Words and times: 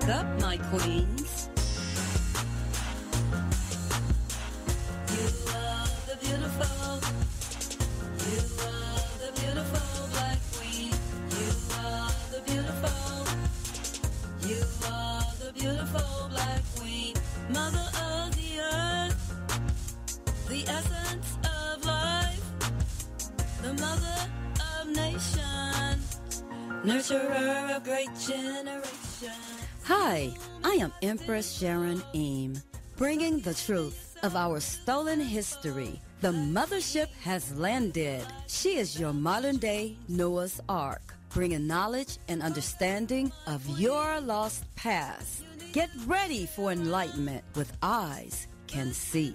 Wake 0.00 0.08
up, 0.10 0.40
my 0.40 0.56
queens. 0.56 1.48
You 5.12 5.26
are 5.52 5.88
the 6.08 6.16
beautiful. 6.20 7.00
You 8.30 8.40
are 8.64 9.04
the 9.20 9.30
beautiful 9.40 10.08
black 10.12 10.38
queen. 10.54 10.92
You 11.36 11.50
are 11.76 12.12
the 12.32 12.40
beautiful. 12.46 13.26
You 14.48 14.62
are 14.88 15.24
the 15.44 15.52
beautiful 15.52 16.28
black 16.30 16.62
queen. 16.76 17.14
Mother 17.50 17.88
of 18.00 18.34
the 18.36 18.60
earth. 18.60 19.20
The 20.48 20.64
essence 20.66 21.36
of 21.44 21.84
life. 21.84 22.44
The 23.62 23.74
mother 23.74 24.30
of 24.78 24.88
nations. 24.88 26.22
Nurturer 26.84 27.76
of 27.76 27.84
great 27.84 28.10
generation. 28.18 29.69
Hi, 29.92 30.30
I 30.62 30.74
am 30.74 30.92
Empress 31.02 31.50
Sharon 31.50 32.00
Em', 32.14 32.62
bringing 32.96 33.40
the 33.40 33.54
truth 33.54 34.16
of 34.22 34.36
our 34.36 34.60
stolen 34.60 35.18
history. 35.18 36.00
The 36.20 36.30
mothership 36.30 37.08
has 37.24 37.52
landed. 37.56 38.24
She 38.46 38.76
is 38.76 39.00
your 39.00 39.12
modern 39.12 39.56
day 39.56 39.96
Noah's 40.08 40.60
Ark, 40.68 41.16
bringing 41.30 41.66
knowledge 41.66 42.18
and 42.28 42.40
understanding 42.40 43.32
of 43.48 43.66
your 43.80 44.20
lost 44.20 44.62
past. 44.76 45.42
Get 45.72 45.90
ready 46.06 46.46
for 46.46 46.70
enlightenment 46.70 47.42
with 47.56 47.76
eyes 47.82 48.46
can 48.68 48.92
see. 48.92 49.34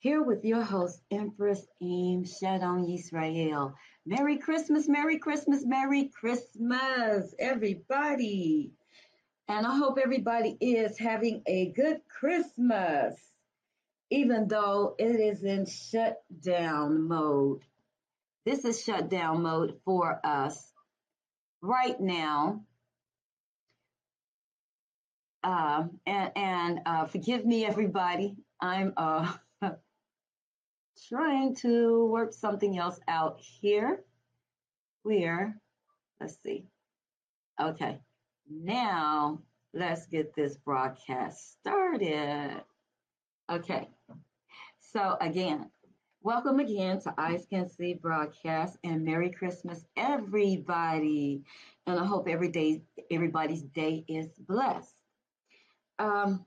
Here 0.00 0.22
with 0.22 0.44
your 0.44 0.62
host, 0.62 1.00
Empress 1.10 1.66
Em' 1.82 2.24
Sharon 2.24 2.86
Yisrael. 2.86 3.74
Merry 4.06 4.38
Christmas, 4.38 4.86
Merry 4.88 5.18
Christmas, 5.18 5.64
Merry 5.66 6.08
Christmas, 6.08 7.34
everybody. 7.36 8.70
And 9.48 9.66
I 9.66 9.76
hope 9.76 9.98
everybody 10.00 10.56
is 10.60 10.96
having 10.98 11.42
a 11.48 11.72
good 11.72 12.00
Christmas, 12.08 13.18
even 14.08 14.46
though 14.46 14.94
it 15.00 15.18
is 15.18 15.42
in 15.42 15.66
shutdown 15.66 17.08
mode. 17.08 17.62
This 18.46 18.64
is 18.64 18.84
shutdown 18.84 19.42
mode 19.42 19.80
for 19.84 20.20
us 20.24 20.72
right 21.60 22.00
now. 22.00 22.62
Um, 25.42 25.98
and 26.06 26.30
and 26.36 26.80
uh, 26.86 27.06
forgive 27.06 27.44
me, 27.44 27.64
everybody. 27.64 28.36
I'm 28.60 28.92
uh, 28.96 29.32
trying 31.06 31.54
to 31.56 32.06
work 32.06 32.32
something 32.32 32.78
else 32.78 32.98
out 33.08 33.40
here. 33.40 34.04
Where, 35.02 35.60
let's 36.20 36.42
see. 36.42 36.66
Okay, 37.60 38.00
now 38.50 39.40
let's 39.74 40.06
get 40.06 40.34
this 40.34 40.56
broadcast 40.56 41.52
started. 41.52 42.62
Okay, 43.50 43.88
so 44.80 45.16
again, 45.20 45.70
welcome 46.22 46.58
again 46.60 47.00
to 47.02 47.14
Eyes 47.18 47.46
Can 47.48 47.68
See 47.68 47.94
broadcast 47.94 48.78
and 48.84 49.04
Merry 49.04 49.30
Christmas, 49.30 49.84
everybody. 49.96 51.42
And 51.86 51.98
I 51.98 52.04
hope 52.04 52.28
every 52.28 52.50
day, 52.50 52.82
everybody's 53.10 53.62
day 53.62 54.04
is 54.08 54.28
blessed. 54.38 54.94
Um, 55.98 56.44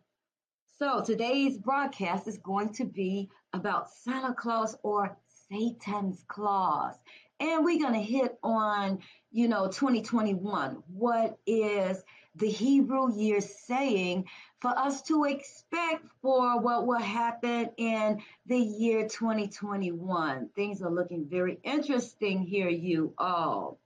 so 0.77 1.03
today's 1.03 1.57
broadcast 1.57 2.27
is 2.27 2.37
going 2.39 2.73
to 2.73 2.85
be 2.85 3.29
about 3.53 3.89
Santa 3.91 4.33
Claus 4.33 4.77
or 4.83 5.17
Satan's 5.49 6.23
Claus. 6.27 6.95
And 7.39 7.65
we're 7.65 7.79
going 7.79 7.93
to 7.93 7.99
hit 7.99 8.37
on, 8.43 8.99
you 9.31 9.47
know, 9.47 9.67
2021. 9.67 10.83
What 10.93 11.37
is 11.45 12.03
the 12.35 12.49
Hebrew 12.49 13.13
year 13.13 13.41
saying 13.41 14.25
for 14.61 14.69
us 14.69 15.01
to 15.03 15.25
expect 15.25 16.05
for 16.21 16.59
what 16.59 16.85
will 16.85 16.99
happen 16.99 17.71
in 17.77 18.21
the 18.45 18.59
year 18.59 19.07
2021? 19.07 20.49
Things 20.55 20.81
are 20.81 20.91
looking 20.91 21.27
very 21.27 21.59
interesting 21.63 22.43
here, 22.43 22.69
you 22.69 23.13
all. 23.17 23.79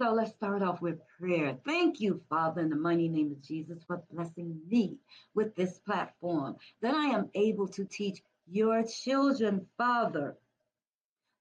So 0.00 0.12
let's 0.12 0.30
start 0.30 0.62
off 0.62 0.80
with 0.80 1.00
prayer. 1.18 1.58
Thank 1.66 2.00
you, 2.00 2.22
Father, 2.30 2.60
in 2.60 2.70
the 2.70 2.76
mighty 2.76 3.08
name 3.08 3.32
of 3.32 3.42
Jesus, 3.42 3.82
for 3.84 4.00
blessing 4.12 4.60
me 4.70 4.96
with 5.34 5.56
this 5.56 5.80
platform 5.80 6.54
that 6.82 6.94
I 6.94 7.06
am 7.06 7.30
able 7.34 7.66
to 7.68 7.84
teach 7.84 8.22
your 8.50 8.82
children, 8.84 9.66
Father, 9.76 10.36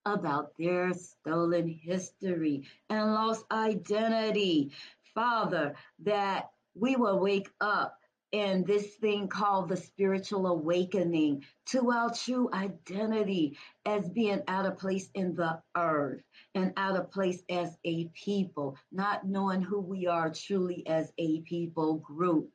about 0.06 0.52
their 0.58 0.94
stolen 0.94 1.68
history 1.68 2.64
and 2.90 3.14
lost 3.14 3.46
identity. 3.52 4.72
Father, 5.14 5.76
that 6.04 6.52
we 6.76 6.96
will 6.96 7.20
wake 7.20 7.50
up 7.60 8.00
in 8.32 8.64
this 8.66 8.86
thing 8.96 9.28
called 9.28 9.70
the 9.70 9.78
spiritual 9.78 10.48
awakening 10.48 11.44
to 11.66 11.92
our 11.92 12.14
true 12.14 12.50
identity 12.54 13.58
as 13.86 14.08
being 14.10 14.42
out 14.48 14.66
of 14.66 14.78
place 14.78 15.10
in 15.16 15.34
the 15.36 15.60
earth 15.76 16.22
and 16.54 16.74
out 16.76 16.98
of 16.98 17.10
place 17.10 17.42
as 17.50 17.78
a 17.86 18.06
people, 18.10 18.78
not 18.92 19.26
knowing 19.26 19.62
who 19.62 19.80
we 19.80 20.08
are 20.08 20.32
truly 20.32 20.86
as 20.88 21.12
a 21.18 21.42
people 21.42 21.96
group. 21.96 22.50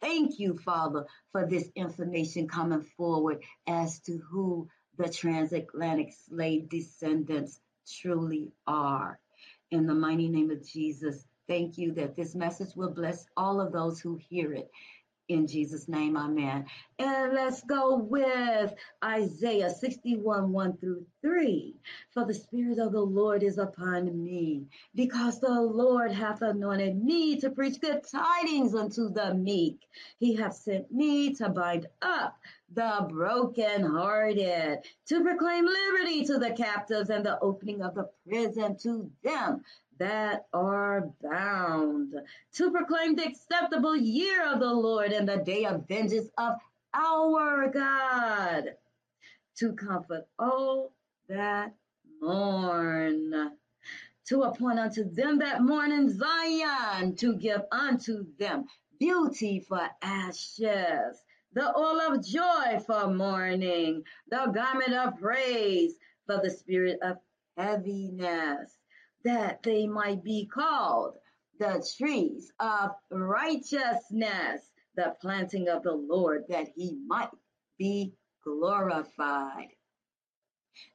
Thank 0.00 0.38
you, 0.38 0.56
Father, 0.56 1.06
for 1.32 1.46
this 1.46 1.70
information 1.74 2.48
coming 2.48 2.82
forward 2.96 3.42
as 3.66 4.00
to 4.00 4.18
who 4.30 4.68
the 4.96 5.08
transatlantic 5.08 6.12
slave 6.26 6.68
descendants 6.68 7.60
truly 8.00 8.52
are. 8.66 9.18
In 9.70 9.86
the 9.86 9.94
mighty 9.94 10.28
name 10.28 10.50
of 10.50 10.66
Jesus, 10.66 11.24
thank 11.48 11.78
you 11.78 11.92
that 11.94 12.16
this 12.16 12.34
message 12.34 12.74
will 12.76 12.90
bless 12.90 13.26
all 13.36 13.60
of 13.60 13.72
those 13.72 14.00
who 14.00 14.16
hear 14.16 14.52
it. 14.52 14.70
In 15.30 15.46
Jesus' 15.46 15.86
name, 15.86 16.16
amen. 16.16 16.64
And 16.98 17.34
let's 17.34 17.62
go 17.62 17.96
with 17.96 18.74
Isaiah 19.04 19.70
61 19.70 20.50
1 20.50 20.76
through 20.78 21.06
3. 21.22 21.76
For 22.12 22.24
the 22.24 22.34
Spirit 22.34 22.80
of 22.80 22.90
the 22.90 23.00
Lord 23.00 23.44
is 23.44 23.56
upon 23.56 24.24
me, 24.24 24.66
because 24.96 25.38
the 25.38 25.60
Lord 25.60 26.10
hath 26.10 26.42
anointed 26.42 27.00
me 27.00 27.38
to 27.42 27.50
preach 27.50 27.80
good 27.80 28.02
tidings 28.02 28.74
unto 28.74 29.08
the 29.08 29.32
meek. 29.34 29.78
He 30.18 30.34
hath 30.34 30.56
sent 30.56 30.90
me 30.90 31.32
to 31.34 31.48
bind 31.48 31.86
up 32.02 32.36
the 32.72 33.06
brokenhearted, 33.08 34.78
to 35.06 35.22
proclaim 35.22 35.66
liberty 35.66 36.24
to 36.24 36.38
the 36.38 36.52
captives 36.52 37.10
and 37.10 37.24
the 37.24 37.38
opening 37.40 37.82
of 37.82 37.94
the 37.94 38.08
prison 38.26 38.76
to 38.78 39.10
them 39.24 39.62
that 39.98 40.46
are 40.52 41.10
bound, 41.22 42.14
to 42.54 42.70
proclaim 42.70 43.16
the 43.16 43.26
acceptable 43.26 43.96
year 43.96 44.44
of 44.46 44.60
the 44.60 44.72
Lord 44.72 45.12
and 45.12 45.28
the 45.28 45.38
day 45.38 45.66
of 45.66 45.86
vengeance 45.88 46.30
of 46.38 46.54
our 46.94 47.68
God, 47.68 48.74
to 49.56 49.72
comfort 49.74 50.26
all 50.38 50.92
that 51.28 51.74
mourn, 52.20 53.52
to 54.26 54.42
appoint 54.42 54.78
unto 54.78 55.04
them 55.12 55.38
that 55.38 55.62
mourn 55.62 55.92
in 55.92 56.08
Zion, 56.08 57.16
to 57.16 57.34
give 57.34 57.62
unto 57.72 58.24
them 58.38 58.64
beauty 58.98 59.60
for 59.60 59.88
ashes, 60.02 61.24
the 61.52 61.76
oil 61.76 62.00
of 62.00 62.24
joy 62.24 62.80
for 62.86 63.08
mourning, 63.08 64.04
the 64.30 64.46
garment 64.54 64.94
of 64.94 65.18
praise 65.18 65.94
for 66.26 66.40
the 66.42 66.50
spirit 66.50 66.98
of 67.02 67.16
heaviness 67.56 68.70
that 69.24 69.62
they 69.62 69.86
might 69.86 70.22
be 70.22 70.46
called 70.46 71.14
the 71.58 71.84
trees 71.98 72.52
of 72.58 72.90
righteousness, 73.10 74.62
the 74.96 75.14
planting 75.20 75.68
of 75.68 75.82
the 75.82 75.92
Lord, 75.92 76.44
that 76.48 76.68
he 76.74 76.96
might 77.06 77.30
be 77.78 78.14
glorified. 78.44 79.68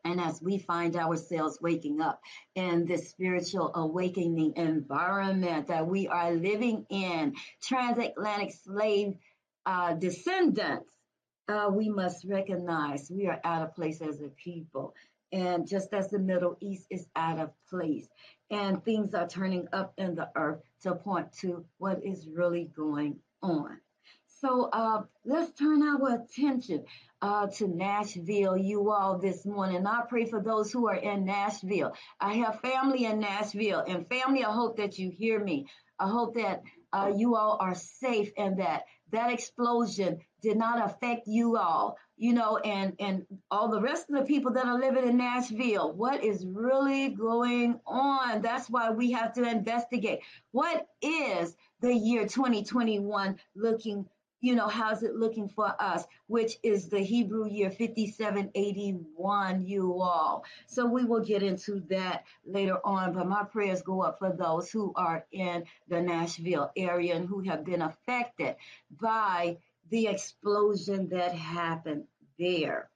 And 0.03 0.19
as 0.19 0.41
we 0.41 0.57
find 0.57 0.95
ourselves 0.95 1.59
waking 1.61 2.01
up 2.01 2.19
in 2.55 2.85
this 2.85 3.09
spiritual 3.09 3.71
awakening 3.75 4.53
environment 4.55 5.67
that 5.67 5.85
we 5.85 6.07
are 6.07 6.31
living 6.31 6.87
in, 6.89 7.35
transatlantic 7.61 8.53
slave 8.63 9.15
uh, 9.65 9.93
descendants, 9.93 10.89
uh, 11.47 11.69
we 11.71 11.89
must 11.89 12.25
recognize 12.25 13.11
we 13.11 13.27
are 13.27 13.39
out 13.43 13.61
of 13.63 13.75
place 13.75 14.01
as 14.01 14.21
a 14.21 14.29
people 14.29 14.95
And 15.31 15.67
just 15.67 15.93
as 15.93 16.09
the 16.09 16.19
Middle 16.19 16.57
East 16.61 16.85
is 16.89 17.07
out 17.15 17.39
of 17.39 17.51
place, 17.69 18.07
and 18.51 18.83
things 18.85 19.13
are 19.13 19.27
turning 19.27 19.67
up 19.73 19.93
in 19.97 20.15
the 20.15 20.29
earth 20.35 20.61
to 20.83 20.95
point 20.95 21.33
to 21.41 21.65
what 21.77 22.03
is 22.05 22.27
really 22.29 22.71
going 22.75 23.19
on. 23.41 23.79
So 24.41 24.69
uh, 24.71 25.03
let's 25.25 25.51
turn 25.57 25.81
our 25.83 26.21
attention 26.21 26.85
uh, 27.21 27.47
to 27.47 27.67
Nashville, 27.67 28.55
you 28.57 28.91
all, 28.91 29.17
this 29.17 29.45
morning. 29.45 29.85
I 29.87 30.03
pray 30.07 30.25
for 30.25 30.41
those 30.41 30.71
who 30.71 30.87
are 30.87 30.95
in 30.95 31.25
Nashville. 31.25 31.93
I 32.19 32.35
have 32.35 32.61
family 32.61 33.05
in 33.05 33.19
Nashville, 33.19 33.83
and 33.87 34.07
family, 34.07 34.43
I 34.43 34.51
hope 34.51 34.77
that 34.77 34.99
you 34.99 35.09
hear 35.09 35.43
me. 35.43 35.67
I 35.99 36.07
hope 36.07 36.35
that 36.35 36.61
uh, 36.93 37.11
you 37.15 37.35
all 37.35 37.57
are 37.59 37.75
safe 37.75 38.31
and 38.37 38.59
that 38.59 38.83
that 39.15 39.31
explosion 39.31 40.19
did 40.41 40.57
not 40.57 40.83
affect 40.85 41.27
you 41.27 41.57
all, 41.57 41.97
you 42.17 42.33
know, 42.33 42.57
and 42.57 42.93
and 42.99 43.25
all 43.49 43.69
the 43.69 43.81
rest 43.81 44.09
of 44.09 44.15
the 44.15 44.25
people 44.25 44.51
that 44.53 44.65
are 44.65 44.79
living 44.79 45.07
in 45.07 45.17
Nashville. 45.17 45.93
What 45.93 46.23
is 46.23 46.45
really 46.45 47.09
going 47.09 47.79
on? 47.85 48.41
That's 48.41 48.69
why 48.69 48.91
we 48.91 49.11
have 49.11 49.33
to 49.33 49.43
investigate. 49.43 50.19
What 50.51 50.87
is 51.01 51.55
the 51.81 51.93
year 51.93 52.27
2021 52.27 53.39
looking 53.55 54.05
you 54.45 54.53
know, 54.53 54.67
how's 54.67 55.01
it 55.01 55.15
looking 55.15 55.49
for 55.49 55.73
us, 55.81 56.03
which 56.27 56.57
is 56.61 56.87
the 56.87 56.99
Hebrew 56.99 57.49
year 57.49 57.71
5781, 57.71 59.65
you 59.65 59.99
all. 59.99 60.45
So 60.67 60.85
we 60.85 61.03
will 61.03 61.25
get 61.25 61.41
into 61.41 61.79
that 61.89 62.25
later 62.45 62.77
on, 62.85 63.13
but 63.13 63.27
my 63.27 63.43
prayers 63.43 63.81
go 63.81 64.03
up 64.03 64.19
for 64.19 64.31
those 64.31 64.69
who 64.69 64.93
are 64.95 65.25
in 65.31 65.63
the 65.87 65.99
Nashville 65.99 66.71
area 66.77 67.15
and 67.15 67.27
who 67.27 67.39
have 67.39 67.65
been 67.65 67.81
affected 67.81 68.55
by 69.01 69.57
the 69.89 70.05
explosion 70.05 71.09
that 71.09 71.33
happened 71.33 72.03
there. 72.37 72.91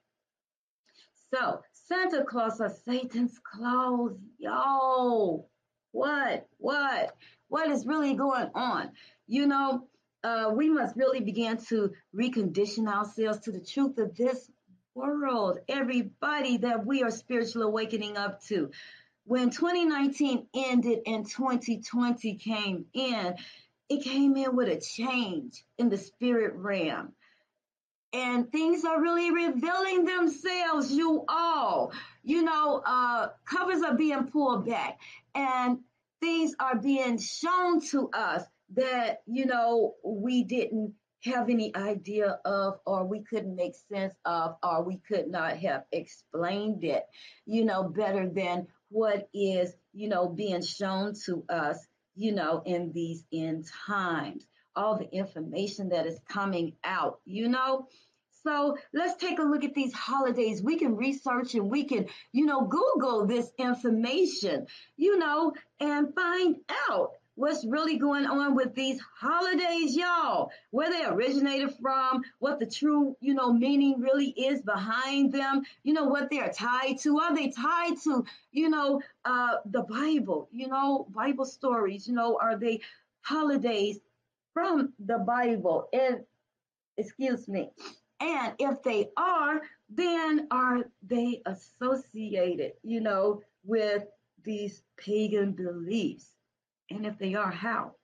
So, 1.34 1.62
Santa 1.72 2.24
Claus 2.24 2.60
or 2.60 2.70
Satan's 2.84 3.40
claws, 3.42 4.16
yo, 4.38 5.46
what, 5.90 6.46
what, 6.58 7.16
what 7.48 7.68
is 7.70 7.86
really 7.86 8.14
going 8.14 8.50
on? 8.54 8.92
You 9.26 9.48
know, 9.48 9.88
uh, 10.22 10.52
we 10.54 10.68
must 10.68 10.96
really 10.96 11.20
begin 11.20 11.56
to 11.68 11.92
recondition 12.14 12.88
ourselves 12.88 13.40
to 13.40 13.52
the 13.52 13.60
truth 13.60 13.98
of 13.98 14.14
this 14.16 14.50
world, 14.94 15.58
everybody 15.68 16.58
that 16.58 16.84
we 16.84 17.02
are 17.02 17.10
spiritually 17.10 17.66
awakening 17.66 18.16
up 18.16 18.42
to. 18.44 18.70
When 19.24 19.50
2019 19.50 20.46
ended 20.54 21.00
and 21.06 21.28
2020 21.28 22.34
came 22.34 22.86
in, 22.92 23.34
it 23.88 24.02
came 24.02 24.36
in 24.36 24.56
with 24.56 24.68
a 24.68 24.80
change 24.80 25.64
in 25.78 25.88
the 25.88 25.98
spirit 25.98 26.54
realm. 26.54 27.12
And 28.12 28.50
things 28.50 28.84
are 28.84 29.00
really 29.00 29.30
revealing 29.30 30.04
themselves, 30.04 30.90
you 30.90 31.24
all. 31.28 31.92
You 32.24 32.42
know, 32.42 32.82
uh, 32.84 33.28
covers 33.44 33.82
are 33.82 33.94
being 33.94 34.26
pulled 34.26 34.66
back 34.66 34.98
and 35.34 35.78
things 36.20 36.54
are 36.58 36.76
being 36.76 37.18
shown 37.18 37.80
to 37.86 38.10
us 38.12 38.42
that, 38.76 39.22
you 39.26 39.46
know, 39.46 39.94
we 40.04 40.44
didn't 40.44 40.94
have 41.24 41.50
any 41.50 41.74
idea 41.76 42.38
of, 42.44 42.78
or 42.86 43.04
we 43.04 43.22
couldn't 43.22 43.54
make 43.54 43.74
sense 43.92 44.14
of, 44.24 44.56
or 44.62 44.82
we 44.82 44.98
could 45.08 45.28
not 45.28 45.56
have 45.58 45.84
explained 45.92 46.82
it, 46.84 47.04
you 47.46 47.64
know, 47.64 47.84
better 47.84 48.28
than 48.28 48.66
what 48.88 49.28
is, 49.34 49.74
you 49.92 50.08
know, 50.08 50.28
being 50.28 50.62
shown 50.62 51.14
to 51.26 51.44
us, 51.48 51.86
you 52.16 52.32
know, 52.32 52.62
in 52.64 52.92
these 52.92 53.24
end 53.32 53.66
times. 53.86 54.46
All 54.76 54.96
the 54.96 55.10
information 55.12 55.88
that 55.90 56.06
is 56.06 56.18
coming 56.28 56.74
out, 56.84 57.20
you 57.24 57.48
know. 57.48 57.88
So 58.42 58.78
let's 58.94 59.16
take 59.16 59.38
a 59.38 59.42
look 59.42 59.64
at 59.64 59.74
these 59.74 59.92
holidays. 59.92 60.62
We 60.62 60.78
can 60.78 60.96
research 60.96 61.54
and 61.54 61.70
we 61.70 61.84
can, 61.84 62.06
you 62.32 62.46
know, 62.46 62.62
Google 62.62 63.26
this 63.26 63.50
information, 63.58 64.66
you 64.96 65.18
know, 65.18 65.52
and 65.80 66.14
find 66.14 66.56
out 66.88 67.10
what's 67.40 67.64
really 67.64 67.96
going 67.96 68.26
on 68.26 68.54
with 68.54 68.74
these 68.74 69.00
holidays, 69.18 69.96
y'all, 69.96 70.50
where 70.72 70.90
they 70.90 71.06
originated 71.06 71.72
from, 71.80 72.22
what 72.38 72.60
the 72.60 72.66
true, 72.66 73.16
you 73.22 73.32
know, 73.32 73.50
meaning 73.50 73.98
really 73.98 74.28
is 74.32 74.60
behind 74.60 75.32
them, 75.32 75.62
you 75.82 75.94
know, 75.94 76.04
what 76.04 76.28
they're 76.28 76.52
tied 76.52 76.98
to. 76.98 77.18
Are 77.18 77.34
they 77.34 77.48
tied 77.48 77.96
to, 78.04 78.26
you 78.52 78.68
know, 78.68 79.00
uh, 79.24 79.54
the 79.64 79.84
Bible, 79.84 80.50
you 80.52 80.68
know, 80.68 81.06
Bible 81.14 81.46
stories, 81.46 82.06
you 82.06 82.12
know, 82.12 82.38
are 82.42 82.58
they 82.58 82.82
holidays 83.22 84.00
from 84.52 84.92
the 85.06 85.16
Bible? 85.16 85.88
And 85.94 86.20
excuse 86.98 87.48
me. 87.48 87.70
And 88.20 88.52
if 88.58 88.82
they 88.82 89.08
are, 89.16 89.62
then 89.88 90.46
are 90.50 90.84
they 91.02 91.40
associated, 91.46 92.72
you 92.82 93.00
know, 93.00 93.40
with 93.64 94.04
these 94.44 94.82
pagan 94.98 95.52
beliefs? 95.52 96.26
And 96.90 97.06
if 97.06 97.18
they 97.18 97.34
are, 97.34 97.50
how? 97.50 97.94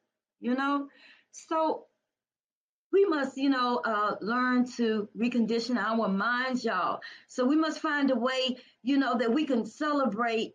You 0.41 0.55
know? 0.55 0.89
So 1.33 1.87
we 2.93 3.05
must, 3.05 3.37
you 3.37 3.51
know, 3.51 3.81
uh, 3.85 4.17
learn 4.21 4.67
to 4.77 5.09
recondition 5.17 5.77
our 5.77 6.09
minds, 6.09 6.65
y'all. 6.65 7.01
So 7.29 7.45
we 7.45 7.57
must 7.57 7.81
find 7.81 8.11
a 8.11 8.17
way, 8.17 8.57
you 8.83 8.97
know, 8.97 9.19
that 9.19 9.33
we 9.33 9.45
can 9.45 9.67
celebrate, 9.67 10.55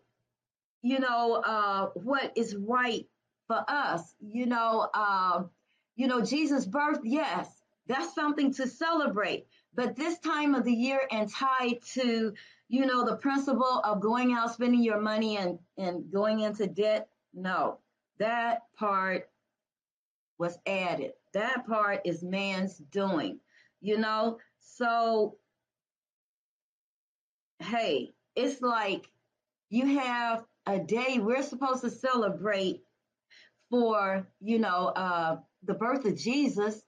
you 0.82 0.98
know, 0.98 1.34
uh, 1.34 1.90
what 1.94 2.32
is 2.36 2.56
right 2.56 3.06
for 3.46 3.64
us. 3.68 4.14
You 4.20 4.46
know, 4.46 4.88
uh, 4.94 5.44
you 5.94 6.08
know, 6.08 6.22
Jesus' 6.22 6.66
birth, 6.66 7.00
yes, 7.04 7.48
that's 7.86 8.14
something 8.14 8.52
to 8.54 8.66
celebrate. 8.66 9.46
But 9.74 9.94
this 9.96 10.18
time 10.18 10.54
of 10.54 10.64
the 10.64 10.72
year 10.72 11.00
and 11.10 11.30
tied 11.30 11.78
to, 11.94 12.34
you 12.68 12.86
know, 12.86 13.04
the 13.04 13.16
principle 13.16 13.80
of 13.84 14.00
going 14.00 14.32
out, 14.32 14.52
spending 14.54 14.82
your 14.82 15.00
money 15.00 15.36
and, 15.36 15.58
and 15.78 16.10
going 16.10 16.40
into 16.40 16.66
debt, 16.66 17.08
no, 17.34 17.78
that 18.22 18.62
part 18.78 19.28
was 20.38 20.56
added. 20.64 21.12
That 21.34 21.66
part 21.66 22.02
is 22.04 22.22
man's 22.22 22.76
doing, 22.76 23.40
you 23.80 23.98
know? 23.98 24.38
So, 24.60 25.36
hey, 27.58 28.12
it's 28.36 28.62
like 28.62 29.10
you 29.70 29.98
have 29.98 30.44
a 30.66 30.78
day 30.78 31.18
we're 31.18 31.42
supposed 31.42 31.82
to 31.82 31.90
celebrate 31.90 32.82
for, 33.70 34.28
you 34.40 34.60
know, 34.60 34.92
uh, 34.94 35.38
the 35.64 35.74
birth 35.74 36.04
of 36.04 36.16
Jesus, 36.16 36.80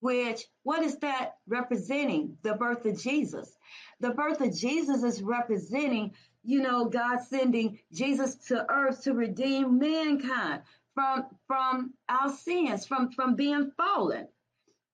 which, 0.00 0.44
what 0.64 0.82
is 0.82 0.96
that 0.98 1.36
representing? 1.46 2.36
The 2.42 2.54
birth 2.54 2.84
of 2.84 3.00
Jesus. 3.00 3.56
The 4.00 4.10
birth 4.10 4.40
of 4.40 4.56
Jesus 4.56 5.04
is 5.04 5.22
representing 5.22 6.14
you 6.48 6.62
know, 6.62 6.86
God 6.86 7.18
sending 7.28 7.78
Jesus 7.92 8.34
to 8.46 8.64
earth 8.70 9.02
to 9.02 9.12
redeem 9.12 9.78
mankind 9.78 10.62
from 10.94 11.26
from 11.46 11.92
our 12.08 12.30
sins, 12.30 12.86
from 12.86 13.12
from 13.12 13.36
being 13.36 13.70
fallen. 13.76 14.26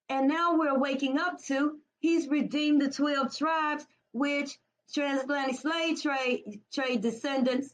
And 0.08 0.26
now 0.26 0.58
we're 0.58 0.76
waking 0.76 1.16
up 1.16 1.40
to 1.44 1.78
he's 2.00 2.26
redeemed 2.26 2.82
the 2.82 2.90
12 2.90 3.36
tribes, 3.38 3.86
which 4.10 4.58
transatlantic 4.92 5.60
slave 5.60 6.02
trade 6.02 6.60
trade 6.72 7.02
descendants, 7.02 7.72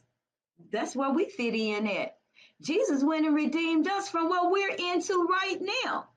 that's 0.71 0.95
where 0.95 1.09
we 1.09 1.25
fit 1.25 1.55
in 1.55 1.87
at. 1.87 2.17
Jesus 2.61 3.03
went 3.03 3.25
and 3.25 3.35
redeemed 3.35 3.87
us 3.87 4.07
from 4.09 4.29
what 4.29 4.51
we're 4.51 4.75
into 4.93 5.23
right 5.23 5.57
now. 5.83 6.07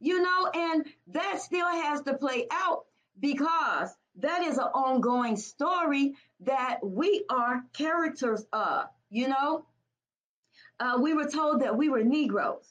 You 0.00 0.20
know, 0.20 0.50
and 0.52 0.86
that 1.12 1.40
still 1.40 1.68
has 1.68 2.02
to 2.02 2.14
play 2.14 2.48
out 2.50 2.86
because 3.20 3.90
that 4.16 4.42
is 4.42 4.58
an 4.58 4.64
ongoing 4.74 5.36
story 5.36 6.14
that 6.40 6.78
we 6.82 7.24
are 7.30 7.64
characters 7.72 8.44
of, 8.52 8.86
you 9.10 9.28
know? 9.28 9.64
Uh, 10.78 10.98
we 11.00 11.14
were 11.14 11.28
told 11.28 11.60
that 11.60 11.76
we 11.76 11.88
were 11.88 12.02
Negroes. 12.02 12.66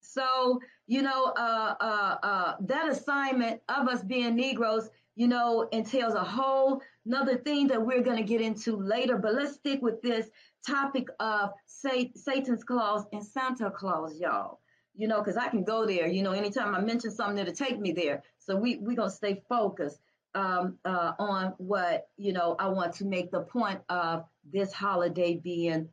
So, 0.00 0.60
you 0.86 1.02
know, 1.02 1.26
uh, 1.36 1.74
uh, 1.80 2.16
uh, 2.22 2.54
that 2.60 2.88
assignment 2.88 3.60
of 3.68 3.88
us 3.88 4.02
being 4.02 4.34
Negroes, 4.36 4.88
you 5.14 5.28
know, 5.28 5.68
entails 5.72 6.14
a 6.14 6.24
whole 6.24 6.80
another 7.06 7.36
thing 7.36 7.68
that 7.68 7.84
we're 7.84 8.02
going 8.02 8.16
to 8.16 8.22
get 8.22 8.40
into 8.40 8.76
later. 8.76 9.16
But 9.16 9.34
let's 9.34 9.54
stick 9.54 9.80
with 9.82 10.02
this 10.02 10.28
topic 10.66 11.08
of 11.20 11.50
Satan's 11.66 12.64
Claus 12.64 13.04
and 13.12 13.24
Santa 13.24 13.70
Claus, 13.70 14.18
y'all. 14.18 14.60
You 14.94 15.08
know, 15.08 15.20
because 15.20 15.36
I 15.36 15.48
can 15.48 15.64
go 15.64 15.86
there. 15.86 16.06
You 16.06 16.22
know, 16.22 16.32
anytime 16.32 16.74
I 16.74 16.80
mention 16.80 17.10
something, 17.10 17.38
it'll 17.38 17.54
take 17.54 17.78
me 17.78 17.92
there. 17.92 18.22
So 18.38 18.56
we 18.56 18.76
we 18.76 18.94
gonna 18.94 19.10
stay 19.10 19.42
focused 19.48 19.98
um, 20.34 20.78
uh, 20.84 21.12
on 21.18 21.54
what 21.58 22.08
you 22.16 22.32
know 22.32 22.56
I 22.58 22.68
want 22.68 22.94
to 22.96 23.04
make 23.04 23.30
the 23.30 23.40
point 23.40 23.80
of 23.88 24.24
this 24.50 24.72
holiday 24.72 25.36
being, 25.36 25.88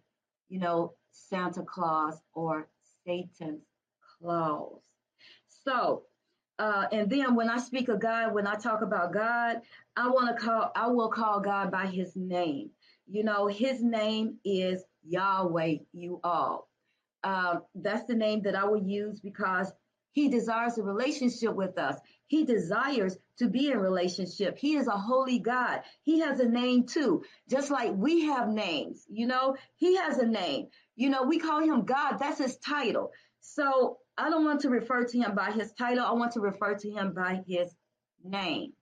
you 0.50 0.60
know, 0.60 0.94
Santa 1.12 1.64
Claus 1.64 2.22
or 2.34 2.68
Satan's 3.06 3.64
claws. 4.20 4.82
So, 5.48 6.04
uh, 6.58 6.86
and 6.92 7.10
then 7.10 7.36
when 7.36 7.50
I 7.50 7.58
speak 7.58 7.90
of 7.90 8.00
God, 8.00 8.34
when 8.34 8.48
I 8.48 8.56
talk 8.56 8.82
about 8.82 9.14
God, 9.14 9.62
I 9.96 10.10
want 10.10 10.36
to 10.36 10.44
call, 10.44 10.72
I 10.76 10.88
will 10.88 11.10
call 11.10 11.40
God 11.40 11.72
by 11.72 11.86
His 11.86 12.16
name. 12.16 12.70
You 13.08 13.24
know, 13.24 13.48
His 13.48 13.82
name 13.84 14.38
is 14.46 14.84
Yahweh. 15.04 15.78
You 15.94 16.20
all. 16.24 16.70
Uh, 17.24 17.60
that's 17.76 18.06
the 18.06 18.16
name 18.16 18.42
that 18.44 18.56
I 18.56 18.64
will 18.64 18.82
use 18.82 19.20
because 19.20 19.72
He 20.12 20.30
desires 20.30 20.78
a 20.78 20.84
relationship 20.84 21.54
with 21.54 21.78
us. 21.78 21.98
He 22.30 22.46
desires 22.46 23.18
to 23.40 23.48
be 23.48 23.72
in 23.72 23.80
relationship. 23.80 24.60
He 24.60 24.76
is 24.76 24.88
a 24.88 24.92
holy 24.92 25.40
God. 25.40 25.82
He 26.04 26.20
has 26.20 26.40
a 26.40 26.48
name 26.48 26.86
too, 26.86 27.24
just 27.50 27.72
like 27.72 27.92
we 27.96 28.26
have 28.26 28.50
names. 28.50 29.04
You 29.10 29.26
know, 29.26 29.56
he 29.78 29.96
has 29.96 30.20
a 30.20 30.28
name. 30.28 30.68
You 30.96 31.10
know, 31.10 31.24
we 31.24 31.40
call 31.40 31.60
him 31.60 31.86
God. 31.86 32.18
That's 32.20 32.38
his 32.38 32.58
title. 32.58 33.12
So 33.42 33.98
I 34.16 34.30
don't 34.30 34.46
want 34.46 34.62
to 34.62 34.70
refer 34.70 35.06
to 35.06 35.18
him 35.18 35.34
by 35.34 35.50
his 35.50 35.72
title. 35.72 36.06
I 36.06 36.12
want 36.12 36.34
to 36.34 36.40
refer 36.40 36.76
to 36.76 36.90
him 36.92 37.14
by 37.16 37.42
his 37.48 37.74
name. 38.24 38.74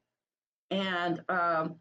And 0.70 1.22
um, 1.30 1.78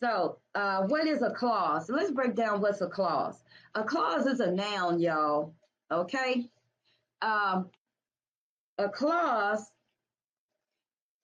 so, 0.00 0.38
uh, 0.56 0.82
what 0.88 1.06
is 1.06 1.22
a 1.22 1.30
clause? 1.30 1.88
Let's 1.88 2.10
break 2.10 2.34
down 2.34 2.60
what's 2.60 2.80
a 2.80 2.88
clause. 2.88 3.40
A 3.76 3.84
clause 3.84 4.26
is 4.26 4.40
a 4.40 4.50
noun, 4.50 4.98
y'all. 4.98 5.54
Okay. 5.88 6.50
Um, 7.22 7.70
a 8.78 8.88
clause, 8.88 9.70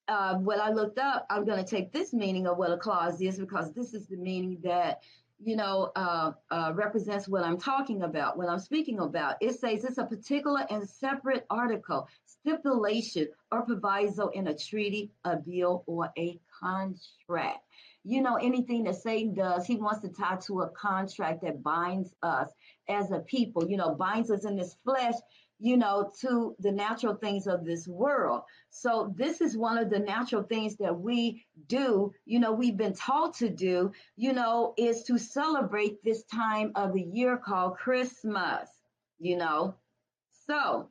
uh, 0.08 0.34
what 0.36 0.60
I 0.60 0.70
looked 0.70 0.98
up, 0.98 1.26
I'm 1.30 1.44
going 1.44 1.64
to 1.64 1.68
take 1.68 1.92
this 1.92 2.12
meaning 2.12 2.46
of 2.46 2.58
what 2.58 2.70
a 2.70 2.76
clause 2.76 3.20
is 3.20 3.38
because 3.38 3.72
this 3.72 3.94
is 3.94 4.06
the 4.06 4.16
meaning 4.16 4.58
that, 4.64 5.02
you 5.42 5.56
know, 5.56 5.92
uh, 5.96 6.32
uh, 6.50 6.72
represents 6.74 7.26
what 7.26 7.44
I'm 7.44 7.58
talking 7.58 8.02
about, 8.02 8.36
what 8.36 8.48
I'm 8.48 8.58
speaking 8.58 8.98
about. 8.98 9.36
It 9.40 9.58
says 9.58 9.84
it's 9.84 9.98
a 9.98 10.04
particular 10.04 10.66
and 10.68 10.88
separate 10.88 11.46
article, 11.48 12.08
stipulation, 12.26 13.28
or 13.50 13.62
proviso 13.62 14.28
in 14.28 14.48
a 14.48 14.56
treaty, 14.56 15.10
a 15.24 15.36
bill, 15.36 15.84
or 15.86 16.12
a 16.18 16.38
contract. 16.60 17.60
You 18.06 18.20
know, 18.20 18.36
anything 18.36 18.84
that 18.84 18.96
Satan 18.96 19.32
does, 19.32 19.66
he 19.66 19.76
wants 19.76 20.02
to 20.02 20.08
tie 20.08 20.36
to 20.46 20.60
a 20.60 20.68
contract 20.68 21.42
that 21.42 21.62
binds 21.62 22.14
us 22.22 22.50
as 22.86 23.10
a 23.10 23.20
people, 23.20 23.70
you 23.70 23.78
know, 23.78 23.94
binds 23.94 24.30
us 24.30 24.44
in 24.44 24.56
this 24.56 24.76
flesh 24.84 25.14
you 25.64 25.78
know, 25.78 26.12
to 26.20 26.54
the 26.58 26.70
natural 26.70 27.14
things 27.14 27.46
of 27.46 27.64
this 27.64 27.88
world. 27.88 28.42
So 28.68 29.14
this 29.16 29.40
is 29.40 29.56
one 29.56 29.78
of 29.78 29.88
the 29.88 29.98
natural 29.98 30.42
things 30.42 30.76
that 30.76 31.00
we 31.00 31.46
do, 31.68 32.12
you 32.26 32.38
know, 32.38 32.52
we've 32.52 32.76
been 32.76 32.92
taught 32.92 33.32
to 33.38 33.48
do, 33.48 33.90
you 34.14 34.34
know, 34.34 34.74
is 34.76 35.04
to 35.04 35.16
celebrate 35.16 36.04
this 36.04 36.22
time 36.24 36.72
of 36.74 36.92
the 36.92 37.00
year 37.00 37.38
called 37.38 37.78
Christmas, 37.78 38.68
you 39.18 39.38
know. 39.38 39.74
So 40.46 40.90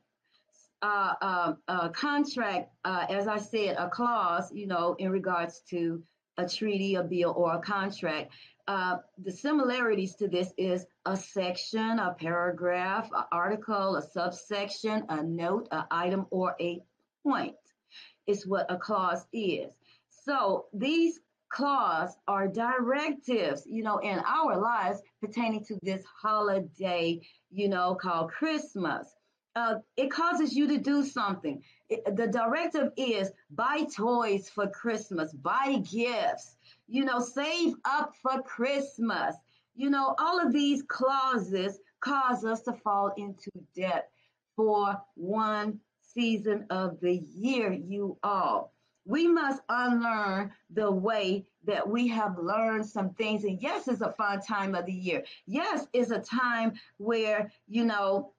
uh, 0.82 1.54
uh, 1.68 1.90
contract, 1.90 2.72
uh, 2.84 3.06
as 3.10 3.28
I 3.28 3.38
said, 3.38 3.76
a 3.78 3.88
clause, 3.90 4.52
you 4.52 4.66
know, 4.66 4.96
in 4.98 5.12
regards 5.12 5.62
to 5.70 6.02
a 6.40 6.50
treaty, 6.50 6.96
a 6.96 7.04
bill, 7.04 7.32
or 7.38 7.54
a 7.54 7.60
contract 7.60 8.32
uh, 8.68 8.98
the 9.18 9.32
similarities 9.32 10.16
to 10.16 10.28
this 10.28 10.54
is 10.58 10.86
a 11.06 11.18
section, 11.18 12.00
a 12.00 12.16
paragraph, 12.18 13.10
an 13.14 13.24
article, 13.32 13.98
a 13.98 14.02
subsection, 14.02 15.04
a 15.10 15.22
note, 15.22 15.68
an 15.72 15.84
item, 15.92 16.26
or 16.30 16.56
a 16.62 16.82
point 17.24 17.56
is 18.26 18.48
what 18.48 18.66
a 18.72 18.78
clause 18.78 19.26
is. 19.34 19.72
So 20.10 20.66
these 20.74 21.20
clause 21.50 22.16
are 22.28 22.48
directives, 22.48 23.64
you 23.68 23.84
know, 23.84 23.98
in 23.98 24.20
our 24.26 24.58
lives 24.58 25.02
pertaining 25.22 25.64
to 25.66 25.78
this 25.84 26.04
holiday, 26.06 27.22
you 27.52 27.68
know, 27.70 27.96
called 27.96 28.32
Christmas. 28.32 29.08
Uh, 29.56 29.76
it 29.98 30.10
causes 30.10 30.56
you 30.56 30.68
to 30.68 30.80
do 30.80 31.06
something. 31.06 31.62
It, 31.90 32.16
the 32.16 32.28
directive 32.28 32.92
is 32.98 33.30
buy 33.52 33.86
toys 33.96 34.50
for 34.50 34.68
Christmas, 34.68 35.32
buy 35.32 35.84
gifts, 35.92 36.56
you 36.94 37.04
know, 37.04 37.20
save 37.20 37.74
up 37.86 38.14
for 38.22 38.44
Christmas. 38.44 39.36
You 39.76 39.90
know, 39.90 40.14
all 40.20 40.40
of 40.40 40.54
these 40.54 40.84
clauses 40.84 41.80
cause 42.02 42.46
us 42.46 42.62
to 42.62 42.74
fall 42.74 43.12
into 43.18 43.50
debt 43.76 44.12
for 44.56 45.02
one 45.16 45.80
season 46.02 46.68
of 46.70 47.00
the 47.00 47.16
year, 47.16 47.74
you 47.74 48.16
all. 48.22 48.74
We 49.06 49.28
must 49.28 49.64
unlearn 49.70 50.52
the 50.70 50.92
way 50.92 51.48
that 51.64 51.90
we 51.90 52.08
have 52.10 52.38
learned 52.38 52.86
some 52.86 53.16
things. 53.16 53.44
And 53.44 53.60
yes, 53.60 53.88
it's 53.88 54.02
a 54.02 54.12
fun 54.12 54.42
time 54.42 54.76
of 54.76 54.86
the 54.86 54.94
year. 54.94 55.24
Yes, 55.48 55.88
it's 55.94 56.12
a 56.12 56.20
time 56.20 56.74
where, 56.98 57.52
you 57.68 57.86
know, 57.86 58.34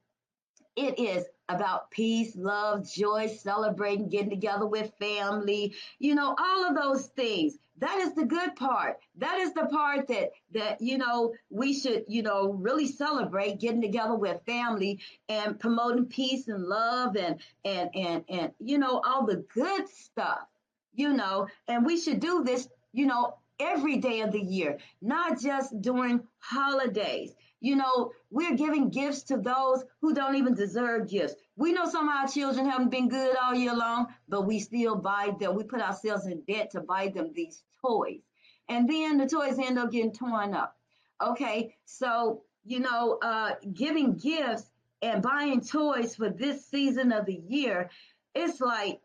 it 0.77 0.97
is 0.99 1.25
about 1.49 1.91
peace, 1.91 2.37
love, 2.37 2.89
joy, 2.89 3.27
celebrating, 3.27 4.09
getting 4.09 4.31
together 4.31 4.67
with 4.67 4.95
family, 4.99 5.75
you 5.99 6.15
know, 6.15 6.37
all 6.39 6.65
of 6.65 6.77
those 6.77 7.07
things. 7.09 7.59
That 7.79 7.99
is 7.99 8.15
the 8.15 8.25
good 8.25 8.55
part. 8.55 8.99
That 9.17 9.39
is 9.39 9.53
the 9.53 9.67
part 9.67 10.07
that 10.09 10.31
that 10.53 10.81
you 10.81 10.97
know 10.97 11.35
we 11.51 11.73
should, 11.73 12.05
you 12.09 12.23
know, 12.23 12.53
really 12.53 12.87
celebrate 12.87 13.61
getting 13.61 13.83
together 13.83 14.15
with 14.15 14.45
family 14.47 15.01
and 15.29 15.59
promoting 15.59 16.07
peace 16.07 16.47
and 16.49 16.65
love 16.65 17.17
and 17.17 17.41
and 17.65 17.91
and 17.95 18.25
and 18.29 18.53
you 18.61 18.79
know 18.79 19.03
all 19.05 19.27
the 19.27 19.45
good 19.53 19.89
stuff. 19.89 20.47
You 20.95 21.13
know, 21.13 21.49
and 21.67 21.85
we 21.85 21.99
should 22.01 22.21
do 22.21 22.45
this, 22.45 22.69
you 22.93 23.07
know, 23.07 23.35
every 23.59 23.97
day 23.97 24.21
of 24.21 24.31
the 24.31 24.41
year, 24.41 24.79
not 25.03 25.41
just 25.41 25.81
during 25.81 26.23
holidays. 26.39 27.35
You 27.61 27.77
know, 27.77 28.13
we're 28.35 28.57
giving 28.57 28.91
gifts 28.91 29.23
to 29.23 29.37
those 29.37 29.85
who 30.01 30.13
don't 30.13 30.35
even 30.35 30.55
deserve 30.55 31.09
gifts. 31.09 31.37
We 31.55 31.73
know 31.73 31.89
some 31.89 32.09
of 32.09 32.17
our 32.17 32.27
children 32.27 32.69
haven't 32.69 32.91
been 32.91 33.09
good 33.09 33.37
all 33.41 33.55
year 33.55 33.77
long, 33.77 34.09
but 34.29 34.45
we 34.45 34.59
still 34.59 34.97
buy 34.97 35.37
them. 35.39 35.55
We 35.55 35.63
put 35.63 35.81
ourselves 35.81 36.27
in 36.27 36.41
debt 36.41 36.73
to 36.73 36.81
buy 36.81 37.13
them 37.15 37.31
these 37.33 37.63
toys. 37.81 38.23
And 38.69 38.91
then 38.91 39.19
the 39.19 39.29
toys 39.29 39.61
end 39.61 39.79
up 39.79 39.93
getting 39.93 40.13
torn 40.13 40.53
up. 40.53 40.77
Okay, 41.25 41.77
so, 41.85 42.43
you 42.65 42.81
know, 42.81 43.21
uh, 43.23 43.53
giving 43.73 44.17
gifts 44.17 44.69
and 45.01 45.23
buying 45.23 45.61
toys 45.61 46.17
for 46.17 46.29
this 46.29 46.67
season 46.67 47.13
of 47.13 47.27
the 47.27 47.41
year, 47.47 47.89
it's 48.35 48.61
like, 48.61 49.01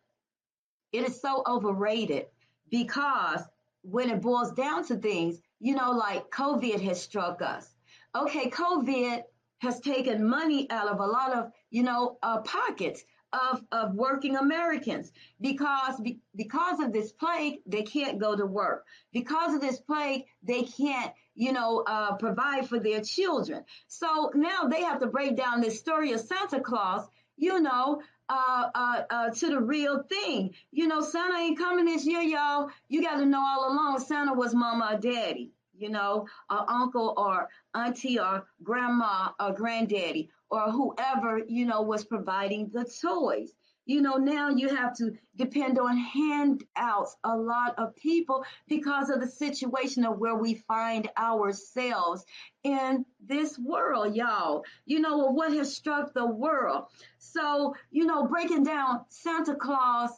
it 0.91 1.07
is 1.07 1.21
so 1.21 1.43
overrated 1.45 2.25
because 2.71 3.41
when 3.83 4.09
it 4.09 4.21
boils 4.21 4.53
down 4.53 4.87
to 4.87 4.95
things, 4.95 5.39
you 5.59 5.75
know, 5.75 5.91
like 5.91 6.31
COVID 6.31 6.81
has 6.81 6.99
struck 6.99 7.43
us 7.43 7.75
okay, 8.15 8.49
COVID 8.49 9.23
has 9.59 9.79
taken 9.81 10.27
money 10.27 10.69
out 10.69 10.87
of 10.87 10.99
a 10.99 11.05
lot 11.05 11.33
of, 11.33 11.51
you 11.69 11.83
know, 11.83 12.17
uh, 12.23 12.39
pockets 12.41 13.03
of, 13.33 13.61
of 13.71 13.93
working 13.93 14.37
Americans 14.37 15.11
because 15.39 15.99
be, 15.99 16.19
because 16.35 16.79
of 16.79 16.91
this 16.93 17.11
plague, 17.11 17.59
they 17.65 17.83
can't 17.83 18.19
go 18.19 18.35
to 18.35 18.45
work. 18.45 18.85
Because 19.13 19.53
of 19.53 19.61
this 19.61 19.79
plague, 19.79 20.23
they 20.41 20.63
can't, 20.63 21.13
you 21.35 21.51
know, 21.51 21.83
uh, 21.85 22.15
provide 22.15 22.67
for 22.67 22.79
their 22.79 23.01
children. 23.01 23.63
So 23.87 24.31
now 24.33 24.63
they 24.63 24.81
have 24.81 24.99
to 25.01 25.07
break 25.07 25.35
down 25.35 25.61
this 25.61 25.79
story 25.79 26.13
of 26.13 26.21
Santa 26.21 26.61
Claus, 26.61 27.07
you 27.37 27.61
know, 27.61 28.01
uh, 28.29 28.69
uh, 28.73 29.01
uh, 29.09 29.29
to 29.29 29.47
the 29.47 29.59
real 29.59 30.03
thing. 30.03 30.53
You 30.71 30.87
know, 30.87 31.01
Santa 31.01 31.37
ain't 31.37 31.57
coming 31.57 31.85
this 31.85 32.05
year, 32.05 32.21
y'all. 32.21 32.69
You 32.87 33.01
got 33.01 33.17
to 33.17 33.25
know 33.25 33.43
all 33.43 33.71
along 33.71 33.99
Santa 33.99 34.33
was 34.33 34.55
mama 34.55 34.91
or 34.93 34.99
daddy 34.99 35.51
you 35.79 35.89
know, 35.89 36.27
or 36.49 36.69
uncle 36.69 37.13
or 37.17 37.49
auntie 37.73 38.19
or 38.19 38.45
grandma 38.63 39.29
or 39.39 39.53
granddaddy 39.53 40.29
or 40.49 40.71
whoever, 40.71 41.39
you 41.47 41.65
know, 41.65 41.81
was 41.81 42.03
providing 42.05 42.69
the 42.69 42.85
toys. 43.01 43.53
You 43.85 44.01
know, 44.01 44.17
now 44.17 44.49
you 44.49 44.69
have 44.69 44.95
to 44.97 45.13
depend 45.35 45.79
on 45.79 45.97
handouts, 45.97 47.17
a 47.23 47.35
lot 47.35 47.73
of 47.79 47.95
people, 47.95 48.45
because 48.67 49.09
of 49.09 49.19
the 49.19 49.27
situation 49.27 50.05
of 50.05 50.19
where 50.19 50.35
we 50.35 50.53
find 50.53 51.09
ourselves 51.17 52.23
in 52.63 53.03
this 53.25 53.57
world, 53.57 54.15
y'all. 54.15 54.63
You 54.85 54.99
know, 54.99 55.17
what 55.31 55.53
has 55.53 55.75
struck 55.75 56.13
the 56.13 56.27
world. 56.27 56.83
So, 57.17 57.73
you 57.89 58.05
know, 58.05 58.27
breaking 58.27 58.63
down 58.63 59.05
Santa 59.09 59.55
Claus, 59.55 60.11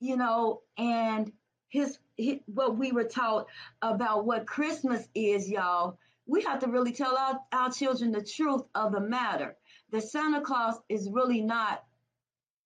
you 0.00 0.18
know, 0.18 0.60
and 0.76 1.32
his, 1.70 1.98
what 2.46 2.76
we 2.76 2.92
were 2.92 3.04
taught 3.04 3.46
about 3.82 4.26
what 4.26 4.46
Christmas 4.46 5.06
is, 5.14 5.48
y'all. 5.48 5.98
We 6.26 6.42
have 6.42 6.60
to 6.60 6.68
really 6.68 6.92
tell 6.92 7.16
our, 7.16 7.40
our 7.52 7.70
children 7.70 8.12
the 8.12 8.22
truth 8.22 8.62
of 8.74 8.92
the 8.92 9.00
matter. 9.00 9.56
That 9.90 10.02
Santa 10.02 10.42
Claus 10.42 10.76
is 10.88 11.08
really 11.10 11.40
not 11.40 11.82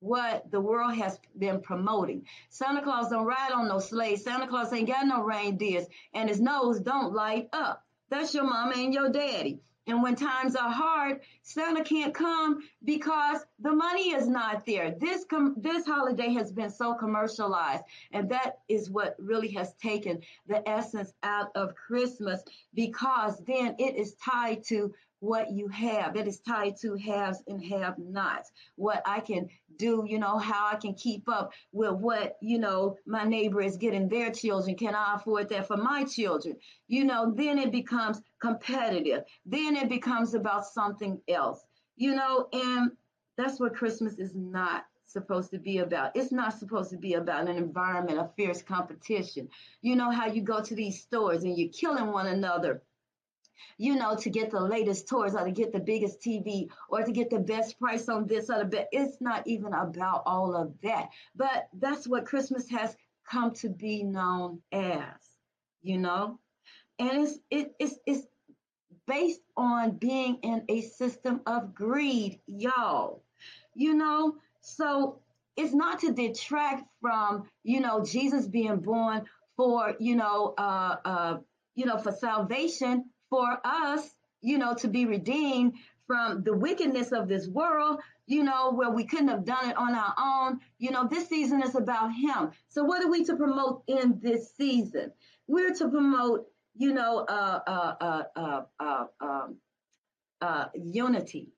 what 0.00 0.50
the 0.50 0.61
world 0.61 0.94
has 0.94 1.18
been 1.38 1.61
promoting. 1.61 2.26
Santa 2.50 2.82
Claus 2.82 3.11
don't 3.11 3.25
ride 3.25 3.52
on 3.52 3.68
no 3.68 3.78
sleigh. 3.78 4.16
Santa 4.16 4.49
Claus 4.49 4.73
ain't 4.73 4.88
got 4.88 5.06
no 5.06 5.23
reindeers, 5.23 5.87
and 6.12 6.28
his 6.28 6.40
nose 6.40 6.80
don't 6.80 7.14
light 7.14 7.49
up. 7.52 7.85
That's 8.11 8.35
your 8.35 8.44
mama 8.44 8.75
and 8.76 8.92
your 8.92 9.11
daddy. 9.11 9.61
And 9.88 10.00
when 10.02 10.14
times 10.14 10.54
are 10.54 10.70
hard, 10.70 11.20
Santa 11.42 11.82
can't 11.82 12.14
come 12.14 12.60
because 12.84 13.44
the 13.58 13.72
money 13.74 14.12
is 14.12 14.28
not 14.28 14.64
there. 14.64 14.92
This 14.92 15.24
com- 15.24 15.56
this 15.58 15.84
holiday 15.84 16.32
has 16.34 16.52
been 16.52 16.70
so 16.70 16.94
commercialized, 16.94 17.82
and 18.12 18.28
that 18.30 18.60
is 18.68 18.90
what 18.90 19.16
really 19.18 19.48
has 19.52 19.74
taken 19.74 20.20
the 20.46 20.66
essence 20.68 21.14
out 21.24 21.50
of 21.56 21.74
Christmas 21.74 22.42
because 22.74 23.38
then 23.44 23.74
it 23.78 23.96
is 23.96 24.14
tied 24.14 24.62
to 24.64 24.94
what 25.23 25.52
you 25.52 25.69
have. 25.69 26.17
It 26.17 26.29
is 26.29 26.41
tied 26.41 26.76
to 26.83 26.95
haves 26.97 27.43
and 27.47 27.64
have 27.64 27.99
nots. 27.99 28.52
What 28.76 29.02
I 29.07 29.21
can 29.21 29.49
do, 29.79 30.05
you 30.07 30.19
know, 30.19 30.38
how 30.38 30.69
I 30.73 30.76
can 30.76 30.95
keep 30.95 31.29
up 31.29 31.52
with 31.73 31.93
what, 31.95 32.37
you 32.43 32.59
know, 32.59 32.97
my 33.07 33.25
neighbor 33.25 33.62
is 33.62 33.76
getting 33.76 34.09
their 34.09 34.33
children. 34.33 34.76
Can 34.76 34.95
I 34.95 35.14
afford 35.17 35.49
that 35.50 35.69
for 35.69 35.76
my 35.76 36.05
children? 36.05 36.57
You 36.88 37.05
know, 37.05 37.33
then 37.35 37.59
it 37.59 37.73
becomes 37.73 38.21
competitive. 38.41 39.25
Then 39.47 39.76
it 39.76 39.88
becomes 39.88 40.35
about 40.35 40.67
something 40.67 41.21
else, 41.29 41.64
you 41.97 42.14
know, 42.17 42.49
and 42.52 42.93
That's 43.37 43.61
what 43.61 43.75
Christmas 43.75 44.19
is 44.19 44.35
not 44.35 44.85
supposed 45.07 45.50
to 45.52 45.59
be 45.59 45.79
about. 45.79 46.12
It's 46.14 46.33
not 46.33 46.59
supposed 46.59 46.91
to 46.91 46.99
be 46.99 47.14
about 47.14 47.49
an 47.49 47.57
environment 47.57 48.19
of 48.19 48.35
fierce 48.35 48.62
competition. 48.62 49.49
You 49.83 49.97
know 49.97 50.11
how 50.11 50.26
you 50.26 50.43
go 50.43 50.62
to 50.62 50.75
these 50.75 51.00
stores 51.02 51.45
and 51.45 51.59
you're 51.59 51.71
killing 51.71 52.12
one 52.12 52.26
another 52.26 52.83
you 53.78 53.97
know, 53.97 54.16
to 54.16 54.31
get 54.31 54.50
the 54.50 54.61
latest 54.61 55.09
toys 55.09 55.35
or 55.35 55.45
to 55.45 55.50
get 55.50 55.73
the 55.73 55.81
biggest 55.81 56.21
TV 56.21 56.69
or 56.88 57.02
to 57.02 57.12
get 57.12 57.31
the 57.31 57.38
best 57.38 57.78
price 57.78 58.09
on 58.09 58.26
this 58.26 58.50
or 58.50 58.59
the 58.59 58.64
best. 58.64 58.88
It's 58.92 59.21
not 59.21 59.47
even 59.47 59.73
about 59.73 60.23
all 60.26 60.57
of 60.57 60.73
that. 60.83 61.11
But 61.35 61.69
that's 61.75 62.07
what 62.07 62.26
Christmas 62.26 62.69
has 62.71 62.97
come 63.28 63.52
to 63.54 63.69
be 63.69 64.02
known 64.02 64.61
as, 64.73 65.04
you 65.83 65.99
know? 65.99 66.38
And 66.99 67.25
it's 67.25 67.38
it, 67.50 67.75
it's 67.78 67.97
it's 68.07 68.26
based 69.07 69.40
on 69.57 69.92
being 69.92 70.38
in 70.42 70.64
a 70.69 70.83
system 70.83 71.40
of 71.47 71.75
greed, 71.75 72.40
y'all. 72.47 73.23
You 73.75 73.95
know, 73.95 74.37
so 74.61 75.21
it's 75.57 75.75
not 75.75 76.00
to 76.00 76.12
detract 76.12 76.85
from, 77.00 77.49
you 77.62 77.81
know, 77.81 78.04
Jesus 78.04 78.47
being 78.47 78.76
born 78.78 79.25
for, 79.57 79.95
you 79.99 80.16
know, 80.16 80.54
uh 80.59 80.97
uh, 81.04 81.38
you 81.75 81.87
know, 81.87 81.99
for 81.99 82.12
salvation 82.12 83.07
for 83.32 83.58
us, 83.64 84.10
you 84.42 84.58
know, 84.58 84.74
to 84.74 84.88
be 84.88 85.06
redeemed 85.06 85.72
from 86.06 86.42
the 86.42 86.54
wickedness 86.54 87.12
of 87.12 87.28
this 87.28 87.48
world, 87.48 87.98
you 88.26 88.42
know, 88.42 88.72
where 88.72 88.90
we 88.90 89.04
couldn't 89.06 89.28
have 89.28 89.46
done 89.46 89.70
it 89.70 89.76
on 89.78 89.94
our 89.94 90.14
own. 90.18 90.60
You 90.78 90.90
know, 90.90 91.08
this 91.08 91.30
season 91.30 91.62
is 91.62 91.74
about 91.74 92.12
Him. 92.12 92.50
So, 92.68 92.84
what 92.84 93.02
are 93.02 93.10
we 93.10 93.24
to 93.24 93.34
promote 93.34 93.84
in 93.86 94.20
this 94.22 94.54
season? 94.54 95.12
We're 95.46 95.72
to 95.76 95.88
promote, 95.88 96.44
you 96.76 96.92
know, 96.92 97.20
uh, 97.20 97.60
uh, 97.66 97.94
uh, 98.02 98.22
uh, 98.36 98.62
uh, 98.78 99.04
um, 99.22 99.56
uh 100.42 100.66
unity. 100.74 101.54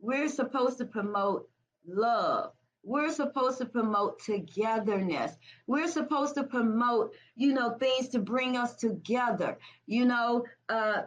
We're 0.00 0.28
supposed 0.28 0.78
to 0.78 0.86
promote 0.86 1.48
love. 1.86 2.50
We're 2.84 3.12
supposed 3.12 3.58
to 3.58 3.66
promote 3.66 4.20
togetherness. 4.20 5.32
We're 5.66 5.88
supposed 5.88 6.34
to 6.34 6.44
promote, 6.44 7.14
you 7.36 7.52
know, 7.52 7.76
things 7.78 8.08
to 8.10 8.18
bring 8.18 8.56
us 8.56 8.74
together. 8.76 9.58
You 9.86 10.04
know, 10.04 10.44
uh, 10.68 11.02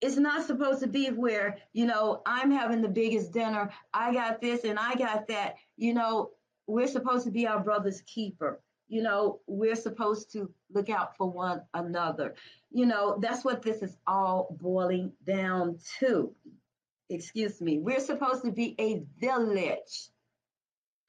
it's 0.00 0.16
not 0.16 0.46
supposed 0.46 0.80
to 0.80 0.88
be 0.88 1.08
where, 1.08 1.58
you 1.72 1.86
know, 1.86 2.20
I'm 2.26 2.50
having 2.50 2.82
the 2.82 2.88
biggest 2.88 3.32
dinner. 3.32 3.70
I 3.92 4.12
got 4.12 4.40
this 4.40 4.64
and 4.64 4.78
I 4.78 4.94
got 4.96 5.28
that. 5.28 5.54
You 5.76 5.94
know, 5.94 6.30
we're 6.66 6.88
supposed 6.88 7.24
to 7.24 7.30
be 7.30 7.46
our 7.46 7.60
brother's 7.60 8.02
keeper. 8.02 8.60
You 8.88 9.02
know, 9.02 9.40
we're 9.46 9.76
supposed 9.76 10.30
to 10.32 10.50
look 10.72 10.90
out 10.90 11.16
for 11.16 11.30
one 11.30 11.62
another. 11.72 12.34
You 12.70 12.86
know, 12.86 13.18
that's 13.20 13.44
what 13.44 13.62
this 13.62 13.82
is 13.82 13.96
all 14.06 14.56
boiling 14.60 15.12
down 15.26 15.78
to. 16.00 16.34
Excuse 17.08 17.60
me. 17.60 17.78
We're 17.78 18.00
supposed 18.00 18.44
to 18.44 18.50
be 18.50 18.74
a 18.78 19.04
village 19.20 20.10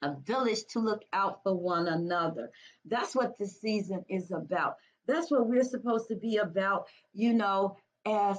a 0.02 0.14
village 0.24 0.64
to 0.70 0.80
look 0.80 1.02
out 1.12 1.42
for 1.42 1.54
one 1.54 1.88
another. 1.88 2.50
That's 2.84 3.14
what 3.14 3.38
this 3.38 3.60
season 3.60 4.04
is 4.08 4.30
about. 4.30 4.76
That's 5.06 5.30
what 5.30 5.46
we're 5.46 5.64
supposed 5.64 6.08
to 6.08 6.16
be 6.16 6.36
about, 6.38 6.86
you 7.12 7.32
know, 7.32 7.76
as 8.04 8.38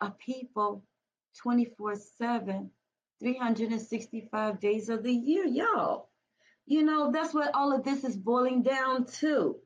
a 0.00 0.10
people 0.10 0.84
24 1.38 1.96
7, 1.96 2.70
365 3.20 4.60
days 4.60 4.88
of 4.88 5.02
the 5.02 5.12
year, 5.12 5.44
y'all. 5.44 6.08
You 6.66 6.82
know, 6.82 7.10
that's 7.12 7.34
what 7.34 7.54
all 7.54 7.72
of 7.72 7.84
this 7.84 8.04
is 8.04 8.16
boiling 8.16 8.62
down 8.62 9.06
to, 9.20 9.56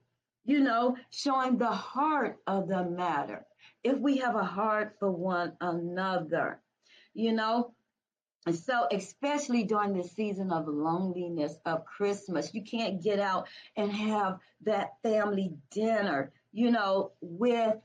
you 0.45 0.61
know, 0.61 0.97
showing 1.11 1.59
the 1.59 1.71
heart 1.71 2.37
of 2.47 2.69
the 2.69 2.85
matter. 2.85 3.47
If 3.85 3.99
we 3.99 4.19
have 4.19 4.35
a 4.35 4.45
heart 4.45 4.97
for 4.99 5.11
one 5.11 5.53
another, 5.61 6.61
you 7.15 7.33
know, 7.33 7.75
so, 8.55 8.87
especially 8.93 9.65
during 9.65 9.93
the 9.97 10.05
season 10.05 10.53
of 10.53 10.69
loneliness 10.69 11.57
of 11.67 11.85
Christmas, 11.85 12.55
you 12.55 12.63
can't 12.63 13.03
get 13.03 13.19
out 13.19 13.49
and 13.77 13.91
have 13.91 14.39
that 14.65 14.95
family 15.03 15.55
dinner, 15.71 16.33
you 16.53 16.71
know, 16.71 17.13
with 17.21 17.77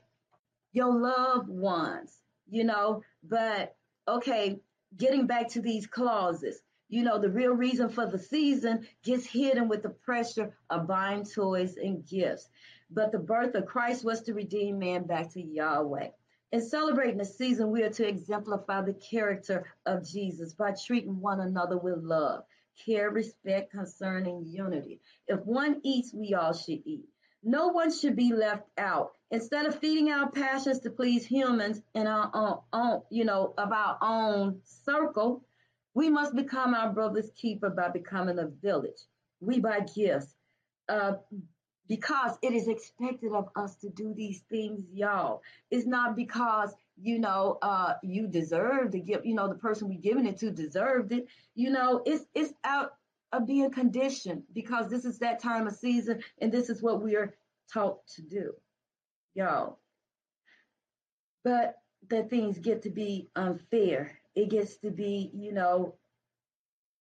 your 0.72 0.94
loved 0.94 1.48
ones, 1.48 2.16
you 2.48 2.64
know. 2.64 3.02
But 3.24 3.74
okay, 4.06 4.60
getting 4.96 5.26
back 5.26 5.48
to 5.50 5.60
these 5.60 5.86
clauses, 5.86 6.62
you 6.88 7.02
know, 7.02 7.18
the 7.18 7.30
real 7.30 7.52
reason 7.54 7.88
for 7.88 8.06
the 8.06 8.18
season 8.18 8.86
gets 9.02 9.26
hidden 9.26 9.68
with 9.68 9.82
the 9.82 9.88
pressure 9.88 10.54
of 10.70 10.86
buying 10.86 11.24
toys 11.24 11.76
and 11.76 12.06
gifts. 12.06 12.48
But 12.90 13.10
the 13.10 13.18
birth 13.18 13.54
of 13.54 13.66
Christ 13.66 14.04
was 14.04 14.20
to 14.22 14.34
redeem 14.34 14.78
man 14.78 15.06
back 15.06 15.32
to 15.32 15.40
Yahweh. 15.40 16.08
In 16.52 16.60
celebrating 16.60 17.16
the 17.16 17.24
season, 17.24 17.70
we 17.70 17.82
are 17.82 17.90
to 17.90 18.06
exemplify 18.06 18.82
the 18.82 18.92
character 18.92 19.72
of 19.86 20.06
Jesus 20.06 20.52
by 20.52 20.72
treating 20.72 21.18
one 21.18 21.40
another 21.40 21.78
with 21.78 22.02
love, 22.02 22.44
care, 22.84 23.10
respect, 23.10 23.72
concern, 23.72 24.26
and 24.26 24.46
unity. 24.46 25.00
If 25.26 25.40
one 25.46 25.80
eats, 25.82 26.12
we 26.12 26.34
all 26.34 26.52
should 26.52 26.82
eat. 26.84 27.08
No 27.42 27.68
one 27.68 27.90
should 27.90 28.16
be 28.16 28.34
left 28.34 28.68
out. 28.76 29.12
Instead 29.30 29.64
of 29.64 29.78
feeding 29.78 30.10
our 30.12 30.30
passions 30.30 30.80
to 30.80 30.90
please 30.90 31.24
humans 31.24 31.80
in 31.94 32.06
our 32.06 32.30
own, 32.34 32.58
own, 32.74 33.02
you 33.10 33.24
know, 33.24 33.54
of 33.56 33.72
our 33.72 33.96
own 34.02 34.60
circle, 34.84 35.42
we 35.94 36.10
must 36.10 36.36
become 36.36 36.74
our 36.74 36.92
brother's 36.92 37.30
keeper 37.34 37.70
by 37.70 37.88
becoming 37.88 38.38
a 38.38 38.46
village. 38.46 39.00
We 39.40 39.58
buy 39.58 39.80
gifts, 39.80 40.34
uh, 40.88 41.14
because 41.92 42.38
it 42.40 42.54
is 42.54 42.68
expected 42.68 43.32
of 43.34 43.50
us 43.54 43.76
to 43.76 43.90
do 43.90 44.14
these 44.14 44.40
things, 44.48 44.82
y'all. 44.94 45.42
It's 45.70 45.84
not 45.84 46.16
because 46.16 46.74
you 46.96 47.18
know 47.18 47.58
uh, 47.60 47.96
you 48.02 48.28
deserve 48.28 48.92
to 48.92 48.98
give, 48.98 49.26
you 49.26 49.34
know, 49.34 49.46
the 49.46 49.56
person 49.56 49.90
we 49.90 49.96
giving 49.96 50.24
it 50.24 50.38
to 50.38 50.50
deserved 50.50 51.12
it. 51.12 51.26
You 51.54 51.68
know, 51.68 52.00
it's 52.06 52.24
it's 52.34 52.54
out 52.64 52.92
of 53.30 53.46
being 53.46 53.70
conditioned 53.70 54.44
because 54.54 54.88
this 54.88 55.04
is 55.04 55.18
that 55.18 55.42
time 55.42 55.66
of 55.66 55.74
season 55.74 56.22
and 56.40 56.50
this 56.50 56.70
is 56.70 56.82
what 56.82 57.02
we 57.02 57.14
are 57.14 57.34
taught 57.70 58.06
to 58.14 58.22
do, 58.22 58.54
y'all. 59.34 59.78
But 61.44 61.74
that 62.08 62.30
things 62.30 62.58
get 62.58 62.80
to 62.84 62.90
be 62.90 63.28
unfair. 63.36 64.18
It 64.34 64.48
gets 64.48 64.78
to 64.78 64.90
be, 64.90 65.30
you 65.34 65.52
know, 65.52 65.96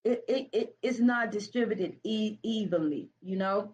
it 0.03 0.25
it, 0.27 0.49
it 0.51 0.75
it's 0.81 0.99
not 0.99 1.31
distributed 1.31 1.95
e- 2.03 2.39
evenly, 2.43 3.09
you 3.21 3.37
know 3.37 3.73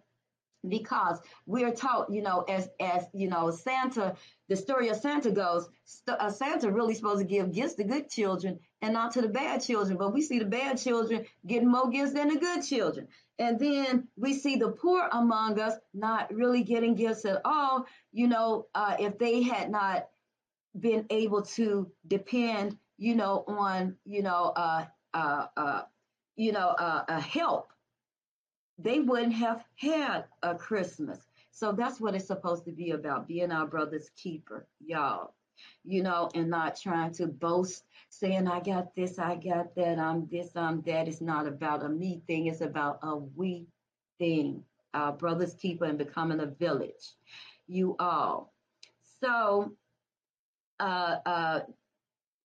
because 0.66 1.20
we're 1.46 1.72
taught, 1.72 2.12
you 2.12 2.22
know, 2.22 2.42
as 2.42 2.68
as 2.80 3.04
you 3.12 3.28
know, 3.28 3.50
Santa, 3.50 4.16
the 4.48 4.56
story 4.56 4.88
of 4.88 4.96
Santa 4.96 5.30
goes, 5.30 5.68
uh, 6.08 6.30
Santa 6.30 6.70
really 6.70 6.94
supposed 6.94 7.20
to 7.20 7.24
give 7.24 7.52
gifts 7.52 7.74
to 7.74 7.84
good 7.84 8.10
children 8.10 8.58
and 8.82 8.92
not 8.92 9.12
to 9.12 9.22
the 9.22 9.28
bad 9.28 9.62
children. 9.62 9.96
But 9.96 10.12
we 10.12 10.22
see 10.22 10.38
the 10.38 10.44
bad 10.44 10.78
children 10.78 11.24
getting 11.46 11.70
more 11.70 11.88
gifts 11.88 12.12
than 12.12 12.28
the 12.28 12.40
good 12.40 12.62
children, 12.62 13.06
and 13.38 13.58
then 13.58 14.08
we 14.16 14.34
see 14.34 14.56
the 14.56 14.70
poor 14.70 15.08
among 15.12 15.60
us 15.60 15.74
not 15.94 16.32
really 16.34 16.64
getting 16.64 16.94
gifts 16.94 17.24
at 17.24 17.40
all. 17.44 17.86
You 18.12 18.26
know, 18.26 18.66
uh, 18.74 18.96
if 18.98 19.18
they 19.18 19.42
had 19.42 19.70
not 19.70 20.08
been 20.78 21.06
able 21.10 21.42
to 21.42 21.90
depend, 22.06 22.76
you 22.96 23.14
know, 23.14 23.44
on 23.46 23.96
you 24.04 24.22
know, 24.22 24.52
uh, 24.56 24.86
uh, 25.14 25.46
uh 25.56 25.82
you 26.34 26.52
know, 26.52 26.68
uh, 26.68 27.04
uh 27.08 27.20
help 27.20 27.72
they 28.78 29.00
wouldn't 29.00 29.34
have 29.34 29.64
had 29.76 30.24
a 30.42 30.54
Christmas. 30.54 31.18
So 31.50 31.72
that's 31.72 32.00
what 32.00 32.14
it's 32.14 32.26
supposed 32.26 32.64
to 32.66 32.72
be 32.72 32.92
about 32.92 33.26
being 33.26 33.50
our 33.50 33.66
brother's 33.66 34.10
keeper, 34.10 34.66
y'all. 34.84 35.34
You 35.84 36.04
know, 36.04 36.30
and 36.34 36.48
not 36.48 36.78
trying 36.80 37.12
to 37.14 37.26
boast, 37.26 37.84
saying, 38.10 38.46
I 38.46 38.60
got 38.60 38.94
this, 38.94 39.18
I 39.18 39.34
got 39.34 39.74
that, 39.74 39.98
I'm 39.98 40.28
this, 40.28 40.54
I'm 40.54 40.82
that. 40.82 41.08
It's 41.08 41.20
not 41.20 41.48
about 41.48 41.84
a 41.84 41.88
me 41.88 42.22
thing, 42.28 42.46
it's 42.46 42.60
about 42.60 43.00
a 43.02 43.16
we 43.16 43.66
thing. 44.18 44.62
Our 44.94 45.12
brother's 45.12 45.54
keeper 45.54 45.84
and 45.84 45.98
becoming 45.98 46.40
a 46.40 46.46
village. 46.46 47.16
You 47.66 47.96
all. 47.98 48.52
So, 49.20 49.72
uh, 50.78 51.16
uh, 51.26 51.60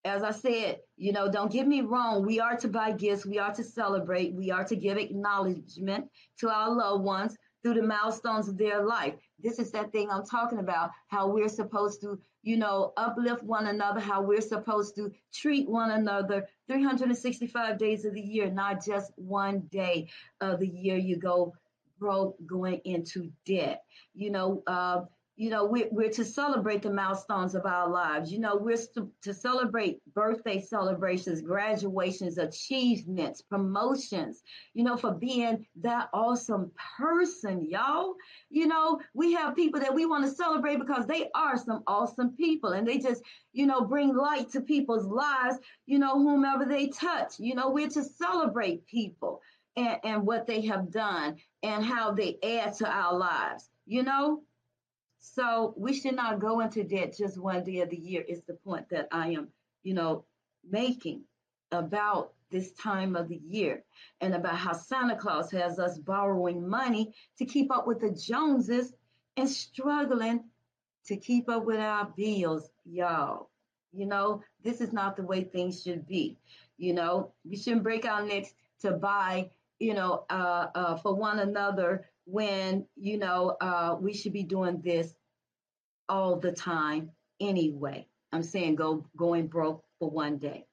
as 0.05 0.23
I 0.23 0.31
said, 0.31 0.79
you 0.97 1.13
know, 1.13 1.31
don't 1.31 1.51
get 1.51 1.67
me 1.67 1.81
wrong. 1.81 2.25
We 2.25 2.39
are 2.39 2.57
to 2.57 2.67
buy 2.67 2.91
gifts. 2.91 3.25
We 3.25 3.39
are 3.39 3.53
to 3.53 3.63
celebrate. 3.63 4.33
We 4.33 4.51
are 4.51 4.63
to 4.65 4.75
give 4.75 4.97
acknowledgement 4.97 6.09
to 6.39 6.49
our 6.49 6.69
loved 6.69 7.03
ones 7.03 7.37
through 7.61 7.75
the 7.75 7.83
milestones 7.83 8.49
of 8.49 8.57
their 8.57 8.83
life. 8.83 9.15
This 9.39 9.59
is 9.59 9.71
that 9.71 9.91
thing 9.91 10.09
I'm 10.11 10.25
talking 10.25 10.59
about, 10.59 10.91
how 11.07 11.27
we're 11.27 11.47
supposed 11.47 12.01
to, 12.01 12.19
you 12.41 12.57
know, 12.57 12.91
uplift 12.97 13.43
one 13.43 13.67
another, 13.67 14.01
how 14.01 14.21
we're 14.21 14.41
supposed 14.41 14.95
to 14.95 15.11
treat 15.33 15.69
one 15.69 15.91
another 15.91 16.47
365 16.67 17.77
days 17.77 18.03
of 18.03 18.13
the 18.13 18.21
year, 18.21 18.49
not 18.49 18.83
just 18.85 19.13
one 19.15 19.61
day 19.71 20.09
of 20.41 20.59
the 20.59 20.67
year 20.67 20.97
you 20.97 21.17
go 21.17 21.53
broke 21.97 22.35
going 22.45 22.81
into 22.83 23.31
debt. 23.45 23.83
You 24.13 24.31
know, 24.31 24.63
uh, 24.67 25.01
you 25.35 25.49
know 25.49 25.65
we're, 25.65 25.87
we're 25.91 26.11
to 26.11 26.23
celebrate 26.23 26.81
the 26.83 26.91
milestones 26.91 27.55
of 27.55 27.65
our 27.65 27.89
lives. 27.89 28.31
You 28.31 28.39
know 28.39 28.55
we're 28.55 28.77
to, 28.95 29.09
to 29.23 29.33
celebrate 29.33 29.99
birthday 30.13 30.61
celebrations 30.61 31.41
graduations 31.41 32.37
achievements 32.37 33.41
promotions 33.41 34.43
you 34.73 34.83
know 34.83 34.95
for 34.95 35.11
being 35.11 35.65
that 35.81 36.09
awesome 36.13 36.71
person 36.97 37.67
y'all. 37.69 38.15
You 38.49 38.67
know 38.67 38.99
we 39.13 39.33
have 39.33 39.55
people 39.55 39.79
that 39.79 39.93
we 39.93 40.05
want 40.05 40.25
to 40.25 40.31
celebrate 40.31 40.77
because 40.77 41.07
they 41.07 41.29
are 41.33 41.57
some 41.57 41.83
awesome 41.87 42.35
people 42.35 42.73
and 42.73 42.87
they 42.87 42.99
just 42.99 43.23
you 43.53 43.65
know 43.65 43.81
bring 43.81 44.15
light 44.15 44.49
to 44.51 44.61
people's 44.61 45.05
lives 45.05 45.57
you 45.85 45.97
know 45.97 46.13
whomever 46.13 46.65
they 46.65 46.87
touch. 46.87 47.39
You 47.39 47.55
know 47.55 47.71
we're 47.71 47.89
to 47.89 48.03
celebrate 48.03 48.85
people 48.85 49.41
and, 49.75 49.97
and 50.03 50.25
what 50.27 50.45
they 50.45 50.61
have 50.61 50.91
done 50.91 51.37
and 51.63 51.83
how 51.83 52.11
they 52.11 52.37
add 52.43 52.73
to 52.75 52.87
our 52.87 53.17
lives 53.17 53.69
you 53.85 54.03
know 54.03 54.43
so 55.25 55.73
we 55.77 55.93
should 55.93 56.17
not 56.17 56.41
go 56.41 56.59
into 56.59 56.83
debt 56.83 57.15
just 57.17 57.37
one 57.37 57.63
day 57.63 57.79
of 57.79 57.89
the 57.89 57.97
year, 57.97 58.21
is 58.27 58.41
the 58.43 58.55
point 58.55 58.89
that 58.89 59.07
I 59.09 59.29
am, 59.29 59.47
you 59.81 59.93
know, 59.93 60.25
making 60.69 61.23
about 61.71 62.33
this 62.51 62.73
time 62.73 63.15
of 63.15 63.29
the 63.29 63.39
year 63.47 63.85
and 64.19 64.35
about 64.35 64.57
how 64.57 64.73
Santa 64.73 65.15
Claus 65.15 65.49
has 65.51 65.79
us 65.79 65.97
borrowing 65.97 66.67
money 66.67 67.15
to 67.37 67.45
keep 67.45 67.71
up 67.71 67.87
with 67.87 68.01
the 68.01 68.11
Joneses 68.11 68.93
and 69.37 69.49
struggling 69.49 70.43
to 71.05 71.15
keep 71.15 71.49
up 71.49 71.63
with 71.63 71.79
our 71.79 72.11
bills, 72.17 72.69
y'all. 72.83 73.49
You 73.93 74.07
know, 74.07 74.43
this 74.61 74.81
is 74.81 74.91
not 74.91 75.15
the 75.15 75.23
way 75.23 75.45
things 75.45 75.81
should 75.81 76.05
be. 76.05 76.37
You 76.77 76.93
know, 76.93 77.31
we 77.49 77.55
shouldn't 77.55 77.83
break 77.83 78.05
our 78.05 78.25
necks 78.25 78.53
to 78.81 78.91
buy, 78.91 79.51
you 79.79 79.93
know, 79.93 80.25
uh, 80.29 80.67
uh, 80.75 80.97
for 80.97 81.15
one 81.15 81.39
another 81.39 82.09
when 82.25 82.85
you 82.95 83.17
know 83.17 83.57
uh, 83.61 83.95
we 83.99 84.13
should 84.13 84.33
be 84.33 84.43
doing 84.43 84.81
this 84.83 85.13
all 86.09 86.39
the 86.39 86.51
time 86.51 87.11
anyway. 87.39 88.07
I'm 88.31 88.43
saying 88.43 88.75
go 88.75 89.05
going 89.15 89.47
broke 89.47 89.83
for 89.99 90.09
one 90.09 90.37
day. 90.37 90.65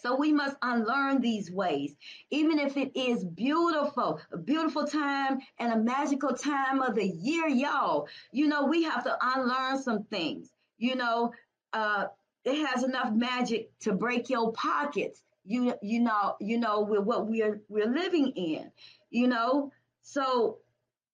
So 0.00 0.16
we 0.16 0.32
must 0.32 0.56
unlearn 0.62 1.20
these 1.20 1.50
ways, 1.50 1.94
even 2.30 2.58
if 2.58 2.76
it 2.76 2.96
is 2.96 3.24
beautiful, 3.24 4.20
a 4.32 4.38
beautiful 4.38 4.86
time 4.86 5.40
and 5.58 5.72
a 5.72 5.76
magical 5.76 6.34
time 6.34 6.80
of 6.80 6.94
the 6.94 7.06
year, 7.06 7.46
y'all. 7.46 8.08
You 8.32 8.48
know, 8.48 8.64
we 8.64 8.84
have 8.84 9.04
to 9.04 9.16
unlearn 9.20 9.82
some 9.82 10.04
things. 10.04 10.50
You 10.78 10.96
know, 10.96 11.32
uh, 11.74 12.06
it 12.44 12.66
has 12.66 12.84
enough 12.84 13.12
magic 13.12 13.70
to 13.80 13.92
break 13.92 14.30
your 14.30 14.52
pockets. 14.52 15.22
You 15.44 15.74
you 15.82 16.00
know 16.00 16.36
you 16.40 16.58
know 16.58 16.82
with 16.82 17.00
what 17.00 17.26
we're 17.26 17.60
we're 17.68 17.90
living 17.90 18.28
in. 18.28 18.70
You 19.10 19.28
know, 19.28 19.72
so 20.02 20.58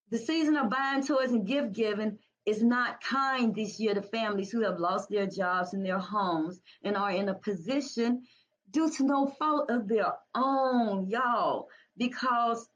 the 0.09 0.17
season 0.17 0.57
of 0.57 0.69
buying 0.69 1.05
toys 1.05 1.31
and 1.31 1.45
gift 1.45 1.73
giving 1.73 2.17
is 2.45 2.63
not 2.63 3.01
kind 3.03 3.53
this 3.53 3.79
year 3.79 3.93
to 3.93 4.01
families 4.01 4.51
who 4.51 4.61
have 4.61 4.79
lost 4.79 5.09
their 5.09 5.27
jobs 5.27 5.73
and 5.73 5.85
their 5.85 5.99
homes 5.99 6.59
and 6.83 6.97
are 6.97 7.11
in 7.11 7.29
a 7.29 7.33
position 7.33 8.23
due 8.71 8.89
to 8.89 9.03
no 9.03 9.27
fault 9.27 9.69
of 9.69 9.87
their 9.87 10.13
own, 10.35 11.07
y'all, 11.07 11.67
because, 11.97 12.67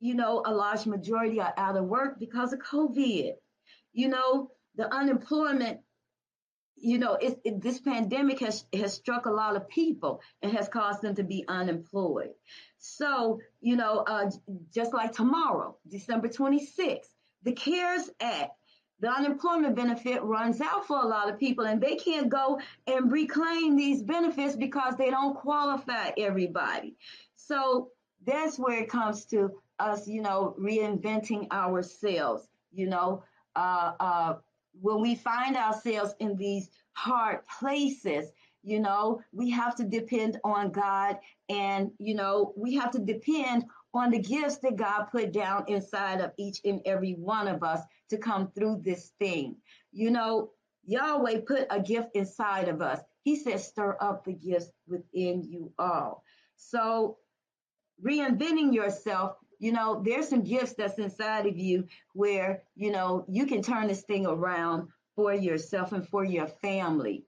you 0.00 0.14
know, 0.14 0.42
a 0.46 0.52
large 0.52 0.86
majority 0.86 1.40
are 1.40 1.54
out 1.56 1.76
of 1.76 1.84
work 1.84 2.18
because 2.18 2.52
of 2.52 2.60
COVID. 2.60 3.32
You 3.92 4.08
know, 4.08 4.50
the 4.76 4.92
unemployment 4.94 5.80
you 6.82 6.98
know, 6.98 7.14
it, 7.14 7.40
it, 7.44 7.62
this 7.62 7.80
pandemic 7.80 8.40
has 8.40 8.64
has 8.72 8.92
struck 8.92 9.26
a 9.26 9.30
lot 9.30 9.56
of 9.56 9.68
people 9.68 10.20
and 10.42 10.52
has 10.52 10.68
caused 10.68 11.00
them 11.00 11.14
to 11.14 11.22
be 11.22 11.44
unemployed. 11.48 12.30
So, 12.78 13.40
you 13.60 13.76
know, 13.76 13.98
uh, 14.00 14.30
just 14.74 14.92
like 14.92 15.12
tomorrow, 15.12 15.76
December 15.88 16.28
26th, 16.28 17.08
the 17.44 17.52
CARES 17.52 18.10
Act, 18.20 18.50
the 18.98 19.08
unemployment 19.08 19.76
benefit 19.76 20.22
runs 20.22 20.60
out 20.60 20.86
for 20.86 21.00
a 21.00 21.06
lot 21.06 21.30
of 21.30 21.38
people, 21.38 21.66
and 21.66 21.80
they 21.80 21.94
can't 21.96 22.28
go 22.28 22.60
and 22.86 23.12
reclaim 23.12 23.76
these 23.76 24.02
benefits 24.02 24.56
because 24.56 24.96
they 24.96 25.10
don't 25.10 25.34
qualify 25.36 26.10
everybody. 26.18 26.96
So 27.36 27.90
that's 28.26 28.58
where 28.58 28.80
it 28.80 28.88
comes 28.88 29.24
to 29.26 29.52
us, 29.78 30.08
you 30.08 30.20
know, 30.20 30.56
reinventing 30.58 31.50
ourselves. 31.52 32.48
You 32.72 32.86
know, 32.88 33.22
uh, 33.54 33.92
uh, 34.00 34.34
when 34.80 35.00
we 35.00 35.14
find 35.14 35.56
ourselves 35.56 36.14
in 36.20 36.36
these 36.36 36.70
hard 36.92 37.40
places, 37.58 38.32
you 38.62 38.80
know, 38.80 39.20
we 39.32 39.50
have 39.50 39.74
to 39.76 39.84
depend 39.84 40.38
on 40.44 40.70
God 40.70 41.18
and, 41.48 41.90
you 41.98 42.14
know, 42.14 42.52
we 42.56 42.74
have 42.76 42.90
to 42.92 42.98
depend 42.98 43.64
on 43.94 44.10
the 44.10 44.18
gifts 44.18 44.58
that 44.58 44.76
God 44.76 45.06
put 45.10 45.32
down 45.32 45.64
inside 45.68 46.20
of 46.20 46.32
each 46.38 46.60
and 46.64 46.80
every 46.86 47.12
one 47.12 47.48
of 47.48 47.62
us 47.62 47.80
to 48.10 48.16
come 48.16 48.50
through 48.54 48.82
this 48.84 49.12
thing. 49.18 49.56
You 49.92 50.10
know, 50.10 50.50
Yahweh 50.84 51.40
put 51.46 51.66
a 51.70 51.80
gift 51.80 52.10
inside 52.14 52.68
of 52.68 52.80
us. 52.80 53.00
He 53.22 53.36
said, 53.36 53.60
stir 53.60 53.96
up 54.00 54.24
the 54.24 54.32
gifts 54.32 54.70
within 54.86 55.42
you 55.42 55.72
all. 55.78 56.24
So, 56.56 57.18
reinventing 58.04 58.74
yourself, 58.74 59.36
you 59.62 59.70
know, 59.70 60.02
there's 60.04 60.28
some 60.28 60.42
gifts 60.42 60.74
that's 60.74 60.98
inside 60.98 61.46
of 61.46 61.56
you 61.56 61.86
where, 62.14 62.64
you 62.74 62.90
know, 62.90 63.24
you 63.28 63.46
can 63.46 63.62
turn 63.62 63.86
this 63.86 64.02
thing 64.02 64.26
around 64.26 64.88
for 65.14 65.32
yourself 65.32 65.92
and 65.92 66.06
for 66.08 66.24
your 66.24 66.48
family. 66.48 67.24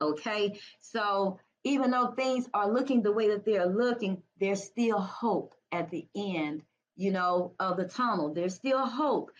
Okay. 0.00 0.60
So 0.78 1.40
even 1.64 1.90
though 1.90 2.12
things 2.12 2.48
are 2.54 2.70
looking 2.70 3.02
the 3.02 3.10
way 3.10 3.30
that 3.30 3.44
they're 3.44 3.66
looking, 3.66 4.22
there's 4.38 4.62
still 4.62 5.00
hope 5.00 5.56
at 5.72 5.90
the 5.90 6.06
end, 6.14 6.62
you 6.96 7.10
know, 7.10 7.52
of 7.58 7.78
the 7.78 7.84
tunnel. 7.84 8.32
There's 8.32 8.54
still 8.54 8.86
hope. 8.86 9.32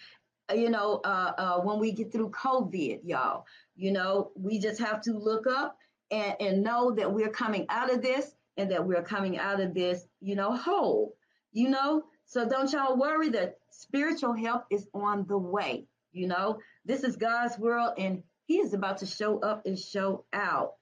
Uh, 0.51 0.55
you 0.55 0.69
know, 0.69 1.01
uh, 1.05 1.33
uh, 1.39 1.61
when 1.61 1.79
we 1.79 1.93
get 1.93 2.11
through 2.11 2.31
COVID, 2.31 3.03
y'all, 3.05 3.47
you 3.77 3.93
know, 3.93 4.33
we 4.35 4.59
just 4.59 4.81
have 4.81 5.01
to 5.03 5.13
look 5.13 5.47
up 5.47 5.79
and, 6.11 6.35
and 6.41 6.63
know 6.65 6.91
that 6.91 7.13
we're 7.13 7.31
coming 7.31 7.67
out 7.69 7.95
of 7.95 8.03
this 8.03 8.35
and 8.57 8.69
that 8.73 8.85
we're 8.85 9.05
coming 9.05 9.39
out 9.39 9.61
of 9.61 9.75
this, 9.75 10.09
you 10.21 10.35
know, 10.35 10.57
whole, 10.57 11.15
you 11.53 11.69
know. 11.69 12.05
So 12.27 12.49
don't 12.49 12.73
y'all 12.73 12.97
worry 12.97 13.29
that 13.31 13.59
spiritual 13.71 14.35
help 14.35 14.65
is 14.71 14.87
on 14.95 15.27
the 15.27 15.39
way. 15.39 15.87
You 16.13 16.29
know, 16.29 16.59
this 16.85 17.05
is 17.05 17.17
God's 17.17 17.59
world 17.59 17.95
and 17.99 18.23
he 18.47 18.59
is 18.59 18.75
about 18.75 18.99
to 18.99 19.07
show 19.07 19.39
up 19.41 19.65
and 19.65 19.79
show 19.79 20.25
out. 20.33 20.73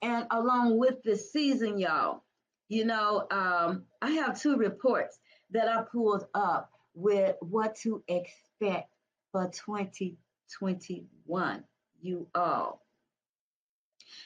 And 0.00 0.26
along 0.30 0.78
with 0.78 1.02
this 1.02 1.30
season, 1.30 1.78
y'all, 1.78 2.22
you 2.68 2.86
know, 2.86 3.26
um, 3.30 3.84
I 4.00 4.12
have 4.12 4.40
two 4.40 4.56
reports 4.56 5.18
that 5.50 5.68
I 5.68 5.82
pulled 5.82 6.26
up 6.34 6.70
with 6.94 7.36
what 7.40 7.76
to 7.82 8.02
expect 8.08 8.90
for 9.32 9.50
2021, 9.66 11.64
you 12.00 12.26
all. 12.34 12.82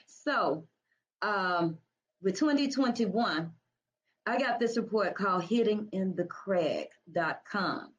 So, 0.06 0.68
um, 1.22 1.78
with 2.22 2.38
2021, 2.38 3.50
I 4.26 4.38
got 4.38 4.61
this 4.61 4.76
report 4.76 5.14
called 5.14 5.44
hittinginthecrag.com. 5.44 7.92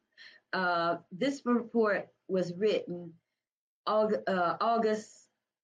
Uh, 0.52 0.96
this 1.12 1.42
report 1.44 2.08
was 2.28 2.52
written 2.56 3.14
August, 3.86 4.28
uh, 4.28 4.56
August, 4.60 5.10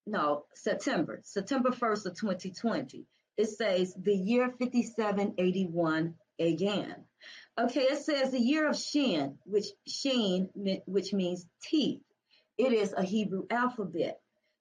no, 0.07 0.45
September, 0.55 1.21
September 1.25 1.71
1st 1.71 2.07
of 2.07 2.19
2020. 2.19 3.07
It 3.37 3.49
says 3.49 3.95
the 3.95 4.15
year 4.15 4.49
5781 4.59 6.15
again. 6.39 7.05
Okay, 7.59 7.83
it 7.83 8.03
says 8.03 8.33
the 8.33 8.41
year 8.41 8.69
of 8.69 8.77
Shin, 8.77 9.39
which 9.45 9.67
Shin, 9.87 10.49
which 10.87 11.13
means 11.13 11.47
teeth. 11.63 12.03
It 12.59 12.73
is 12.73 12.93
a 12.93 13.03
Hebrew 13.03 13.47
alphabet, 13.51 14.21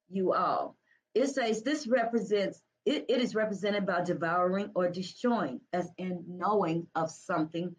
you 0.09 0.33
all. 0.33 0.77
It 1.13 1.27
says 1.27 1.63
this 1.63 1.87
represents, 1.87 2.61
it, 2.85 3.05
it 3.09 3.21
is 3.21 3.35
represented 3.35 3.85
by 3.85 4.03
devouring 4.03 4.71
or 4.75 4.89
destroying, 4.89 5.61
as 5.73 5.89
in 5.97 6.23
knowing 6.27 6.87
of 6.95 7.11
something 7.11 7.75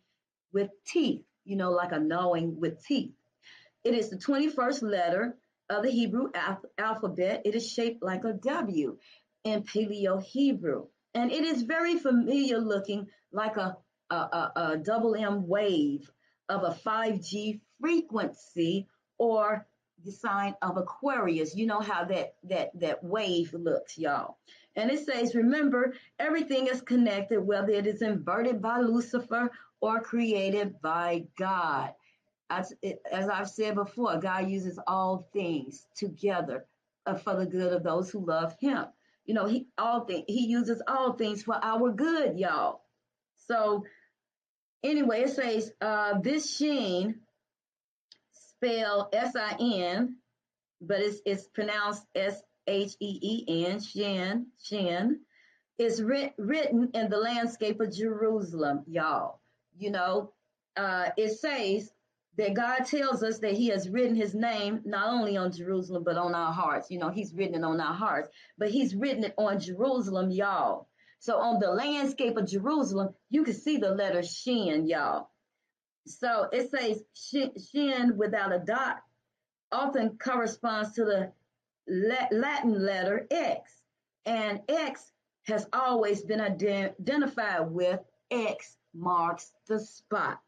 with 0.52 0.70
teeth, 0.86 1.24
you 1.44 1.56
know, 1.56 1.70
like 1.70 1.92
a 1.92 1.98
knowing 1.98 2.58
with 2.60 2.84
teeth. 2.84 3.12
It 3.84 3.94
is 3.94 4.10
the 4.10 4.16
21st 4.16 4.82
letter 4.82 5.36
of 5.70 5.84
the 5.84 5.90
Hebrew 5.90 6.30
alphabet. 6.78 7.42
It 7.44 7.54
is 7.54 7.70
shaped 7.70 8.02
like 8.02 8.24
a 8.24 8.34
W 8.34 8.98
in 9.44 9.62
Paleo 9.62 10.22
Hebrew. 10.22 10.86
And 11.14 11.32
it 11.32 11.44
is 11.44 11.62
very 11.62 11.96
familiar 11.96 12.58
looking 12.58 13.06
like 13.32 13.56
a, 13.56 13.76
a, 14.10 14.14
a, 14.14 14.52
a 14.56 14.76
double 14.76 15.14
M 15.14 15.48
wave 15.48 16.10
of 16.48 16.62
a 16.62 16.76
5G 16.86 17.60
frequency 17.80 18.86
or 19.18 19.66
the 20.04 20.12
sign 20.12 20.54
of 20.62 20.76
Aquarius. 20.76 21.54
You 21.54 21.66
know 21.66 21.80
how 21.80 22.04
that 22.04 22.34
that 22.44 22.70
that 22.80 23.04
wave 23.04 23.52
looks, 23.52 23.98
y'all. 23.98 24.38
And 24.76 24.90
it 24.90 25.04
says, 25.04 25.35
remember, 25.35 25.94
everything 26.18 26.68
is 26.68 26.80
connected, 26.80 27.40
whether 27.40 27.70
it 27.72 27.87
is 27.87 28.02
inverted 28.02 28.62
by 28.62 28.78
Lucifer 28.78 29.50
or 29.80 30.00
created 30.00 30.80
by 30.80 31.24
God. 31.38 31.94
As, 32.48 32.72
as 33.11 33.28
I've 33.28 33.48
said 33.48 33.74
before, 33.74 34.18
God 34.18 34.48
uses 34.48 34.78
all 34.87 35.28
things 35.33 35.87
together 35.96 36.66
uh, 37.06 37.14
for 37.14 37.37
the 37.37 37.46
good 37.46 37.72
of 37.72 37.83
those 37.83 38.11
who 38.11 38.24
love 38.24 38.54
Him. 38.61 38.87
You 39.24 39.35
know, 39.35 39.46
He 39.46 39.66
all 39.78 40.04
things 40.04 40.24
He 40.26 40.46
uses 40.46 40.83
all 40.87 41.12
things 41.12 41.42
for 41.42 41.59
our 41.62 41.90
good, 41.92 42.38
y'all. 42.38 42.83
So 43.46 43.85
anyway, 44.83 45.22
it 45.22 45.30
says 45.30 45.72
uh, 45.80 46.18
this 46.20 46.56
Shin 46.56 47.20
spelled 48.33 49.09
S-I-N, 49.12 50.16
but 50.80 51.00
it's 51.00 51.20
it's 51.24 51.46
pronounced 51.48 52.04
S-H-E-E-N, 52.70 53.80
Shin, 53.80 54.46
Shin, 54.62 55.20
is 55.78 56.02
writ, 56.02 56.35
written 56.38 56.90
in 56.94 57.11
the 57.11 57.16
landscape 57.16 57.80
of 57.80 57.92
Jerusalem, 57.92 58.85
y'all. 58.87 59.40
You 59.76 59.90
know, 59.90 60.33
uh, 60.76 61.11
it 61.16 61.38
says 61.38 61.92
that 62.37 62.54
God 62.54 62.85
tells 62.85 63.22
us 63.22 63.40
that 63.40 63.54
He 63.54 63.68
has 63.68 63.88
written 63.88 64.14
His 64.14 64.35
name 64.35 64.83
not 64.85 65.09
only 65.09 65.37
on 65.37 65.52
Jerusalem, 65.52 66.04
but 66.04 66.16
on 66.16 66.35
our 66.35 66.52
hearts. 66.52 66.90
You 66.90 66.98
know, 66.98 67.11
He's 67.11 67.35
written 67.35 67.56
it 67.56 67.64
on 67.64 67.80
our 67.80 67.94
hearts, 67.94 68.28
but 68.56 68.70
He's 68.70 68.94
written 68.94 69.24
it 69.24 69.35
on 69.37 69.59
Jerusalem, 69.59 70.30
y'all. 70.30 70.88
So 71.18 71.38
on 71.38 71.61
the 71.61 71.70
landscape 71.70 72.37
of 72.37 72.46
Jerusalem, 72.48 73.14
you 73.30 73.42
can 73.44 73.54
see 73.54 73.76
the 73.76 73.90
letter 73.90 74.22
Shin, 74.22 74.87
y'all. 74.87 75.28
So 76.06 76.48
it 76.52 76.70
says 76.70 77.02
Shin 77.14 78.16
without 78.16 78.52
a 78.54 78.59
dot 78.59 79.02
often 79.72 80.18
corresponds 80.18 80.92
to 80.94 81.04
the 81.04 81.33
Latin 81.90 82.85
letter 82.85 83.26
X. 83.31 83.83
And 84.26 84.61
X 84.68 85.12
has 85.44 85.66
always 85.72 86.22
been 86.22 86.40
identified 86.40 87.70
with 87.70 88.00
X 88.31 88.76
marks 88.94 89.53
the 89.66 89.81
spot. 89.81 90.40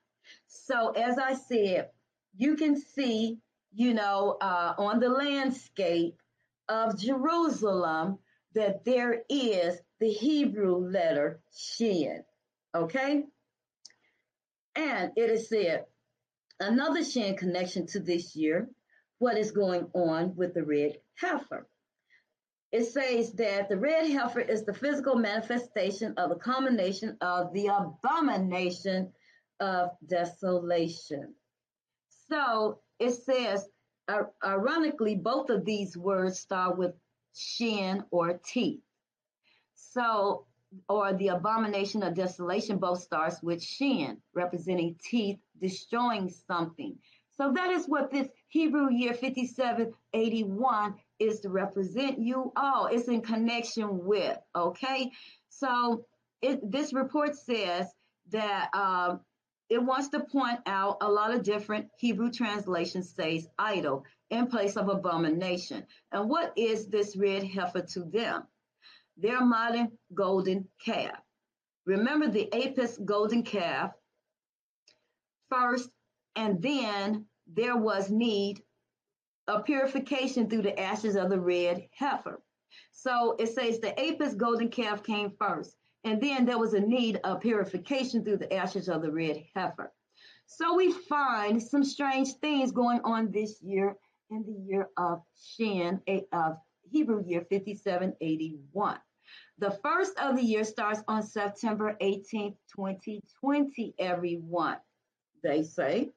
So 0.47 0.91
as 0.91 1.19
I 1.19 1.35
said, 1.35 1.91
you 2.37 2.57
can 2.57 2.77
see, 2.77 3.39
you 3.75 3.95
know, 3.95 4.37
uh, 4.41 4.75
on 4.79 5.01
the 5.01 5.09
landscape 5.09 6.17
of 6.69 6.99
Jerusalem 6.99 8.19
that 8.55 8.85
there 8.85 9.23
is 9.29 9.79
the 9.99 10.11
Hebrew 10.11 10.77
letter 10.77 11.41
Shin. 11.55 12.23
Okay? 12.75 13.25
And 14.75 15.13
it 15.17 15.31
is 15.31 15.49
said, 15.49 15.87
another 16.61 17.05
Shin 17.05 17.37
connection 17.37 17.87
to 17.89 18.01
this 18.01 18.35
year, 18.37 18.69
what 19.23 19.39
is 19.39 19.53
going 19.53 19.87
on 19.95 20.35
with 20.35 20.53
the 20.53 20.65
red 20.65 20.99
heifer. 21.15 21.69
It 22.73 22.87
says 22.87 23.31
that 23.35 23.69
the 23.69 23.77
red 23.77 24.11
heifer 24.11 24.41
is 24.41 24.65
the 24.65 24.75
physical 24.75 25.15
manifestation 25.15 26.13
of 26.17 26.31
the 26.31 26.37
combination 26.37 27.17
of 27.21 27.53
the 27.53 27.69
abomination 27.69 29.13
of 29.61 29.91
desolation. 30.05 31.35
So 32.29 32.81
it 32.99 33.13
says, 33.13 33.69
ironically, 34.45 35.15
both 35.15 35.51
of 35.51 35.65
these 35.65 35.97
words 35.97 36.41
start 36.41 36.77
with 36.77 36.93
shin 37.33 38.03
or 38.11 38.41
teeth. 38.45 38.81
So, 39.77 40.47
or 40.89 41.13
the 41.13 41.29
abomination 41.29 42.03
of 42.03 42.15
desolation 42.15 42.79
both 42.79 43.01
starts 43.01 43.41
with 43.41 43.63
shin, 43.63 44.17
representing 44.35 44.97
teeth 45.05 45.39
destroying 45.61 46.29
something. 46.29 46.97
So 47.37 47.53
that 47.53 47.71
is 47.71 47.87
what 47.87 48.11
this 48.11 48.29
Hebrew 48.53 48.91
year 48.93 49.15
5781 49.15 50.95
is 51.19 51.41
to 51.41 51.49
represent 51.49 52.19
you 52.19 52.53
all. 52.55 52.85
It's 52.85 53.09
in 53.09 53.23
connection 53.23 54.05
with, 54.05 54.37
okay? 54.55 55.11
So 55.49 56.05
it, 56.43 56.61
this 56.71 56.93
report 56.93 57.35
says 57.35 57.87
that 58.31 58.69
um, 58.75 59.21
it 59.71 59.83
wants 59.83 60.09
to 60.11 60.21
point 60.21 60.59
out 60.67 60.99
a 61.01 61.11
lot 61.11 61.33
of 61.33 61.43
different 61.43 61.89
Hebrew 61.97 62.31
translations 62.31 63.15
says 63.15 63.49
idol 63.59 64.05
in 64.29 64.49
place 64.49 64.77
of 64.77 64.91
abomination. 64.91 65.87
And 66.13 66.29
what 66.29 66.53
is 66.55 66.89
this 66.89 67.17
red 67.17 67.45
heifer 67.45 67.81
to 67.95 68.01
them? 68.05 68.43
Their 69.17 69.43
modern 69.43 69.93
golden 70.13 70.69
calf. 70.85 71.17
Remember 71.87 72.29
the 72.29 72.53
Apis 72.53 72.99
golden 73.03 73.45
calf 73.45 73.93
first, 75.49 75.89
and 76.37 76.61
then 76.61 77.25
there 77.47 77.77
was 77.77 78.11
need 78.11 78.63
of 79.49 79.65
purification 79.65 80.49
through 80.49 80.63
the 80.63 80.79
ashes 80.79 81.17
of 81.17 81.31
the 81.31 81.41
red 81.41 81.89
heifer. 81.97 82.43
So 82.93 83.37
it 83.39 83.49
says 83.49 83.81
the 83.81 83.99
Apis 83.99 84.35
golden 84.35 84.69
calf 84.69 85.03
came 85.03 85.33
first, 85.39 85.77
and 86.05 86.21
then 86.21 86.45
there 86.45 86.59
was 86.59 86.75
a 86.75 86.81
need 86.81 87.21
of 87.25 87.41
purification 87.41 88.25
through 88.25 88.39
the 88.39 88.53
ashes 88.53 88.89
of 88.89 89.03
the 89.03 89.13
red 89.13 89.45
heifer. 89.55 89.93
So 90.47 90.77
we 90.77 90.93
find 90.93 91.63
some 91.63 91.85
strange 91.85 92.35
things 92.35 92.73
going 92.73 93.01
on 93.05 93.31
this 93.31 93.61
year 93.63 93.97
in 94.31 94.45
the 94.45 94.53
year 94.53 94.89
of 94.97 95.23
Shin, 95.37 96.01
eh, 96.07 96.21
of 96.33 96.57
Hebrew 96.91 97.25
year 97.27 97.47
5781. 97.51 98.99
The 99.59 99.71
first 99.83 100.19
of 100.19 100.37
the 100.37 100.43
year 100.43 100.65
starts 100.65 101.03
on 101.09 101.23
September 101.23 101.97
18th, 102.01 102.57
2020, 102.75 103.95
everyone, 103.99 104.79
they 105.43 105.63
say. 105.63 106.11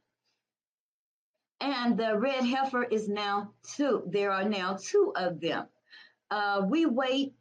And 1.61 1.97
the 1.97 2.17
red 2.17 2.43
heifer 2.43 2.83
is 2.83 3.07
now 3.07 3.51
two. 3.75 4.03
There 4.07 4.31
are 4.31 4.47
now 4.47 4.77
two 4.79 5.13
of 5.15 5.39
them. 5.39 5.67
Uh, 6.29 6.63
we 6.67 6.85
wait 6.85 7.33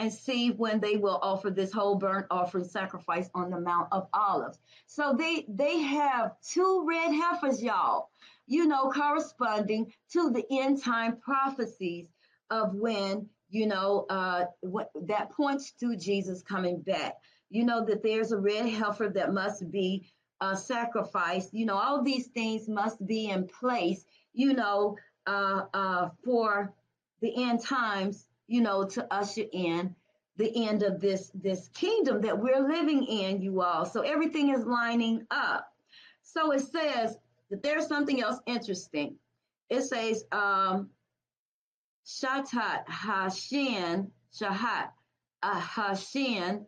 and 0.00 0.12
see 0.12 0.50
when 0.50 0.80
they 0.80 0.96
will 0.96 1.18
offer 1.22 1.50
this 1.50 1.72
whole 1.72 1.94
burnt 1.94 2.26
offering 2.30 2.64
sacrifice 2.64 3.28
on 3.34 3.50
the 3.50 3.60
Mount 3.60 3.88
of 3.92 4.08
Olives. 4.14 4.58
So 4.86 5.14
they 5.16 5.44
they 5.48 5.78
have 5.78 6.32
two 6.40 6.86
red 6.88 7.12
heifers, 7.12 7.62
y'all, 7.62 8.08
you 8.46 8.66
know, 8.66 8.90
corresponding 8.90 9.92
to 10.12 10.30
the 10.30 10.44
end 10.50 10.82
time 10.82 11.18
prophecies 11.18 12.08
of 12.50 12.74
when, 12.74 13.28
you 13.50 13.66
know, 13.66 14.06
uh, 14.08 14.46
what, 14.60 14.90
that 15.06 15.32
points 15.32 15.72
to 15.80 15.96
Jesus 15.96 16.42
coming 16.42 16.80
back. 16.80 17.16
You 17.50 17.64
know, 17.64 17.84
that 17.84 18.02
there's 18.02 18.32
a 18.32 18.38
red 18.38 18.68
heifer 18.68 19.10
that 19.14 19.34
must 19.34 19.70
be 19.70 20.10
uh, 20.40 20.54
sacrificed. 20.54 21.52
You 21.52 21.66
know, 21.66 21.76
all 21.76 22.02
these 22.02 22.28
things 22.28 22.68
must 22.68 23.04
be 23.06 23.28
in 23.28 23.46
place, 23.46 24.04
you 24.32 24.54
know, 24.54 24.96
uh, 25.26 25.62
uh, 25.74 26.08
for 26.24 26.72
the 27.20 27.44
end 27.44 27.62
times 27.62 28.26
you 28.50 28.60
know, 28.60 28.84
to 28.84 29.06
usher 29.14 29.44
in 29.52 29.94
the 30.36 30.66
end 30.66 30.82
of 30.82 31.00
this 31.00 31.30
this 31.34 31.68
kingdom 31.68 32.20
that 32.22 32.36
we're 32.36 32.66
living 32.66 33.04
in, 33.04 33.40
you 33.40 33.62
all. 33.62 33.86
So 33.86 34.00
everything 34.00 34.52
is 34.52 34.64
lining 34.64 35.24
up. 35.30 35.72
So 36.24 36.50
it 36.50 36.62
says 36.62 37.16
that 37.50 37.62
there's 37.62 37.86
something 37.86 38.20
else 38.20 38.40
interesting. 38.46 39.14
It 39.68 39.82
says, 39.82 40.24
um, 40.32 40.90
Shatat 42.04 42.86
Hashin, 42.88 44.10
Shahat 44.36 44.88
uh, 45.44 45.60
Hashin, 45.60 46.64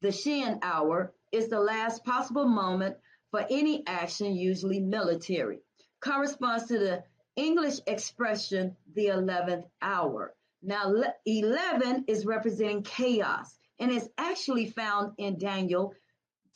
the 0.00 0.12
Shin 0.12 0.60
hour 0.62 1.12
is 1.30 1.48
the 1.48 1.60
last 1.60 2.06
possible 2.06 2.46
moment 2.46 2.96
for 3.30 3.44
any 3.50 3.82
action, 3.86 4.34
usually 4.34 4.80
military. 4.80 5.60
Corresponds 6.00 6.66
to 6.66 6.78
the 6.78 7.04
English 7.36 7.80
expression, 7.86 8.76
the 8.94 9.06
11th 9.06 9.64
hour. 9.82 10.34
Now, 10.62 10.92
11 11.26 12.04
is 12.08 12.26
representing 12.26 12.82
chaos 12.82 13.58
and 13.78 13.92
is 13.92 14.08
actually 14.18 14.66
found 14.66 15.12
in 15.18 15.38
Daniel 15.38 15.94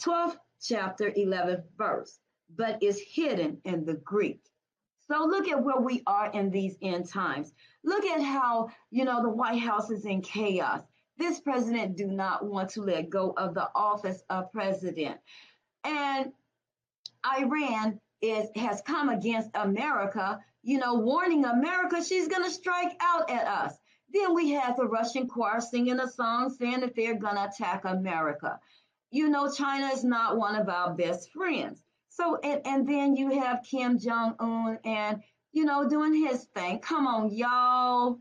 12th 0.03 0.37
chapter 0.61 1.11
11th 1.11 1.65
verse, 1.77 2.19
but 2.57 2.83
is 2.83 3.01
hidden 3.01 3.61
in 3.65 3.85
the 3.85 3.95
Greek. 3.95 4.41
So 5.09 5.25
look 5.25 5.49
at 5.49 5.63
where 5.63 5.81
we 5.81 6.03
are 6.07 6.31
in 6.33 6.51
these 6.51 6.77
end 6.81 7.09
times. 7.09 7.53
Look 7.85 8.05
at 8.05 8.23
how, 8.23 8.71
you 8.91 9.05
know, 9.05 9.23
the 9.23 9.29
White 9.29 9.61
House 9.61 9.91
is 9.91 10.05
in 10.05 10.23
chaos. 10.23 10.81
This 11.19 11.41
president 11.41 11.97
do 11.97 12.07
not 12.07 12.45
want 12.45 12.71
to 12.71 12.83
let 12.83 13.11
go 13.11 13.35
of 13.37 13.55
the 13.55 13.69
office 13.75 14.23
of 14.31 14.51
president. 14.53 15.21
And 15.85 16.33
Iran 17.27 17.99
is 18.21 18.49
has 18.57 18.83
come 18.83 19.09
against 19.09 19.51
America, 19.55 20.41
you 20.63 20.79
know, 20.79 20.95
warning 20.95 21.45
America 21.45 22.03
she's 22.05 22.29
going 22.29 22.45
to 22.45 22.51
strike 22.51 22.93
out 23.01 23.31
at 23.31 23.47
us. 23.47 23.75
Then 24.13 24.35
we 24.35 24.51
have 24.51 24.77
the 24.77 24.87
Russian 24.87 25.27
choir 25.27 25.61
singing 25.61 25.99
a 25.99 26.09
song 26.09 26.51
saying 26.51 26.81
that 26.81 26.95
they're 26.95 27.19
going 27.19 27.37
to 27.37 27.49
attack 27.49 27.85
America. 27.85 28.61
You 29.11 29.29
know, 29.29 29.51
China 29.51 29.87
is 29.89 30.05
not 30.05 30.37
one 30.37 30.55
of 30.55 30.69
our 30.69 30.95
best 30.95 31.31
friends. 31.33 31.83
So, 32.11 32.39
and, 32.43 32.61
and 32.67 32.87
then 32.87 33.17
you 33.17 33.41
have 33.41 33.65
Kim 33.69 33.99
Jong 33.99 34.35
un 34.39 34.79
and, 34.85 35.23
you 35.53 35.65
know, 35.65 35.89
doing 35.89 36.15
his 36.15 36.45
thing. 36.55 36.79
Come 36.81 37.07
on, 37.07 37.31
y'all. 37.35 38.19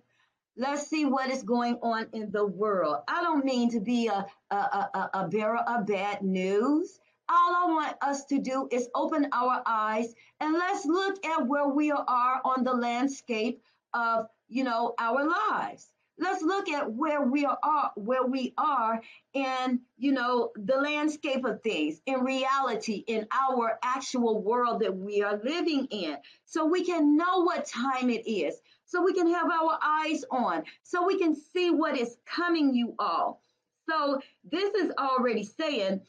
Let's 0.55 0.87
see 0.87 1.05
what 1.05 1.29
is 1.29 1.43
going 1.43 1.75
on 1.81 2.07
in 2.13 2.31
the 2.31 2.45
world. 2.45 2.97
I 3.07 3.21
don't 3.21 3.43
mean 3.43 3.71
to 3.71 3.81
be 3.81 4.07
a, 4.07 4.25
a, 4.49 4.55
a, 4.55 5.09
a 5.13 5.27
bearer 5.27 5.59
of 5.59 5.87
bad 5.87 6.21
news. 6.21 6.99
All 7.31 7.55
I 7.55 7.65
want 7.67 7.95
us 8.01 8.25
to 8.25 8.39
do 8.39 8.67
is 8.71 8.89
open 8.93 9.27
our 9.31 9.63
eyes 9.65 10.13
and 10.39 10.53
let's 10.53 10.85
look 10.85 11.25
at 11.25 11.47
where 11.47 11.69
we 11.69 11.91
are 11.91 12.41
on 12.43 12.63
the 12.63 12.73
landscape 12.73 13.61
of 13.93 14.27
you 14.51 14.65
know, 14.65 14.93
our 14.99 15.25
lives. 15.25 15.87
Let's 16.19 16.43
look 16.43 16.69
at 16.69 16.91
where 16.91 17.23
we 17.23 17.45
are, 17.45 17.91
where 17.95 18.25
we 18.25 18.53
are 18.57 19.01
in, 19.33 19.79
you 19.97 20.11
know, 20.11 20.51
the 20.55 20.75
landscape 20.75 21.45
of 21.45 21.63
things, 21.63 22.01
in 22.05 22.19
reality, 22.19 23.03
in 23.07 23.25
our 23.31 23.79
actual 23.81 24.43
world 24.43 24.81
that 24.81 24.95
we 24.95 25.23
are 25.23 25.39
living 25.43 25.87
in, 25.89 26.17
so 26.45 26.65
we 26.65 26.83
can 26.85 27.17
know 27.17 27.39
what 27.39 27.65
time 27.65 28.09
it 28.09 28.29
is, 28.29 28.59
so 28.85 29.01
we 29.01 29.13
can 29.13 29.33
have 29.33 29.49
our 29.49 29.79
eyes 29.81 30.23
on, 30.29 30.63
so 30.83 31.07
we 31.07 31.17
can 31.17 31.33
see 31.33 31.71
what 31.71 31.97
is 31.97 32.17
coming, 32.25 32.75
you 32.75 32.93
all. 32.99 33.41
So 33.89 34.19
this 34.43 34.75
is 34.75 34.91
already 34.99 35.43
saying 35.43 36.01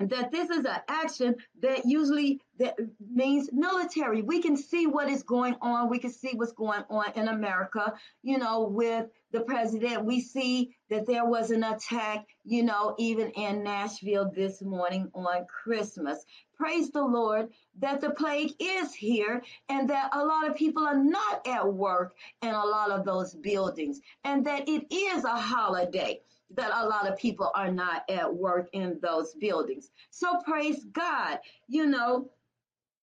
that 0.00 0.32
this 0.32 0.48
is 0.48 0.64
an 0.64 0.80
action 0.88 1.36
that 1.60 1.84
usually 1.84 2.40
that 2.58 2.76
means 3.12 3.50
military. 3.52 4.22
We 4.22 4.40
can 4.40 4.56
see 4.56 4.86
what 4.86 5.08
is 5.08 5.22
going 5.22 5.56
on. 5.60 5.90
We 5.90 5.98
can 5.98 6.10
see 6.10 6.32
what's 6.34 6.52
going 6.52 6.84
on 6.88 7.12
in 7.14 7.28
America, 7.28 7.92
you 8.22 8.38
know, 8.38 8.62
with 8.62 9.06
the 9.32 9.40
president. 9.40 10.04
We 10.04 10.20
see 10.20 10.74
that 10.88 11.06
there 11.06 11.26
was 11.26 11.50
an 11.50 11.64
attack, 11.64 12.26
you 12.44 12.62
know, 12.62 12.94
even 12.98 13.30
in 13.30 13.62
Nashville 13.62 14.30
this 14.34 14.62
morning 14.62 15.10
on 15.14 15.46
Christmas. 15.46 16.24
Praise 16.56 16.90
the 16.90 17.04
Lord 17.04 17.48
that 17.78 18.00
the 18.00 18.10
plague 18.10 18.52
is 18.58 18.94
here 18.94 19.42
and 19.68 19.88
that 19.88 20.10
a 20.14 20.24
lot 20.24 20.48
of 20.48 20.54
people 20.56 20.86
are 20.86 20.98
not 21.02 21.46
at 21.46 21.72
work 21.72 22.14
in 22.42 22.50
a 22.50 22.64
lot 22.64 22.90
of 22.90 23.04
those 23.04 23.34
buildings 23.34 24.00
and 24.24 24.44
that 24.46 24.68
it 24.68 24.92
is 24.92 25.24
a 25.24 25.36
holiday 25.36 26.20
that 26.56 26.72
a 26.74 26.86
lot 26.86 27.08
of 27.08 27.18
people 27.18 27.50
are 27.54 27.70
not 27.70 28.02
at 28.08 28.34
work 28.34 28.68
in 28.72 28.98
those 29.02 29.34
buildings. 29.34 29.90
So 30.10 30.40
praise 30.44 30.84
God, 30.92 31.38
you 31.68 31.86
know, 31.86 32.30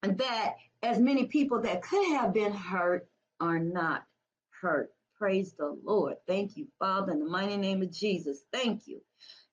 that 0.04 0.56
as 0.84 1.00
many 1.00 1.26
people 1.26 1.62
that 1.62 1.82
could 1.82 2.08
have 2.10 2.34
been 2.34 2.54
hurt 2.54 3.08
are 3.40 3.60
not 3.60 4.04
hurt. 4.62 4.92
Praise 5.18 5.54
the 5.54 5.78
Lord. 5.84 6.18
Thank 6.28 6.58
you, 6.58 6.68
Father, 6.78 7.12
in 7.12 7.20
the 7.20 7.26
mighty 7.26 7.58
name 7.58 7.82
of 7.82 7.92
Jesus. 7.92 8.44
Thank 8.52 8.88
you. 8.88 9.02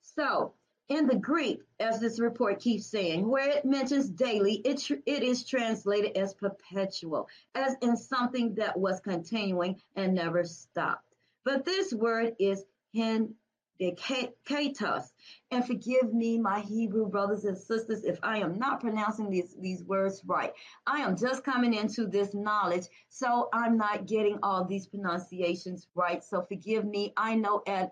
So, 0.01 0.53
in 0.87 1.07
the 1.07 1.15
Greek, 1.15 1.61
as 1.79 1.99
this 1.99 2.19
report 2.19 2.59
keeps 2.59 2.85
saying, 2.85 3.27
where 3.27 3.49
it 3.49 3.65
mentions 3.65 4.07
daily, 4.07 4.61
it, 4.65 4.77
tr- 4.77 5.01
it 5.07 5.23
is 5.23 5.43
translated 5.43 6.15
as 6.15 6.35
perpetual, 6.35 7.27
as 7.55 7.75
in 7.81 7.97
something 7.97 8.53
that 8.55 8.77
was 8.77 8.99
continuing 8.99 9.81
and 9.95 10.13
never 10.13 10.43
stopped. 10.43 11.15
But 11.43 11.65
this 11.65 11.91
word 11.91 12.35
is 12.39 12.65
hen 12.93 13.33
the 13.77 13.97
katos. 14.45 15.11
And 15.51 15.65
forgive 15.65 16.13
me, 16.13 16.37
my 16.37 16.61
Hebrew 16.61 17.07
brothers 17.07 17.45
and 17.45 17.57
sisters, 17.57 18.03
if 18.03 18.19
I 18.23 18.39
am 18.39 18.57
not 18.57 18.81
pronouncing 18.81 19.29
these, 19.29 19.55
these 19.59 19.83
words 19.83 20.21
right. 20.25 20.53
I 20.87 20.99
am 20.99 21.17
just 21.17 21.43
coming 21.43 21.73
into 21.73 22.07
this 22.07 22.33
knowledge, 22.33 22.85
so 23.09 23.49
I'm 23.53 23.77
not 23.77 24.07
getting 24.07 24.39
all 24.43 24.65
these 24.65 24.87
pronunciations 24.87 25.87
right. 25.95 26.23
So 26.23 26.41
forgive 26.41 26.85
me. 26.85 27.13
I 27.17 27.35
know 27.35 27.61
at 27.67 27.91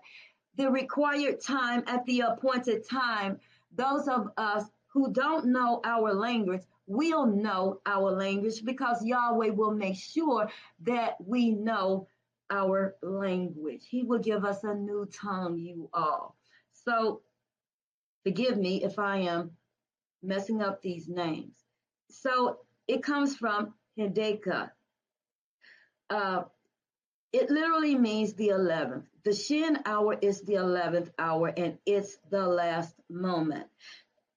the 0.56 0.70
required 0.70 1.40
time, 1.40 1.84
at 1.86 2.04
the 2.06 2.20
appointed 2.20 2.88
time, 2.88 3.40
those 3.74 4.08
of 4.08 4.28
us 4.36 4.64
who 4.88 5.12
don't 5.12 5.46
know 5.46 5.80
our 5.84 6.14
language 6.14 6.62
will 6.86 7.26
know 7.26 7.80
our 7.86 8.12
language 8.12 8.64
because 8.64 9.04
Yahweh 9.04 9.50
will 9.50 9.72
make 9.72 9.96
sure 9.96 10.48
that 10.82 11.16
we 11.18 11.50
know 11.50 12.06
our 12.50 12.96
language. 13.02 13.86
He 13.88 14.02
will 14.02 14.18
give 14.18 14.44
us 14.44 14.64
a 14.64 14.74
new 14.74 15.06
tongue, 15.06 15.58
you 15.58 15.88
all. 15.92 16.36
So 16.84 17.22
forgive 18.24 18.56
me 18.56 18.84
if 18.84 18.98
I 18.98 19.18
am 19.18 19.52
messing 20.22 20.62
up 20.62 20.82
these 20.82 21.08
names. 21.08 21.54
So 22.10 22.58
it 22.86 23.02
comes 23.02 23.36
from 23.36 23.74
Hideka. 23.98 24.70
Uh, 26.10 26.42
it 27.32 27.50
literally 27.50 27.96
means 27.96 28.34
the 28.34 28.48
11th. 28.48 29.06
The 29.24 29.34
Shin 29.34 29.78
hour 29.86 30.16
is 30.20 30.42
the 30.42 30.54
11th 30.54 31.10
hour 31.18 31.48
and 31.48 31.78
it's 31.86 32.16
the 32.30 32.46
last 32.46 32.94
moment. 33.10 33.66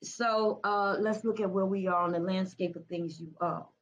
So 0.04 0.60
uh, 0.64 0.96
let's 1.00 1.24
look 1.24 1.40
at 1.40 1.50
where 1.50 1.66
we 1.66 1.88
are 1.88 2.04
on 2.04 2.14
the 2.14 2.20
landscape 2.20 2.76
of 2.76 2.86
things 2.88 3.20
you 3.20 3.34
all. 3.42 3.74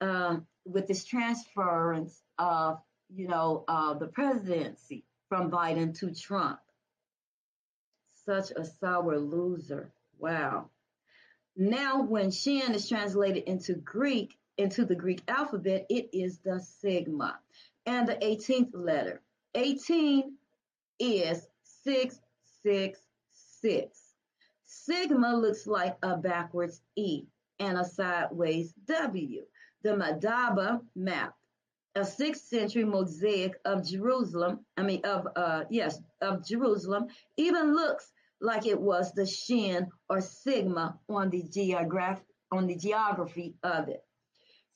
Um, 0.00 0.46
with 0.64 0.86
this 0.86 1.04
transference 1.04 2.22
of 2.38 2.80
you 3.14 3.28
know, 3.28 3.64
uh, 3.68 3.94
the 3.94 4.06
presidency 4.06 5.04
from 5.28 5.50
Biden 5.50 5.98
to 5.98 6.14
Trump. 6.14 6.58
Such 8.24 8.52
a 8.52 8.64
sour 8.64 9.18
loser. 9.18 9.92
Wow. 10.18 10.70
Now, 11.56 12.02
when 12.02 12.30
Shin 12.30 12.74
is 12.74 12.88
translated 12.88 13.42
into 13.44 13.74
Greek, 13.74 14.38
into 14.56 14.84
the 14.84 14.94
Greek 14.94 15.22
alphabet, 15.26 15.86
it 15.88 16.10
is 16.12 16.38
the 16.38 16.60
sigma 16.60 17.40
and 17.86 18.06
the 18.06 18.14
18th 18.16 18.70
letter. 18.74 19.22
18 19.54 20.36
is 20.98 21.46
666. 21.84 23.98
Sigma 24.66 25.36
looks 25.36 25.66
like 25.66 25.96
a 26.02 26.16
backwards 26.16 26.82
E 26.94 27.24
and 27.58 27.78
a 27.78 27.84
sideways 27.84 28.72
W. 28.86 29.44
The 29.82 29.90
Madaba 29.90 30.82
map 30.94 31.34
a 31.94 32.04
sixth 32.04 32.46
century 32.46 32.84
mosaic 32.84 33.58
of 33.64 33.86
Jerusalem, 33.86 34.60
I 34.76 34.82
mean, 34.82 35.04
of, 35.04 35.26
uh, 35.34 35.64
yes, 35.70 36.00
of 36.20 36.46
Jerusalem, 36.46 37.08
even 37.36 37.74
looks 37.74 38.10
like 38.40 38.66
it 38.66 38.80
was 38.80 39.12
the 39.12 39.26
Shin 39.26 39.88
or 40.08 40.20
Sigma 40.20 40.98
on 41.08 41.30
the 41.30 41.42
geograph, 41.42 42.20
on 42.52 42.66
the 42.66 42.76
geography 42.76 43.54
of 43.62 43.88
it. 43.88 44.02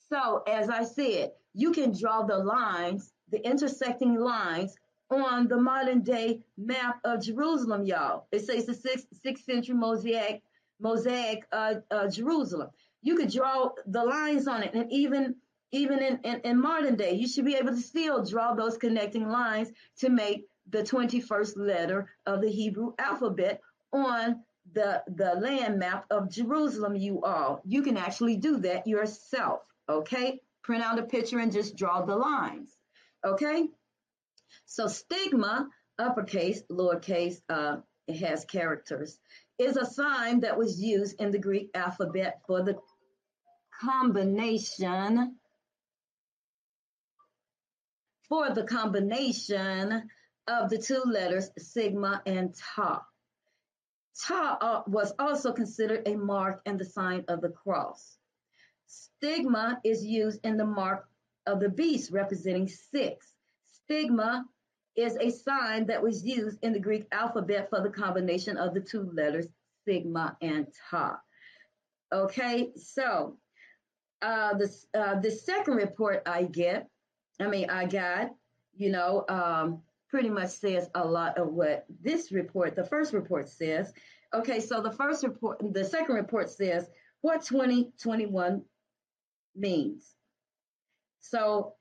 So, 0.09 0.43
as 0.47 0.69
I 0.69 0.83
said, 0.83 1.31
you 1.53 1.71
can 1.71 1.97
draw 1.97 2.23
the 2.23 2.37
lines, 2.37 3.11
the 3.31 3.45
intersecting 3.47 4.15
lines 4.15 4.75
on 5.09 5.47
the 5.47 5.57
modern 5.57 6.01
day 6.01 6.43
map 6.57 6.99
of 7.03 7.23
Jerusalem, 7.23 7.85
y'all. 7.85 8.27
It 8.31 8.45
says 8.45 8.65
the 8.65 8.73
sixth, 8.73 9.07
sixth 9.23 9.45
century 9.45 9.75
mosaic, 9.75 10.43
mosaic, 10.79 11.45
uh, 11.51 11.75
uh, 11.89 12.09
Jerusalem. 12.09 12.69
You 13.01 13.15
could 13.15 13.31
draw 13.31 13.69
the 13.85 14.03
lines 14.03 14.47
on 14.47 14.63
it 14.63 14.73
and 14.73 14.91
even 14.91 15.35
even 15.71 15.99
in, 15.99 16.19
in, 16.23 16.41
in 16.41 16.61
modern 16.61 16.95
day, 16.95 17.13
you 17.13 17.27
should 17.27 17.45
be 17.45 17.55
able 17.55 17.71
to 17.71 17.81
still 17.81 18.23
draw 18.23 18.53
those 18.53 18.77
connecting 18.77 19.27
lines 19.27 19.69
to 19.99 20.09
make 20.09 20.47
the 20.69 20.83
21st 20.83 21.57
letter 21.57 22.09
of 22.25 22.41
the 22.41 22.49
Hebrew 22.49 22.93
alphabet 22.97 23.61
on 23.91 24.43
the, 24.73 25.03
the 25.07 25.35
land 25.35 25.79
map 25.79 26.05
of 26.09 26.31
Jerusalem, 26.31 26.95
you 26.95 27.23
all. 27.23 27.61
You 27.65 27.83
can 27.83 27.97
actually 27.97 28.37
do 28.37 28.57
that 28.59 28.87
yourself, 28.87 29.61
okay? 29.87 30.39
Print 30.63 30.83
out 30.83 30.99
a 30.99 31.03
picture 31.03 31.39
and 31.39 31.51
just 31.51 31.75
draw 31.75 32.03
the 32.03 32.15
lines, 32.15 32.71
okay? 33.23 33.67
So 34.65 34.87
stigma, 34.87 35.67
uppercase, 35.99 36.63
lowercase, 36.71 37.41
uh, 37.49 37.77
it 38.07 38.17
has 38.17 38.45
characters, 38.45 39.19
is 39.59 39.77
a 39.77 39.85
sign 39.85 40.41
that 40.41 40.57
was 40.57 40.81
used 40.81 41.19
in 41.21 41.31
the 41.31 41.39
Greek 41.39 41.69
alphabet 41.73 42.41
for 42.47 42.63
the 42.63 42.77
combination 43.81 45.35
for 48.29 48.51
the 48.51 48.63
combination 48.63 50.09
of 50.47 50.69
the 50.69 50.77
two 50.77 51.03
letters 51.05 51.49
sigma 51.57 52.21
and 52.25 52.55
tau. 52.75 53.01
Tau 54.27 54.57
uh, 54.61 54.83
was 54.87 55.13
also 55.19 55.51
considered 55.51 56.07
a 56.07 56.15
mark 56.15 56.61
and 56.65 56.79
the 56.79 56.85
sign 56.85 57.25
of 57.27 57.41
the 57.41 57.49
cross. 57.49 58.17
Stigma 58.87 59.79
is 59.83 60.05
used 60.05 60.45
in 60.45 60.57
the 60.57 60.65
mark 60.65 61.07
of 61.45 61.59
the 61.59 61.69
beast 61.69 62.11
representing 62.11 62.67
six. 62.67 63.33
Stigma 63.65 64.45
is 64.95 65.17
a 65.17 65.29
sign 65.29 65.87
that 65.87 66.01
was 66.01 66.25
used 66.25 66.59
in 66.63 66.73
the 66.73 66.79
Greek 66.79 67.07
alphabet 67.11 67.69
for 67.69 67.81
the 67.81 67.89
combination 67.89 68.57
of 68.57 68.73
the 68.73 68.79
two 68.79 69.09
letters 69.13 69.47
sigma 69.85 70.37
and 70.41 70.67
tau. 70.89 71.17
Okay, 72.13 72.71
so 72.77 73.37
uh, 74.21 74.53
the, 74.53 74.73
uh, 74.97 75.19
the 75.19 75.31
second 75.31 75.75
report 75.75 76.23
I 76.25 76.43
get 76.43 76.87
I 77.39 77.47
mean, 77.47 77.69
I 77.69 77.85
got, 77.85 78.33
you 78.75 78.91
know, 78.91 79.25
um, 79.27 79.81
pretty 80.09 80.29
much 80.29 80.51
says 80.51 80.89
a 80.95 81.05
lot 81.05 81.37
of 81.37 81.49
what 81.49 81.85
this 82.01 82.31
report, 82.31 82.75
the 82.75 82.85
first 82.85 83.13
report 83.13 83.49
says. 83.49 83.93
Okay, 84.33 84.59
so 84.59 84.81
the 84.81 84.91
first 84.91 85.23
report, 85.23 85.61
the 85.73 85.83
second 85.83 86.15
report 86.15 86.49
says 86.49 86.87
what 87.21 87.43
2021 87.43 88.63
means. 89.55 90.15
So 91.19 91.73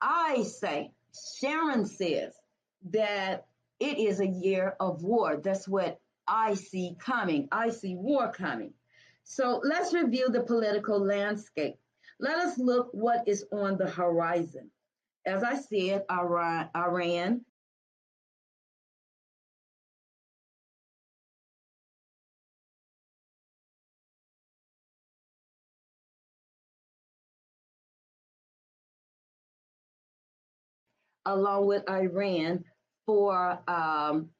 I 0.00 0.42
say, 0.44 0.92
Sharon 1.40 1.86
says 1.86 2.34
that 2.90 3.46
it 3.80 3.98
is 3.98 4.20
a 4.20 4.26
year 4.26 4.76
of 4.80 5.02
war. 5.02 5.36
That's 5.42 5.68
what 5.68 6.00
I 6.26 6.54
see 6.54 6.96
coming. 6.98 7.48
I 7.52 7.70
see 7.70 7.96
war 7.96 8.32
coming. 8.32 8.72
So 9.24 9.60
let's 9.64 9.92
review 9.92 10.28
the 10.30 10.42
political 10.42 10.98
landscape. 10.98 11.76
Let 12.20 12.36
us 12.38 12.58
look 12.58 12.88
what 12.92 13.26
is 13.26 13.44
on 13.52 13.76
the 13.76 13.88
horizon 13.88 14.70
as 15.26 15.42
I 15.42 15.56
said, 15.56 16.04
Iran, 16.10 16.70
Iran 16.74 17.40
along 31.26 31.66
with 31.66 31.88
Iran 31.90 32.64
for 33.04 33.58
um, 33.68 34.30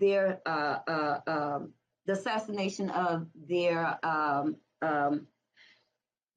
their 0.00 0.40
uh, 0.46 0.78
uh, 0.88 1.20
um, 1.26 1.72
the 2.06 2.14
assassination 2.14 2.90
of 2.90 3.26
their 3.34 3.98
um, 4.04 4.56
um 4.82 5.26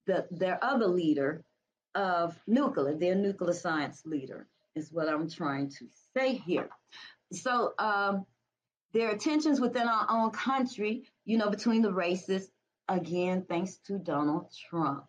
the 0.06 0.28
their 0.32 0.64
other 0.64 0.88
leader, 0.88 1.44
of 1.96 2.40
nuclear, 2.48 2.96
their 2.96 3.16
nuclear 3.16 3.54
science 3.54 4.04
leader, 4.06 4.48
is 4.76 4.92
what 4.92 5.08
I'm 5.08 5.30
trying 5.30 5.70
to 5.70 5.88
say 6.16 6.36
here. 6.36 6.70
So 7.32 7.74
um, 7.80 8.26
there 8.94 9.10
are 9.10 9.18
tensions 9.18 9.60
within 9.60 9.88
our 9.88 10.08
own 10.10 10.32
country 10.32 11.06
you 11.26 11.38
know, 11.38 11.50
between 11.50 11.82
the 11.82 11.94
races, 11.94 12.50
again, 12.90 13.46
thanks 13.48 13.78
to 13.88 13.98
Donald 13.98 14.54
Trump, 14.70 15.06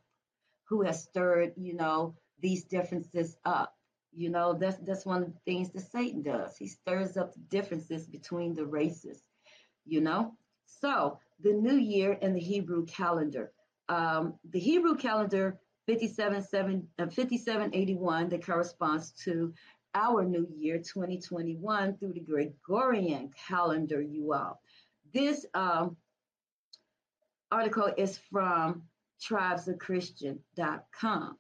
who 0.69 0.83
has 0.83 1.03
stirred, 1.03 1.53
you 1.57 1.75
know, 1.75 2.15
these 2.41 2.65
differences 2.65 3.37
up. 3.45 3.75
You 4.17 4.31
know, 4.31 4.53
that's 4.55 4.77
that's 4.79 5.05
one 5.05 5.23
of 5.25 5.33
the 5.33 5.41
things 5.45 5.71
that 5.73 5.91
Satan 5.91 6.23
does. 6.23 6.57
He 6.57 6.69
stirs 6.69 7.17
up 7.17 7.35
the 7.35 7.41
differences 7.41 8.07
between 8.07 8.55
the 8.55 8.65
races, 8.65 9.21
you 9.85 10.01
know. 10.01 10.35
So 10.67 11.19
the 11.41 11.53
new 11.53 11.75
year 11.75 12.17
and 12.23 12.35
the 12.37 12.41
Hebrew 12.41 12.87
calendar. 12.87 13.51
Um, 13.89 14.35
the 14.49 14.61
Hebrew 14.61 14.95
calendar 14.95 15.59
57, 15.87 16.89
uh, 16.99 17.07
5781 17.07 18.29
that 18.31 18.45
corresponds 18.45 19.13
to 19.25 19.55
our 19.95 20.25
new 20.25 20.49
year 20.57 20.79
2021 20.79 21.97
through 21.97 22.15
the 22.15 22.21
Gregorian 22.21 23.31
calendar, 23.49 24.01
you 24.01 24.33
all. 24.33 24.61
This 25.13 25.45
um, 25.55 25.97
article 27.53 27.93
is 27.97 28.19
from 28.33 28.83
tribesofchristian.com. 29.23 31.39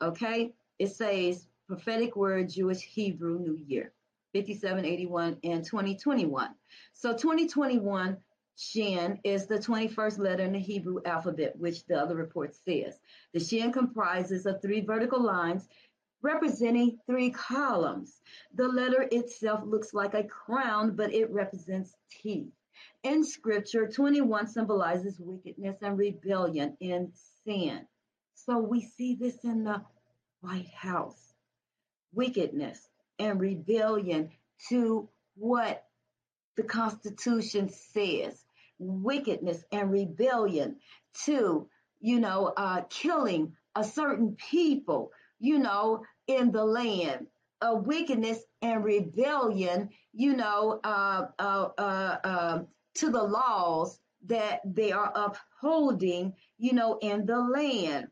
Okay, 0.00 0.52
it 0.78 0.92
says 0.92 1.48
prophetic 1.66 2.14
word 2.14 2.48
Jewish 2.48 2.82
Hebrew 2.82 3.40
New 3.40 3.58
Year 3.66 3.92
5781 4.34 5.38
and 5.42 5.64
2021. 5.64 6.50
So 6.92 7.12
2021 7.12 8.16
Shin 8.60 9.20
is 9.22 9.46
the 9.46 9.60
21st 9.60 10.18
letter 10.18 10.42
in 10.42 10.52
the 10.52 10.58
Hebrew 10.58 11.00
alphabet, 11.04 11.56
which 11.56 11.86
the 11.86 11.94
other 11.94 12.16
report 12.16 12.56
says. 12.56 12.98
The 13.32 13.38
Shin 13.38 13.70
comprises 13.70 14.46
of 14.46 14.60
three 14.60 14.80
vertical 14.80 15.22
lines 15.22 15.68
representing 16.22 16.98
three 17.06 17.30
columns. 17.30 18.20
The 18.52 18.66
letter 18.66 19.06
itself 19.12 19.60
looks 19.64 19.94
like 19.94 20.14
a 20.14 20.24
crown, 20.24 20.96
but 20.96 21.14
it 21.14 21.30
represents 21.30 21.94
teeth. 22.10 22.52
In 23.04 23.22
scripture, 23.22 23.86
21 23.86 24.48
symbolizes 24.48 25.20
wickedness 25.20 25.76
and 25.80 25.96
rebellion 25.96 26.76
in 26.80 27.12
sin. 27.44 27.86
So 28.34 28.58
we 28.58 28.82
see 28.82 29.14
this 29.14 29.44
in 29.44 29.62
the 29.62 29.82
White 30.40 30.74
House 30.74 31.32
wickedness 32.12 32.88
and 33.20 33.40
rebellion 33.40 34.30
to 34.68 35.08
what 35.36 35.84
the 36.56 36.64
Constitution 36.64 37.68
says 37.68 38.44
wickedness 38.78 39.64
and 39.72 39.90
rebellion 39.90 40.76
to, 41.24 41.68
you 42.00 42.20
know, 42.20 42.52
uh, 42.56 42.82
killing 42.90 43.52
a 43.74 43.84
certain 43.84 44.36
people, 44.36 45.10
you 45.38 45.58
know, 45.58 46.04
in 46.26 46.52
the 46.52 46.64
land. 46.64 47.26
A 47.60 47.74
wickedness 47.74 48.38
and 48.62 48.84
rebellion, 48.84 49.88
you 50.12 50.36
know, 50.36 50.78
uh, 50.84 51.26
uh, 51.40 51.68
uh, 51.76 52.16
um, 52.22 52.68
to 52.94 53.10
the 53.10 53.22
laws 53.22 53.98
that 54.26 54.60
they 54.64 54.92
are 54.92 55.12
upholding, 55.14 56.32
you 56.58 56.72
know, 56.72 56.98
in 57.02 57.26
the 57.26 57.38
land. 57.38 58.08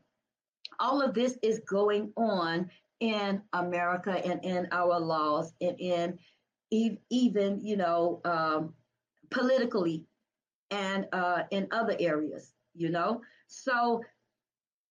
All 0.81 1.01
of 1.01 1.13
this 1.13 1.37
is 1.41 1.59
going 1.59 2.11
on 2.17 2.69
in 2.99 3.41
America 3.53 4.11
and 4.11 4.43
in 4.43 4.67
our 4.71 4.99
laws 4.99 5.53
and 5.61 5.79
in 5.79 6.19
even, 6.69 7.61
you 7.61 7.77
know, 7.77 8.19
um, 8.25 8.73
politically 9.29 10.03
and 10.71 11.07
uh, 11.13 11.43
in 11.51 11.67
other 11.71 11.95
areas, 11.99 12.51
you 12.75 12.89
know. 12.89 13.21
So 13.47 14.03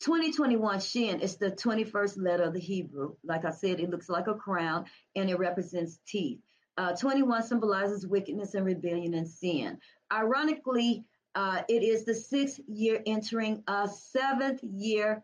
2021 0.02 0.80
Shin 0.82 1.22
is 1.22 1.38
the 1.38 1.52
21st 1.52 2.18
letter 2.18 2.44
of 2.44 2.54
the 2.54 2.60
Hebrew. 2.60 3.16
Like 3.24 3.46
I 3.46 3.52
said, 3.52 3.80
it 3.80 3.90
looks 3.90 4.10
like 4.10 4.28
a 4.28 4.34
crown 4.34 4.86
and 5.16 5.30
it 5.30 5.40
represents 5.40 6.00
teeth. 6.08 6.40
Uh, 6.78 6.94
21 6.96 7.44
symbolizes 7.44 8.06
wickedness 8.06 8.54
and 8.54 8.66
rebellion 8.66 9.14
and 9.14 9.28
sin. 9.28 9.78
Ironically, 10.12 11.06
uh, 11.34 11.62
it 11.70 11.84
is 11.84 12.06
the 12.06 12.14
sixth 12.14 12.60
year 12.68 13.02
entering 13.06 13.64
a 13.68 13.88
seventh 13.88 14.62
year. 14.64 15.24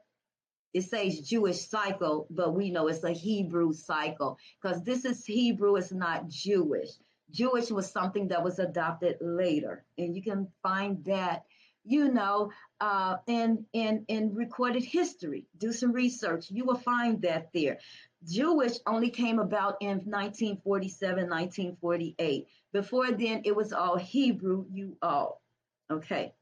It 0.74 0.84
says 0.84 1.20
Jewish 1.20 1.68
cycle, 1.68 2.28
but 2.30 2.56
we 2.56 2.72
know 2.72 2.88
it's 2.88 3.04
a 3.04 3.12
Hebrew 3.12 3.74
cycle 3.74 4.38
because 4.62 4.84
this 4.84 5.04
is 5.04 5.26
Hebrew, 5.26 5.76
it's 5.76 5.92
not 5.92 6.30
Jewish. 6.30 6.90
Jewish 7.32 7.72
was 7.72 7.90
something 7.90 8.28
that 8.30 8.44
was 8.44 8.60
adopted 8.60 9.18
later, 9.22 9.84
and 9.98 10.16
you 10.16 10.22
can 10.22 10.48
find 10.62 11.04
that, 11.06 11.46
you 11.84 12.12
know, 12.12 12.52
uh, 12.80 13.18
in 13.28 13.66
in 13.74 14.06
in 14.08 14.36
recorded 14.36 14.84
history. 14.84 15.48
Do 15.58 15.72
some 15.72 15.92
research; 15.92 16.52
you 16.52 16.66
will 16.66 16.78
find 16.78 17.22
that 17.22 17.50
there. 17.54 17.80
Jewish 18.28 18.78
only 18.86 19.10
came 19.10 19.40
about 19.40 19.78
in 19.82 20.02
1947, 20.06 21.30
1948. 21.30 22.48
Before 22.72 23.12
then, 23.12 23.42
it 23.46 23.56
was 23.56 23.74
all 23.74 23.98
Hebrew. 23.98 24.66
You 24.72 24.98
all, 25.02 25.42
okay. 25.90 26.34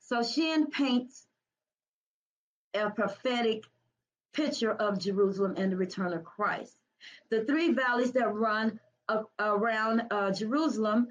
So 0.00 0.22
Shin 0.22 0.66
paints 0.66 1.26
a 2.74 2.90
prophetic 2.90 3.64
picture 4.32 4.72
of 4.72 4.98
Jerusalem 4.98 5.54
and 5.56 5.72
the 5.72 5.76
return 5.76 6.12
of 6.12 6.24
Christ. 6.24 6.76
The 7.30 7.44
three 7.44 7.72
valleys 7.72 8.12
that 8.12 8.34
run 8.34 8.80
around 9.38 10.02
uh, 10.10 10.32
Jerusalem, 10.32 11.08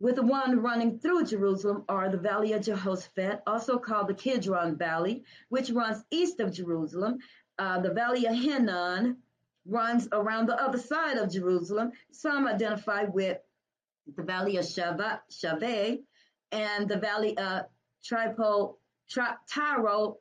with 0.00 0.16
the 0.16 0.22
one 0.22 0.60
running 0.60 0.98
through 0.98 1.24
Jerusalem, 1.24 1.84
are 1.88 2.08
the 2.08 2.18
Valley 2.18 2.52
of 2.52 2.62
Jehoshaphat, 2.62 3.42
also 3.46 3.78
called 3.78 4.08
the 4.08 4.14
Kidron 4.14 4.76
Valley, 4.76 5.24
which 5.48 5.70
runs 5.70 6.04
east 6.10 6.40
of 6.40 6.52
Jerusalem. 6.52 7.18
Uh, 7.58 7.80
the 7.80 7.92
Valley 7.92 8.26
of 8.26 8.34
Hinnom 8.34 9.16
runs 9.66 10.08
around 10.12 10.46
the 10.46 10.60
other 10.62 10.78
side 10.78 11.18
of 11.18 11.32
Jerusalem. 11.32 11.92
Some 12.12 12.46
identify 12.46 13.04
with 13.04 13.38
the 14.16 14.22
Valley 14.22 14.56
of 14.56 14.64
Shaveh 14.64 15.98
and 16.52 16.88
the 16.88 16.96
Valley 16.96 17.36
of 17.36 17.66
Tripo, 18.04 18.76
Tri, 19.08 19.34
Tyro 19.48 20.18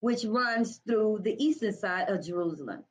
which 0.00 0.24
runs 0.24 0.80
through 0.86 1.20
the 1.22 1.42
eastern 1.42 1.72
side 1.72 2.08
of 2.10 2.24
Jerusalem. 2.24 2.84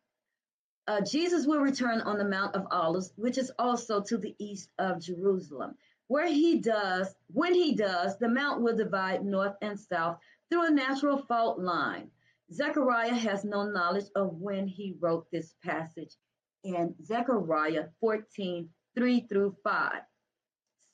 Uh, 0.87 1.01
Jesus 1.01 1.47
will 1.47 1.59
return 1.59 2.01
on 2.01 2.17
the 2.17 2.25
Mount 2.25 2.55
of 2.55 2.67
Olives, 2.69 3.13
which 3.15 3.37
is 3.37 3.51
also 3.57 4.01
to 4.01 4.17
the 4.17 4.35
east 4.37 4.69
of 4.79 5.01
Jerusalem. 5.01 5.75
Where 6.07 6.27
he 6.27 6.59
does, 6.59 7.15
when 7.31 7.53
he 7.53 7.73
does, 7.75 8.17
the 8.17 8.27
mount 8.27 8.61
will 8.61 8.75
divide 8.75 9.23
north 9.23 9.55
and 9.61 9.79
south 9.79 10.17
through 10.49 10.67
a 10.67 10.71
natural 10.71 11.17
fault 11.17 11.59
line. 11.59 12.11
Zechariah 12.51 13.13
has 13.13 13.45
no 13.45 13.63
knowledge 13.63 14.07
of 14.15 14.35
when 14.35 14.67
he 14.67 14.97
wrote 14.99 15.31
this 15.31 15.55
passage 15.63 16.15
in 16.63 16.93
Zechariah 17.03 17.85
14, 17.99 18.69
3 18.95 19.27
through 19.27 19.55
5. 19.63 19.91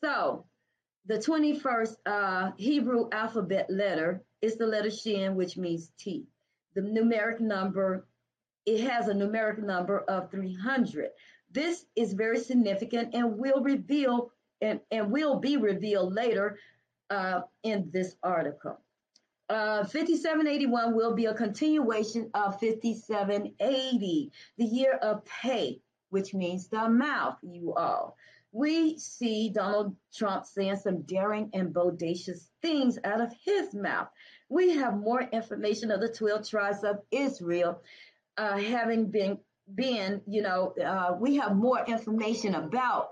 So, 0.02 0.46
the 1.08 1.18
21st 1.18 1.96
uh, 2.06 2.52
Hebrew 2.58 3.10
alphabet 3.12 3.70
letter 3.70 4.24
is 4.42 4.58
the 4.58 4.68
letter 4.68 4.92
Shin, 4.92 5.36
which 5.36 5.58
means 5.58 5.92
T. 5.98 6.28
The 6.76 6.82
numeric 6.82 7.40
number 7.40 8.06
it 8.70 8.82
has 8.82 9.08
a 9.08 9.14
numeric 9.14 9.58
number 9.58 10.02
of 10.02 10.30
300. 10.30 11.10
This 11.52 11.86
is 11.96 12.14
very 12.14 12.40
significant 12.40 13.16
and 13.16 13.40
will 13.40 13.64
reveal 13.64 14.32
and, 14.62 14.80
and 14.92 15.12
will 15.12 15.40
be 15.40 15.58
revealed 15.58 16.14
later 16.14 16.60
uh, 17.10 17.42
in 17.64 17.90
this 17.92 18.16
article. 18.22 18.80
Uh, 19.50 19.84
5781 19.86 20.96
will 20.96 21.16
be 21.16 21.26
a 21.26 21.34
continuation 21.34 22.30
of 22.36 22.60
5780, 22.60 24.32
the 24.60 24.66
year 24.66 24.94
of 25.02 25.26
pay, 25.26 25.82
which 26.12 26.36
means 26.36 26.68
the 26.68 26.88
mouth, 26.88 27.38
you 27.42 27.74
all. 27.74 28.16
We 28.52 29.00
see 29.00 29.50
Donald 29.50 29.96
Trump 30.14 30.46
saying 30.46 30.78
some 30.78 31.02
daring 31.04 31.50
and 31.54 31.74
bodacious 31.74 32.50
things 32.62 33.00
out 33.04 33.22
of 33.22 33.34
his 33.44 33.74
mouth. 33.74 34.10
We 34.50 34.72
have 34.72 34.98
more 34.98 35.22
information 35.22 35.92
of 35.92 36.02
the 36.02 36.10
12 36.10 36.50
tribes 36.50 36.84
of 36.84 37.00
Israel 37.12 37.82
uh, 38.40 38.58
having 38.58 39.12
been 39.12 39.38
been, 39.76 40.22
you 40.26 40.42
know, 40.42 40.74
uh, 40.84 41.16
we 41.20 41.36
have 41.36 41.56
more 41.56 41.84
information 41.86 42.56
about. 42.56 43.10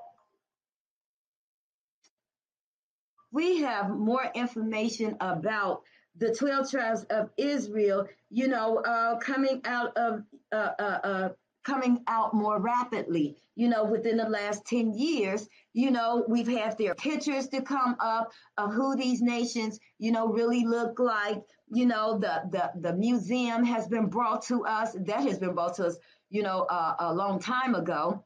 We 3.31 3.61
have 3.61 3.89
more 3.89 4.25
information 4.33 5.17
about 5.19 5.81
the 6.17 6.33
12 6.33 6.71
tribes 6.71 7.03
of 7.09 7.29
Israel, 7.37 8.07
you 8.29 8.47
know, 8.47 8.77
uh, 8.77 9.19
coming 9.19 9.61
out 9.65 9.95
of 9.97 10.23
uh, 10.51 10.71
uh, 10.79 10.99
uh, 11.03 11.29
coming 11.63 12.03
out 12.07 12.33
more 12.33 12.59
rapidly. 12.59 13.35
You 13.55 13.67
know, 13.67 13.83
within 13.83 14.17
the 14.17 14.29
last 14.29 14.65
10 14.65 14.93
years, 14.93 15.47
you 15.73 15.91
know, 15.91 16.23
we've 16.27 16.47
had 16.47 16.77
their 16.77 16.95
pictures 16.95 17.47
to 17.49 17.61
come 17.61 17.95
up 17.99 18.31
of 18.57 18.73
who 18.73 18.95
these 18.95 19.21
nations, 19.21 19.79
you 19.99 20.11
know, 20.11 20.27
really 20.27 20.65
look 20.65 20.99
like. 20.99 21.43
You 21.69 21.85
know, 21.85 22.17
the 22.17 22.43
the 22.49 22.71
the 22.79 22.93
museum 22.93 23.63
has 23.65 23.87
been 23.87 24.07
brought 24.07 24.43
to 24.43 24.65
us. 24.65 24.93
That 24.93 25.21
has 25.21 25.37
been 25.39 25.53
brought 25.53 25.75
to 25.75 25.87
us, 25.87 25.97
you 26.29 26.43
know, 26.43 26.61
uh, 26.61 26.95
a 26.99 27.13
long 27.13 27.39
time 27.39 27.75
ago. 27.75 28.23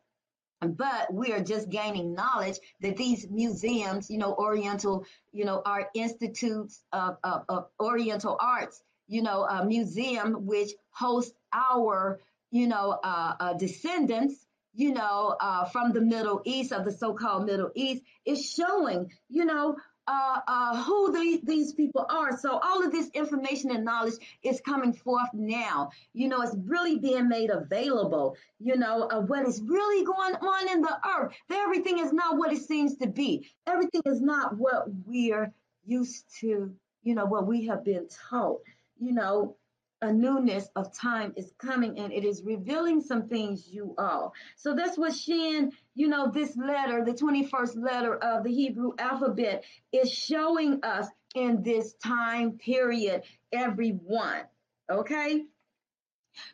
But 0.61 1.11
we 1.11 1.33
are 1.33 1.43
just 1.43 1.69
gaining 1.69 2.13
knowledge 2.13 2.59
that 2.81 2.95
these 2.95 3.27
museums, 3.27 4.11
you 4.11 4.19
know, 4.19 4.35
Oriental, 4.35 5.05
you 5.31 5.43
know, 5.43 5.59
art 5.65 5.87
institutes 5.95 6.83
of, 6.93 7.17
of, 7.23 7.45
of 7.49 7.67
Oriental 7.79 8.37
arts, 8.39 8.79
you 9.07 9.23
know, 9.23 9.43
a 9.43 9.65
museum 9.65 10.45
which 10.45 10.69
hosts 10.91 11.33
our 11.51 12.19
you 12.51 12.67
know, 12.67 12.99
uh, 13.03 13.33
uh, 13.39 13.53
descendants, 13.53 14.45
you 14.73 14.93
know, 14.93 15.35
uh, 15.39 15.65
from 15.65 15.93
the 15.93 16.01
Middle 16.01 16.41
East, 16.45 16.71
of 16.71 16.85
the 16.85 16.91
so 16.91 17.13
called 17.13 17.45
Middle 17.45 17.71
East, 17.75 18.03
is 18.25 18.49
showing, 18.51 19.11
you 19.29 19.45
know, 19.45 19.75
uh, 20.07 20.39
uh, 20.47 20.83
who 20.83 21.11
they, 21.11 21.37
these 21.43 21.73
people 21.73 22.05
are. 22.09 22.37
So 22.37 22.59
all 22.59 22.83
of 22.83 22.91
this 22.91 23.09
information 23.13 23.71
and 23.71 23.85
knowledge 23.85 24.15
is 24.43 24.61
coming 24.61 24.93
forth 24.93 25.29
now. 25.33 25.91
You 26.13 26.27
know, 26.27 26.41
it's 26.41 26.55
really 26.65 26.97
being 26.99 27.27
made 27.29 27.49
available. 27.49 28.35
You 28.59 28.77
know, 28.77 29.07
uh, 29.11 29.21
what 29.21 29.47
is 29.47 29.61
really 29.61 30.03
going 30.05 30.35
on 30.35 30.69
in 30.69 30.81
the 30.81 30.97
earth. 31.17 31.33
Everything 31.51 31.99
is 31.99 32.13
not 32.13 32.37
what 32.37 32.51
it 32.51 32.61
seems 32.61 32.95
to 32.97 33.07
be. 33.07 33.47
Everything 33.67 34.01
is 34.05 34.21
not 34.21 34.57
what 34.57 34.85
we're 35.05 35.53
used 35.85 36.25
to. 36.39 36.73
You 37.03 37.15
know, 37.15 37.25
what 37.25 37.47
we 37.47 37.65
have 37.65 37.83
been 37.83 38.07
taught. 38.29 38.61
You 38.99 39.13
know, 39.13 39.55
a 40.01 40.11
newness 40.11 40.67
of 40.75 40.93
time 40.93 41.33
is 41.35 41.53
coming 41.59 41.99
and 41.99 42.11
it 42.11 42.25
is 42.25 42.41
revealing 42.43 43.01
some 43.01 43.27
things 43.27 43.67
you 43.67 43.93
all. 43.97 44.33
So 44.55 44.75
that's 44.75 44.97
what 44.97 45.13
Shin, 45.13 45.71
you 45.93 46.07
know, 46.07 46.31
this 46.31 46.57
letter, 46.57 47.05
the 47.05 47.13
21st 47.13 47.83
letter 47.83 48.15
of 48.15 48.43
the 48.43 48.51
Hebrew 48.51 48.93
alphabet 48.97 49.63
is 49.91 50.11
showing 50.11 50.83
us 50.83 51.07
in 51.35 51.61
this 51.63 51.93
time 52.03 52.53
period, 52.53 53.23
everyone. 53.51 54.43
Okay. 54.89 55.43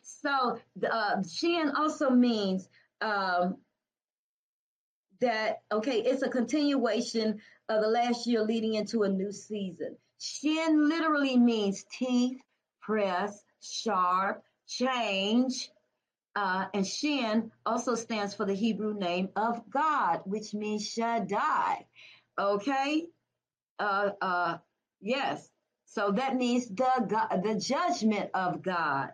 So 0.02 0.58
uh, 0.90 1.22
Shin 1.22 1.72
also 1.76 2.10
means 2.10 2.68
um, 3.00 3.56
that, 5.20 5.62
okay, 5.72 6.00
it's 6.00 6.22
a 6.22 6.28
continuation 6.28 7.40
of 7.68 7.82
the 7.82 7.88
last 7.88 8.26
year 8.26 8.42
leading 8.42 8.74
into 8.74 9.04
a 9.04 9.08
new 9.08 9.32
season. 9.32 9.96
Shin 10.20 10.88
literally 10.88 11.36
means 11.38 11.84
teeth, 11.96 12.40
press, 12.88 13.44
sharp, 13.60 14.42
change. 14.66 15.70
Uh, 16.34 16.64
and 16.72 16.86
Shin 16.86 17.52
also 17.66 17.94
stands 17.94 18.32
for 18.32 18.46
the 18.46 18.54
Hebrew 18.54 18.94
name 18.94 19.28
of 19.36 19.68
God, 19.68 20.22
which 20.24 20.54
means 20.54 20.88
Shaddai. 20.88 21.84
Okay? 22.38 23.06
Uh, 23.78 24.10
uh, 24.22 24.58
yes. 25.02 25.50
So 25.84 26.12
that 26.12 26.36
means 26.36 26.68
the 26.68 27.06
God, 27.06 27.42
the 27.42 27.56
judgment 27.56 28.30
of 28.32 28.62
God. 28.62 29.10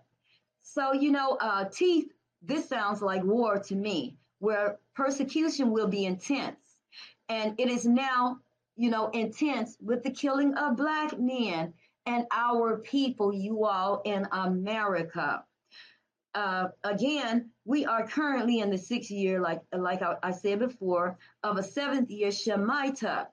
So, 0.62 0.92
you 0.92 1.10
know, 1.10 1.36
uh, 1.40 1.64
teeth, 1.64 2.12
this 2.42 2.68
sounds 2.68 3.02
like 3.02 3.24
war 3.24 3.58
to 3.58 3.74
me, 3.74 4.16
where 4.38 4.78
persecution 4.94 5.72
will 5.72 5.88
be 5.88 6.04
intense. 6.04 6.60
And 7.28 7.58
it 7.58 7.68
is 7.68 7.86
now, 7.86 8.38
you 8.76 8.90
know, 8.90 9.08
intense 9.08 9.76
with 9.80 10.04
the 10.04 10.10
killing 10.10 10.54
of 10.54 10.76
black 10.76 11.18
men 11.18 11.74
and 12.06 12.26
our 12.32 12.78
people, 12.78 13.32
you 13.32 13.64
all 13.64 14.02
in 14.04 14.26
America. 14.32 15.44
Uh, 16.34 16.68
again, 16.82 17.50
we 17.64 17.86
are 17.86 18.06
currently 18.06 18.58
in 18.58 18.70
the 18.70 18.78
sixth 18.78 19.10
year, 19.10 19.40
like 19.40 19.60
like 19.72 20.02
I, 20.02 20.16
I 20.22 20.32
said 20.32 20.58
before, 20.58 21.16
of 21.42 21.56
a 21.58 21.62
seventh 21.62 22.10
year 22.10 22.30
Shemitah 22.30 23.28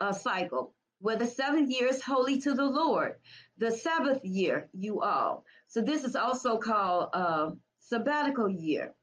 uh, 0.00 0.12
cycle, 0.12 0.74
where 1.00 1.16
the 1.16 1.26
seventh 1.26 1.70
year 1.70 1.86
is 1.86 2.02
holy 2.02 2.40
to 2.40 2.54
the 2.54 2.64
Lord. 2.64 3.16
The 3.58 3.70
Sabbath 3.70 4.24
year, 4.24 4.68
you 4.72 5.02
all. 5.02 5.44
So 5.66 5.82
this 5.82 6.04
is 6.04 6.16
also 6.16 6.56
called 6.58 7.10
uh, 7.12 7.50
sabbatical 7.80 8.48
year. 8.48 8.94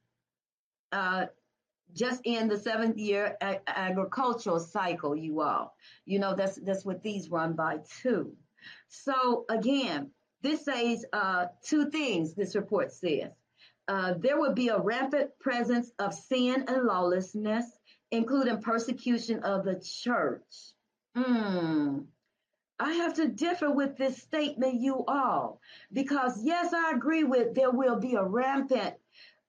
Uh, 0.91 1.25
just 1.93 2.21
in 2.23 2.47
the 2.47 2.57
seventh 2.57 2.97
year 2.97 3.37
ag- 3.41 3.61
agricultural 3.67 4.59
cycle, 4.59 5.15
you 5.15 5.41
all. 5.41 5.75
You 6.05 6.19
know 6.19 6.35
that's 6.35 6.55
that's 6.55 6.83
what 6.83 7.03
these 7.03 7.29
run 7.29 7.53
by 7.53 7.79
too. 8.01 8.35
So 8.87 9.45
again, 9.49 10.11
this 10.41 10.65
says 10.65 11.05
uh, 11.11 11.47
two 11.63 11.89
things, 11.89 12.35
this 12.35 12.55
report 12.55 12.91
says. 12.91 13.31
Uh, 13.87 14.13
there 14.17 14.39
will 14.39 14.53
be 14.53 14.69
a 14.69 14.79
rampant 14.79 15.31
presence 15.39 15.91
of 15.99 16.13
sin 16.13 16.65
and 16.67 16.83
lawlessness, 16.85 17.65
including 18.11 18.61
persecution 18.61 19.39
of 19.43 19.65
the 19.65 19.79
church. 19.79 20.73
Mm. 21.15 22.05
I 22.79 22.91
have 22.93 23.13
to 23.15 23.27
differ 23.27 23.71
with 23.71 23.95
this 23.97 24.17
statement, 24.17 24.81
you 24.81 25.05
all, 25.07 25.61
because 25.93 26.43
yes, 26.43 26.73
I 26.73 26.91
agree 26.93 27.23
with 27.23 27.55
there 27.55 27.71
will 27.71 27.97
be 27.97 28.15
a 28.15 28.23
rampant 28.23 28.95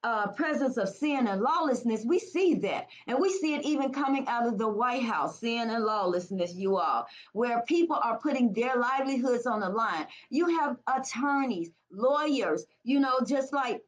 uh, 0.05 0.29
presence 0.29 0.77
of 0.77 0.89
sin 0.89 1.27
and 1.27 1.41
lawlessness, 1.41 2.05
we 2.05 2.19
see 2.19 2.55
that. 2.55 2.89
And 3.07 3.19
we 3.21 3.31
see 3.31 3.55
it 3.55 3.65
even 3.65 3.93
coming 3.93 4.27
out 4.29 4.47
of 4.47 4.59
the 4.59 4.69
White 4.69 5.03
House, 5.03 5.41
sin 5.41 5.71
and 5.71 5.85
lawlessness, 5.85 6.55
you 6.55 6.77
all, 6.77 7.07
where 7.33 7.63
people 7.63 7.97
are 7.97 8.19
putting 8.19 8.53
their 8.53 8.77
livelihoods 8.77 9.47
on 9.47 9.61
the 9.61 9.69
line. 9.69 10.07
You 10.31 10.59
have 10.59 10.77
attorneys, 10.87 11.71
lawyers, 11.91 12.65
you 12.85 13.01
know, 13.01 13.21
just 13.27 13.53
like 13.53 13.83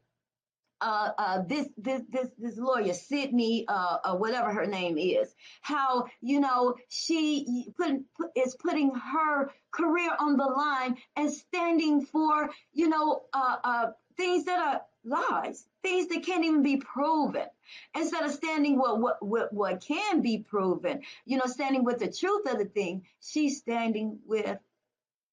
uh, 0.81 1.11
uh, 1.19 1.43
this 1.43 1.69
this 1.77 2.03
this 2.09 2.29
this 2.39 2.57
lawyer 2.57 2.95
Sydney, 2.95 3.65
uh, 3.69 3.99
uh, 4.05 4.17
whatever 4.17 4.53
her 4.53 4.67
name 4.67 4.97
is, 4.97 5.35
how 5.61 6.07
you 6.21 6.41
know 6.41 6.77
she 6.89 7.67
put, 7.77 8.01
put, 8.17 8.31
is 8.37 8.57
putting 8.57 8.95
her 8.95 9.51
career 9.73 10.11
on 10.19 10.37
the 10.37 10.47
line 10.47 10.97
and 11.17 11.33
standing 11.33 12.05
for 12.07 12.51
you 12.73 12.89
know 12.89 13.23
uh, 13.33 13.57
uh, 13.65 13.87
things 14.17 14.45
that 14.45 14.61
are 14.61 14.83
lies, 15.05 15.67
things 15.83 16.09
that 16.09 16.25
can't 16.25 16.45
even 16.45 16.63
be 16.63 16.77
proven. 16.77 17.47
Instead 17.95 18.25
of 18.25 18.33
standing 18.33 18.79
with 18.79 18.99
what, 18.99 19.25
what, 19.25 19.53
what 19.53 19.81
can 19.81 20.23
be 20.23 20.39
proven, 20.39 21.01
you 21.27 21.37
know, 21.37 21.47
standing 21.47 21.85
with 21.85 21.99
the 21.99 22.11
truth 22.11 22.51
of 22.51 22.59
the 22.59 22.65
thing, 22.65 23.05
she's 23.21 23.59
standing 23.59 24.19
with 24.27 24.59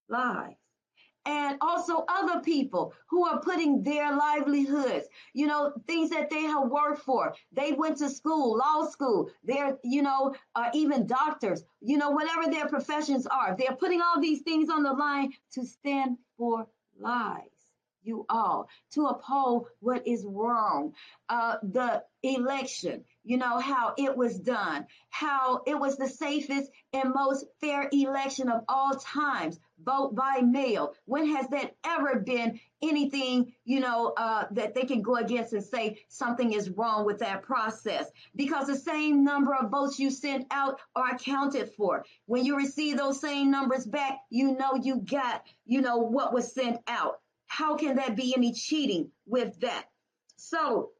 lies. 0.08 0.54
And 1.24 1.58
also 1.60 2.04
other 2.08 2.40
people 2.40 2.94
who 3.08 3.26
are 3.26 3.40
putting 3.40 3.82
their 3.82 4.14
livelihoods, 4.14 5.08
you 5.32 5.48
know, 5.48 5.72
things 5.88 6.10
that 6.10 6.30
they 6.30 6.42
have 6.42 6.68
worked 6.68 7.02
for. 7.02 7.34
They 7.50 7.72
went 7.72 7.96
to 7.98 8.08
school, 8.08 8.56
law 8.58 8.86
school. 8.86 9.30
They're, 9.42 9.76
you 9.82 10.02
know, 10.02 10.36
uh, 10.54 10.70
even 10.72 11.08
doctors, 11.08 11.64
you 11.80 11.98
know, 11.98 12.10
whatever 12.10 12.48
their 12.48 12.68
professions 12.68 13.26
are. 13.26 13.56
They're 13.58 13.74
putting 13.74 14.00
all 14.00 14.20
these 14.20 14.42
things 14.42 14.70
on 14.70 14.84
the 14.84 14.92
line 14.92 15.32
to 15.54 15.66
stand 15.66 16.16
for 16.36 16.68
lies 16.96 17.55
you 18.06 18.24
all 18.28 18.68
to 18.92 19.06
uphold 19.06 19.66
what 19.80 20.06
is 20.06 20.24
wrong. 20.24 20.94
Uh, 21.28 21.56
the 21.62 22.02
election, 22.22 23.04
you 23.24 23.36
know, 23.36 23.58
how 23.58 23.94
it 23.98 24.16
was 24.16 24.38
done, 24.38 24.86
how 25.10 25.62
it 25.66 25.78
was 25.78 25.96
the 25.96 26.08
safest 26.08 26.70
and 26.92 27.12
most 27.14 27.44
fair 27.60 27.88
election 27.92 28.48
of 28.48 28.62
all 28.68 28.94
times, 28.94 29.58
vote 29.84 30.14
by 30.14 30.40
mail. 30.40 30.94
When 31.04 31.26
has 31.36 31.48
that 31.48 31.74
ever 31.84 32.20
been 32.20 32.60
anything, 32.82 33.52
you 33.64 33.80
know, 33.80 34.12
uh, 34.16 34.46
that 34.52 34.74
they 34.74 34.82
can 34.82 35.02
go 35.02 35.16
against 35.16 35.52
and 35.52 35.64
say 35.64 36.00
something 36.08 36.52
is 36.52 36.70
wrong 36.70 37.04
with 37.04 37.18
that 37.18 37.42
process? 37.42 38.10
Because 38.34 38.66
the 38.66 38.76
same 38.76 39.24
number 39.24 39.54
of 39.54 39.70
votes 39.70 39.98
you 39.98 40.10
sent 40.10 40.46
out 40.50 40.80
are 40.94 41.14
accounted 41.14 41.72
for. 41.76 42.04
When 42.26 42.44
you 42.44 42.56
receive 42.56 42.96
those 42.96 43.20
same 43.20 43.50
numbers 43.50 43.86
back, 43.86 44.18
you 44.30 44.56
know 44.56 44.74
you 44.74 44.96
got, 44.96 45.44
you 45.64 45.80
know, 45.80 45.98
what 45.98 46.32
was 46.32 46.52
sent 46.52 46.78
out. 46.86 47.20
How 47.46 47.76
can 47.76 47.96
there 47.96 48.10
be 48.10 48.34
any 48.36 48.52
cheating 48.52 49.10
with 49.26 49.58
that? 49.60 49.86
So 50.36 50.90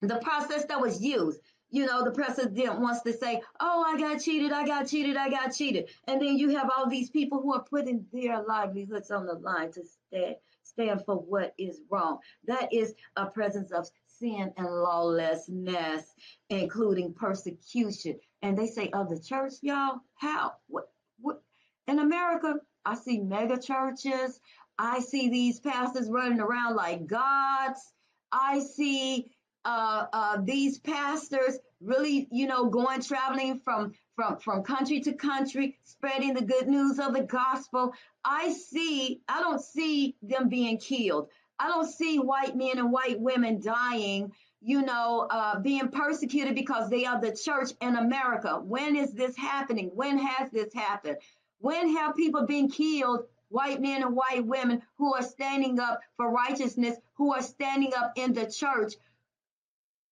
the 0.00 0.16
process 0.16 0.64
that 0.66 0.80
was 0.80 1.02
used, 1.02 1.40
you 1.70 1.84
know, 1.84 2.02
the 2.04 2.12
president 2.12 2.80
wants 2.80 3.02
to 3.02 3.12
say, 3.12 3.42
oh, 3.60 3.84
I 3.86 3.98
got 3.98 4.20
cheated, 4.22 4.52
I 4.52 4.66
got 4.66 4.88
cheated, 4.88 5.16
I 5.16 5.28
got 5.28 5.54
cheated. 5.54 5.90
And 6.06 6.20
then 6.20 6.38
you 6.38 6.56
have 6.56 6.70
all 6.76 6.88
these 6.88 7.10
people 7.10 7.42
who 7.42 7.52
are 7.54 7.64
putting 7.64 8.06
their 8.12 8.42
livelihoods 8.42 9.10
on 9.10 9.26
the 9.26 9.34
line 9.34 9.72
to 9.72 9.82
stand, 9.84 10.36
stand 10.62 11.04
for 11.04 11.16
what 11.16 11.54
is 11.58 11.80
wrong. 11.90 12.18
That 12.46 12.72
is 12.72 12.94
a 13.16 13.26
presence 13.26 13.70
of 13.72 13.88
sin 14.06 14.52
and 14.56 14.66
lawlessness, 14.66 16.14
including 16.48 17.12
persecution. 17.14 18.18
And 18.42 18.56
they 18.56 18.66
say, 18.66 18.88
of 18.90 19.10
the 19.10 19.20
church, 19.20 19.54
y'all, 19.62 20.00
how? 20.14 20.54
What? 20.68 20.90
What? 21.20 21.42
In 21.86 21.98
America, 21.98 22.54
I 22.84 22.94
see 22.94 23.18
mega 23.20 23.60
churches. 23.60 24.40
I 24.78 25.00
see 25.00 25.28
these 25.28 25.60
pastors 25.60 26.08
running 26.08 26.40
around 26.40 26.76
like 26.76 27.06
gods. 27.06 27.92
I 28.30 28.60
see 28.60 29.30
uh, 29.64 30.06
uh, 30.12 30.38
these 30.42 30.78
pastors 30.78 31.58
really, 31.80 32.28
you 32.30 32.46
know, 32.46 32.66
going 32.66 33.02
traveling 33.02 33.58
from 33.58 33.92
from 34.14 34.38
from 34.38 34.62
country 34.62 35.00
to 35.00 35.12
country, 35.12 35.78
spreading 35.84 36.34
the 36.34 36.44
good 36.44 36.68
news 36.68 36.98
of 36.98 37.14
the 37.14 37.22
gospel. 37.22 37.92
I 38.24 38.52
see, 38.52 39.20
I 39.28 39.40
don't 39.40 39.60
see 39.60 40.16
them 40.22 40.48
being 40.48 40.78
killed. 40.78 41.28
I 41.58 41.68
don't 41.68 41.88
see 41.88 42.18
white 42.18 42.56
men 42.56 42.78
and 42.78 42.92
white 42.92 43.20
women 43.20 43.60
dying, 43.60 44.32
you 44.60 44.82
know, 44.82 45.26
uh, 45.30 45.58
being 45.58 45.88
persecuted 45.88 46.54
because 46.54 46.88
they 46.88 47.04
are 47.04 47.20
the 47.20 47.36
church 47.36 47.70
in 47.80 47.96
America. 47.96 48.60
When 48.62 48.94
is 48.96 49.12
this 49.12 49.36
happening? 49.36 49.90
When 49.94 50.18
has 50.18 50.50
this 50.50 50.72
happened? 50.72 51.16
When 51.60 51.96
have 51.96 52.14
people 52.14 52.46
been 52.46 52.68
killed 52.70 53.24
white 53.48 53.80
men 53.80 54.02
and 54.02 54.16
white 54.16 54.44
women 54.44 54.82
who 54.98 55.14
are 55.14 55.22
standing 55.22 55.80
up 55.80 56.00
for 56.16 56.30
righteousness, 56.30 56.96
who 57.14 57.34
are 57.34 57.42
standing 57.42 57.92
up 57.96 58.12
in 58.16 58.32
the 58.32 58.50
church. 58.50 58.94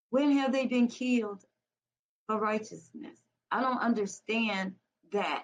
When 0.09 0.31
have 0.37 0.51
they 0.51 0.67
been 0.67 0.87
killed 0.87 1.43
for 2.27 2.39
righteousness? 2.39 3.17
I 3.51 3.61
don't 3.61 3.79
understand 3.79 4.75
that. 5.11 5.43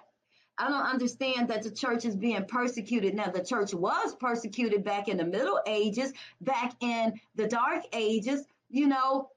I 0.58 0.68
don't 0.68 0.86
understand 0.86 1.48
that 1.48 1.62
the 1.62 1.70
church 1.70 2.04
is 2.04 2.16
being 2.16 2.44
persecuted. 2.46 3.14
Now, 3.14 3.30
the 3.30 3.44
church 3.44 3.74
was 3.74 4.14
persecuted 4.14 4.84
back 4.84 5.08
in 5.08 5.16
the 5.16 5.24
Middle 5.24 5.60
Ages, 5.66 6.12
back 6.40 6.74
in 6.80 7.20
the 7.34 7.48
Dark 7.48 7.84
Ages, 7.92 8.46
you 8.70 8.86
know, 8.86 9.30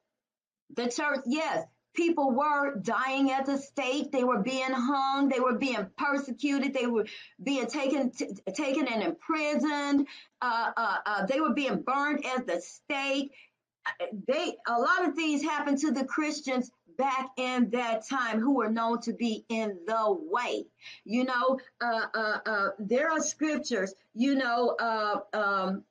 The 0.75 0.89
church, 0.89 1.21
yes, 1.25 1.65
people 1.97 2.31
were 2.31 2.75
dying 2.75 3.31
at 3.31 3.45
the 3.45 3.57
stake. 3.57 4.11
They 4.11 4.23
were 4.23 4.39
being 4.39 4.71
hung. 4.71 5.27
They 5.27 5.39
were 5.39 5.57
being 5.57 5.87
persecuted. 5.97 6.73
They 6.73 6.85
were 6.85 7.07
being 7.43 7.65
taken, 7.65 8.11
t- 8.11 8.29
taken 8.53 8.87
and 8.87 9.03
imprisoned. 9.03 10.07
Uh, 10.41 10.71
uh, 10.77 10.97
uh, 11.05 11.25
they 11.25 11.41
were 11.41 11.53
being 11.53 11.81
burned 11.81 12.23
at 12.25 12.45
the 12.45 12.61
stake. 12.61 13.31
They, 14.27 14.55
a 14.67 14.79
lot 14.79 15.07
of 15.07 15.15
things 15.15 15.41
happened 15.41 15.79
to 15.79 15.91
the 15.91 16.05
Christians 16.05 16.71
back 16.97 17.29
in 17.37 17.69
that 17.71 18.07
time 18.07 18.39
who 18.39 18.55
were 18.55 18.69
known 18.69 19.01
to 19.01 19.13
be 19.13 19.45
in 19.49 19.77
the 19.87 20.17
way. 20.29 20.65
You 21.03 21.25
know, 21.25 21.59
uh, 21.81 22.07
uh, 22.13 22.37
uh, 22.45 22.69
there 22.79 23.11
are 23.11 23.19
scriptures, 23.19 23.93
you 24.13 24.35
know, 24.35 24.75
um, 25.33 25.83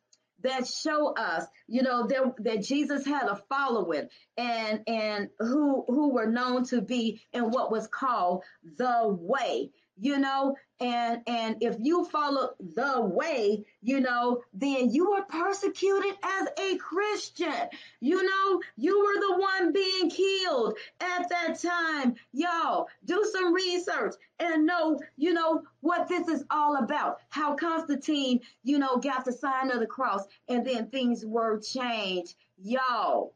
that 0.43 0.67
show 0.67 1.15
us, 1.15 1.45
you 1.67 1.83
know, 1.83 2.07
that, 2.07 2.63
Jesus 2.63 3.07
had 3.07 3.29
a 3.29 3.41
following 3.49 4.09
and 4.37 4.81
and 4.87 5.29
who 5.39 5.85
who 5.87 6.13
were 6.13 6.27
known 6.27 6.65
to 6.67 6.81
be 6.81 7.23
in 7.33 7.51
what 7.51 7.71
was 7.71 7.87
called 7.87 8.43
the 8.77 9.03
way 9.05 9.71
you 9.99 10.19
know 10.19 10.55
and 10.81 11.23
and 11.27 11.57
if 11.61 11.77
you 11.81 12.05
follow 12.07 12.51
the 12.75 13.01
way 13.01 13.65
you 13.83 14.01
know 14.01 14.43
then 14.53 14.91
you 14.91 15.11
were 15.11 15.23
persecuted 15.23 16.15
as 16.23 16.49
a 16.59 16.77
christian. 16.77 17.69
You 18.01 18.23
know 18.23 18.61
you 18.77 18.99
were 18.99 19.21
the 19.21 19.41
one 19.41 19.73
being 19.73 20.11
killed 20.11 20.77
at 21.01 21.29
that 21.29 21.59
time. 21.61 22.15
Y'all 22.33 22.89
do 23.05 23.29
some 23.33 23.55
research 23.55 24.15
and 24.39 24.67
know 24.67 25.01
you 25.17 25.33
know 25.33 25.63
what 25.81 26.09
this 26.09 26.29
is 26.29 26.45
all 26.51 26.77
about. 26.77 27.19
How 27.29 27.55
constantine 27.55 28.41
you 28.65 28.79
know 28.79 28.99
got 28.99 29.25
the 29.25 29.33
sign 29.33 29.71
of 29.71 29.81
the 29.81 29.87
cross 29.87 30.25
and 30.49 30.67
then 30.67 30.89
things 30.89 31.25
were 31.25 31.61
changed. 31.61 32.35
Y'all 32.59 33.35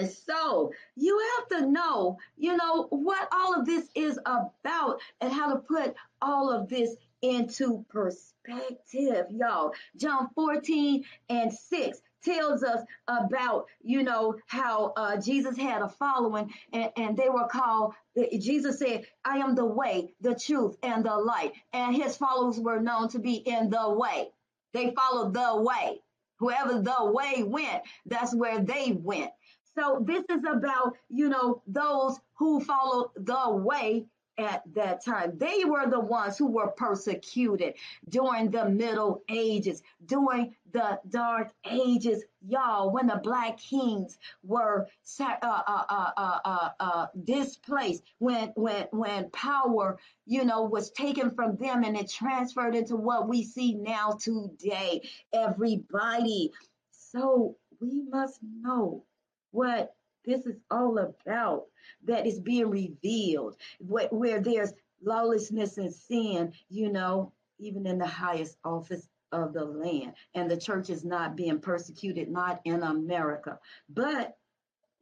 so 0.00 0.72
you 0.96 1.20
have 1.36 1.60
to 1.60 1.66
know, 1.66 2.18
you 2.36 2.56
know, 2.56 2.86
what 2.90 3.28
all 3.32 3.54
of 3.58 3.66
this 3.66 3.88
is 3.94 4.18
about 4.24 5.00
and 5.20 5.32
how 5.32 5.52
to 5.52 5.60
put 5.60 5.94
all 6.20 6.50
of 6.50 6.68
this 6.68 6.96
into 7.20 7.84
perspective, 7.88 9.26
y'all. 9.30 9.72
John 9.96 10.28
14 10.34 11.04
and 11.28 11.52
6 11.52 12.00
tells 12.24 12.62
us 12.62 12.84
about, 13.08 13.66
you 13.82 14.02
know, 14.02 14.36
how 14.46 14.92
uh, 14.96 15.20
Jesus 15.20 15.56
had 15.56 15.82
a 15.82 15.88
following 15.88 16.52
and, 16.72 16.90
and 16.96 17.16
they 17.16 17.28
were 17.28 17.48
called, 17.48 17.94
Jesus 18.38 18.78
said, 18.78 19.06
I 19.24 19.38
am 19.38 19.54
the 19.54 19.64
way, 19.64 20.14
the 20.20 20.34
truth, 20.34 20.76
and 20.82 21.04
the 21.04 21.16
light. 21.16 21.52
And 21.72 21.94
his 21.94 22.16
followers 22.16 22.58
were 22.58 22.80
known 22.80 23.08
to 23.10 23.18
be 23.18 23.34
in 23.34 23.70
the 23.70 23.90
way. 23.90 24.28
They 24.72 24.94
followed 24.94 25.34
the 25.34 25.62
way. 25.62 26.00
Whoever 26.38 26.80
the 26.80 27.12
way 27.12 27.44
went, 27.44 27.82
that's 28.06 28.34
where 28.34 28.60
they 28.60 28.92
went. 28.92 29.30
So 29.78 30.04
this 30.06 30.24
is 30.30 30.44
about, 30.44 30.96
you 31.08 31.28
know, 31.28 31.62
those 31.66 32.20
who 32.34 32.60
followed 32.60 33.10
the 33.16 33.50
way 33.50 34.06
at 34.38 34.62
that 34.74 35.04
time. 35.04 35.36
They 35.36 35.64
were 35.64 35.88
the 35.88 36.00
ones 36.00 36.38
who 36.38 36.46
were 36.46 36.68
persecuted 36.68 37.74
during 38.08 38.50
the 38.50 38.68
Middle 38.68 39.22
Ages, 39.28 39.82
during 40.06 40.54
the 40.72 40.98
Dark 41.08 41.52
Ages, 41.70 42.24
y'all, 42.46 42.90
when 42.90 43.06
the 43.06 43.20
Black 43.22 43.58
Kings 43.58 44.18
were 44.42 44.88
uh, 45.20 45.36
uh, 45.42 45.62
uh, 45.68 46.10
uh, 46.16 46.38
uh, 46.44 46.68
uh 46.80 47.06
displaced, 47.24 48.02
when 48.18 48.48
when 48.56 48.86
when 48.90 49.30
power, 49.30 49.98
you 50.26 50.44
know, 50.44 50.62
was 50.62 50.90
taken 50.92 51.30
from 51.30 51.56
them 51.56 51.84
and 51.84 51.96
it 51.96 52.10
transferred 52.10 52.74
into 52.74 52.96
what 52.96 53.28
we 53.28 53.44
see 53.44 53.74
now 53.74 54.12
today. 54.12 55.02
Everybody, 55.32 56.50
so 56.90 57.56
we 57.80 58.02
must 58.08 58.40
know 58.42 59.04
what 59.52 59.94
this 60.24 60.46
is 60.46 60.56
all 60.70 60.98
about 60.98 61.64
that 62.04 62.26
is 62.26 62.38
being 62.40 62.68
revealed 62.68 63.56
where, 63.78 64.08
where 64.08 64.40
there's 64.40 64.72
lawlessness 65.04 65.78
and 65.78 65.92
sin 65.92 66.52
you 66.68 66.90
know 66.90 67.32
even 67.58 67.86
in 67.86 67.98
the 67.98 68.06
highest 68.06 68.56
office 68.64 69.08
of 69.32 69.52
the 69.52 69.64
land. 69.64 70.12
And 70.34 70.50
the 70.50 70.56
church 70.56 70.90
is 70.90 71.04
not 71.04 71.36
being 71.36 71.58
persecuted 71.58 72.30
not 72.30 72.60
in 72.64 72.82
america. 72.82 73.58
But 73.88 74.36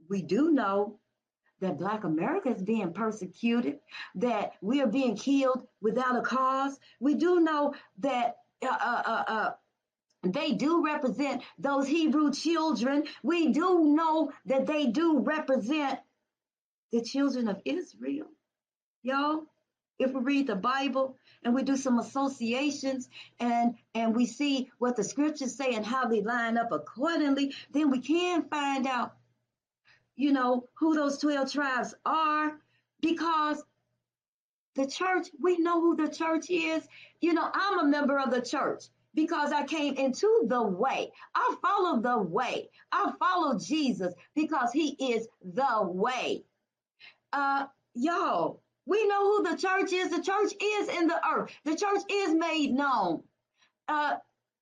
we 0.08 0.22
do 0.22 0.52
know 0.52 0.98
that 1.60 1.78
black 1.78 2.04
america 2.04 2.48
is 2.48 2.62
being 2.62 2.92
persecuted 2.92 3.80
that 4.14 4.52
we 4.62 4.80
are 4.80 4.86
being 4.86 5.16
killed 5.16 5.66
without 5.82 6.16
a 6.16 6.22
cause. 6.22 6.78
We 7.00 7.14
do 7.14 7.40
know 7.40 7.74
that 7.98 8.36
uh, 8.62 8.76
uh, 8.80 9.02
uh, 9.06 9.24
uh 9.26 9.50
they 10.22 10.52
do 10.52 10.84
represent 10.84 11.42
those 11.58 11.86
Hebrew 11.86 12.30
children. 12.32 13.04
We 13.22 13.52
do 13.52 13.94
know 13.94 14.32
that 14.46 14.66
they 14.66 14.86
do 14.86 15.20
represent 15.20 15.98
the 16.92 17.02
children 17.02 17.48
of 17.48 17.60
Israel. 17.64 18.26
Y'all, 19.02 19.44
if 19.98 20.12
we 20.12 20.20
read 20.20 20.46
the 20.46 20.56
Bible 20.56 21.16
and 21.42 21.54
we 21.54 21.62
do 21.62 21.76
some 21.76 21.98
associations 21.98 23.08
and 23.38 23.76
and 23.94 24.14
we 24.14 24.26
see 24.26 24.70
what 24.78 24.96
the 24.96 25.04
scriptures 25.04 25.56
say 25.56 25.74
and 25.74 25.86
how 25.86 26.06
they 26.06 26.20
line 26.20 26.58
up 26.58 26.72
accordingly, 26.72 27.54
then 27.70 27.90
we 27.90 28.00
can 28.00 28.42
find 28.48 28.86
out, 28.86 29.14
you 30.16 30.32
know, 30.32 30.68
who 30.74 30.94
those 30.94 31.18
12 31.18 31.52
tribes 31.52 31.94
are 32.04 32.58
because 33.00 33.62
the 34.74 34.86
church, 34.86 35.28
we 35.42 35.58
know 35.58 35.80
who 35.80 35.96
the 35.96 36.08
church 36.08 36.50
is. 36.50 36.86
You 37.20 37.32
know, 37.32 37.50
I'm 37.52 37.80
a 37.80 37.84
member 37.84 38.18
of 38.18 38.30
the 38.30 38.42
church 38.42 38.84
because 39.14 39.52
I 39.52 39.64
came 39.64 39.94
into 39.94 40.44
the 40.46 40.62
way. 40.62 41.10
I 41.34 41.56
follow 41.62 42.00
the 42.00 42.18
way. 42.18 42.70
I 42.92 43.12
follow 43.18 43.58
Jesus 43.58 44.14
because 44.34 44.72
he 44.72 44.90
is 45.12 45.26
the 45.42 45.82
way. 45.82 46.44
Uh, 47.32 47.66
y'all, 47.94 48.62
we 48.86 49.06
know 49.06 49.36
who 49.36 49.50
the 49.50 49.56
church 49.56 49.92
is. 49.92 50.10
The 50.10 50.22
church 50.22 50.52
is 50.62 50.88
in 50.88 51.06
the 51.06 51.20
earth. 51.28 51.50
The 51.64 51.76
church 51.76 52.02
is 52.10 52.34
made 52.34 52.72
known. 52.72 53.22
Uh, 53.88 54.16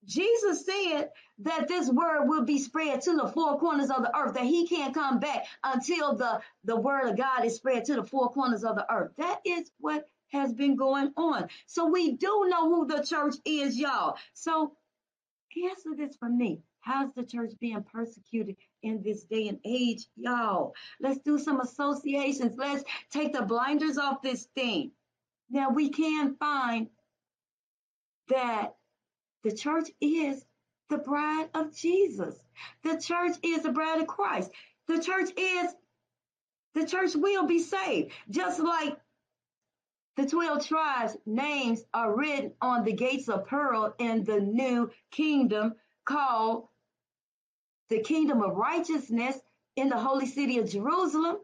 Jesus 0.05 0.65
said 0.65 1.11
that 1.41 1.69
this 1.69 1.91
word 1.91 2.27
will 2.27 2.45
be 2.45 2.59
spread 2.59 3.03
to 3.03 3.15
the 3.15 3.29
four 3.29 3.59
corners 3.59 3.91
of 3.91 4.03
the 4.03 4.17
earth, 4.17 4.35
that 4.35 4.45
he 4.45 4.67
can't 4.67 4.95
come 4.95 5.21
back 5.21 5.45
until 5.63 6.17
the, 6.17 6.41
the 6.65 6.77
word 6.77 7.09
of 7.09 7.17
God 7.17 7.45
is 7.45 7.57
spread 7.57 7.85
to 7.87 7.95
the 7.95 8.05
four 8.05 8.31
corners 8.31 8.65
of 8.65 8.77
the 8.77 8.91
earth. 8.91 9.13
That 9.19 9.41
is 9.45 9.71
what 9.79 10.07
has 10.33 10.53
been 10.53 10.77
going 10.77 11.13
on. 11.17 11.49
So 11.67 11.87
we 11.87 12.13
do 12.13 12.47
know 12.49 12.69
who 12.69 12.87
the 12.87 13.03
church 13.03 13.37
is, 13.45 13.79
y'all. 13.79 14.17
So 14.35 14.73
answer 15.67 15.91
this 15.97 16.17
for 16.17 16.29
me. 16.29 16.63
How's 16.81 17.13
the 17.15 17.25
church 17.25 17.53
being 17.61 17.83
persecuted 17.83 18.57
in 18.83 19.03
this 19.03 19.25
day 19.25 19.49
and 19.49 19.59
age, 19.65 20.07
y'all? 20.17 20.75
Let's 21.01 21.19
do 21.21 21.39
some 21.39 21.61
associations. 21.61 22.55
Let's 22.57 22.85
take 23.11 23.33
the 23.33 23.43
blinders 23.43 23.99
off 23.99 24.23
this 24.23 24.47
thing. 24.55 24.93
Now 25.51 25.71
we 25.71 25.91
can 25.91 26.37
find 26.37 26.89
that 28.29 28.75
the 29.43 29.53
church 29.53 29.91
is 30.01 30.45
the 30.89 30.99
bride 30.99 31.49
of 31.55 31.75
Jesus. 31.75 32.39
The 32.83 33.01
church 33.01 33.37
is 33.43 33.63
the 33.63 33.73
bride 33.73 34.01
of 34.01 34.07
Christ. 34.07 34.51
The 34.87 35.03
church 35.03 35.31
is, 35.37 35.75
the 36.75 36.87
church 36.87 37.15
will 37.15 37.47
be 37.47 37.61
saved. 37.61 38.13
Just 38.31 38.61
like 38.61 38.97
the 40.19 40.27
12 40.27 40.67
tribes' 40.67 41.17
names 41.27 41.85
are 41.95 42.17
written 42.17 42.53
on 42.61 42.83
the 42.83 42.93
gates 42.93 43.29
of 43.29 43.47
pearl 43.47 43.95
in 44.01 44.25
the 44.25 44.41
new 44.41 44.91
kingdom 45.13 45.77
called 46.05 46.67
the 47.89 48.01
kingdom 48.01 48.43
of 48.43 48.57
righteousness 48.57 49.39
in 49.77 49.89
the 49.89 49.97
holy 49.97 50.27
city 50.27 50.59
of 50.59 50.69
Jerusalem. 50.69 51.37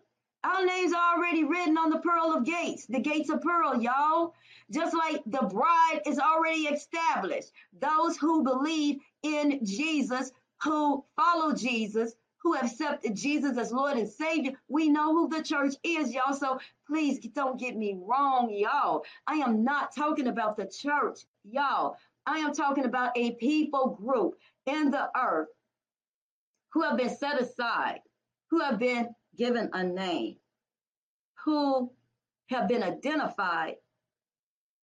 Our 0.43 0.67
names 0.67 0.93
are 0.93 1.17
already 1.17 1.45
written 1.45 1.79
on 1.79 1.89
the 1.91 2.01
pearl 2.01 2.35
of 2.37 2.45
gates, 2.45 2.87
the 2.87 2.99
gates 2.99 3.31
of 3.31 3.43
pearl, 3.43 3.81
y'all. 3.81 4.35
Just 4.73 4.93
like 4.93 5.23
the 5.25 5.47
bride 5.47 6.01
is 6.05 6.19
already 6.19 6.63
established. 6.63 7.53
Those 7.81 8.17
who 8.17 8.43
believe 8.43 8.99
in 9.23 9.65
Jesus, 9.65 10.33
who 10.65 11.05
follow 11.15 11.55
Jesus, 11.55 12.15
who 12.45 12.53
have 12.53 12.67
accepted 12.67 13.17
Jesus 13.17 13.57
as 13.57 13.73
Lord 13.73 13.97
and 13.97 14.09
Savior, 14.09 14.53
we 14.69 14.91
know 14.91 15.15
who 15.15 15.29
the 15.29 15.43
church 15.43 15.75
is, 15.83 16.13
y'all. 16.13 16.35
So 16.35 16.61
please 16.87 17.19
don't 17.35 17.59
get 17.59 17.77
me 17.77 17.99
wrong, 17.99 18.51
y'all. 18.53 19.05
I 19.27 19.37
am 19.37 19.65
not 19.65 19.97
talking 19.97 20.29
about 20.29 20.57
the 20.57 20.67
church, 20.67 21.21
y'all. 21.43 21.97
I 22.27 22.39
am 22.39 22.55
talking 22.55 22.85
about 22.85 23.17
a 23.17 23.33
people 23.33 23.99
group 24.01 24.35
in 24.67 24.91
the 24.91 25.09
earth 25.19 25.49
who 26.73 26.83
have 26.83 26.99
been 26.99 27.17
set 27.17 27.41
aside, 27.41 28.01
who 28.51 28.61
have 28.61 28.79
been 28.79 29.09
given 29.37 29.71
a 29.73 29.83
name, 29.83 30.37
who 31.45 31.91
have 32.51 32.69
been 32.69 32.83
identified 32.83 33.77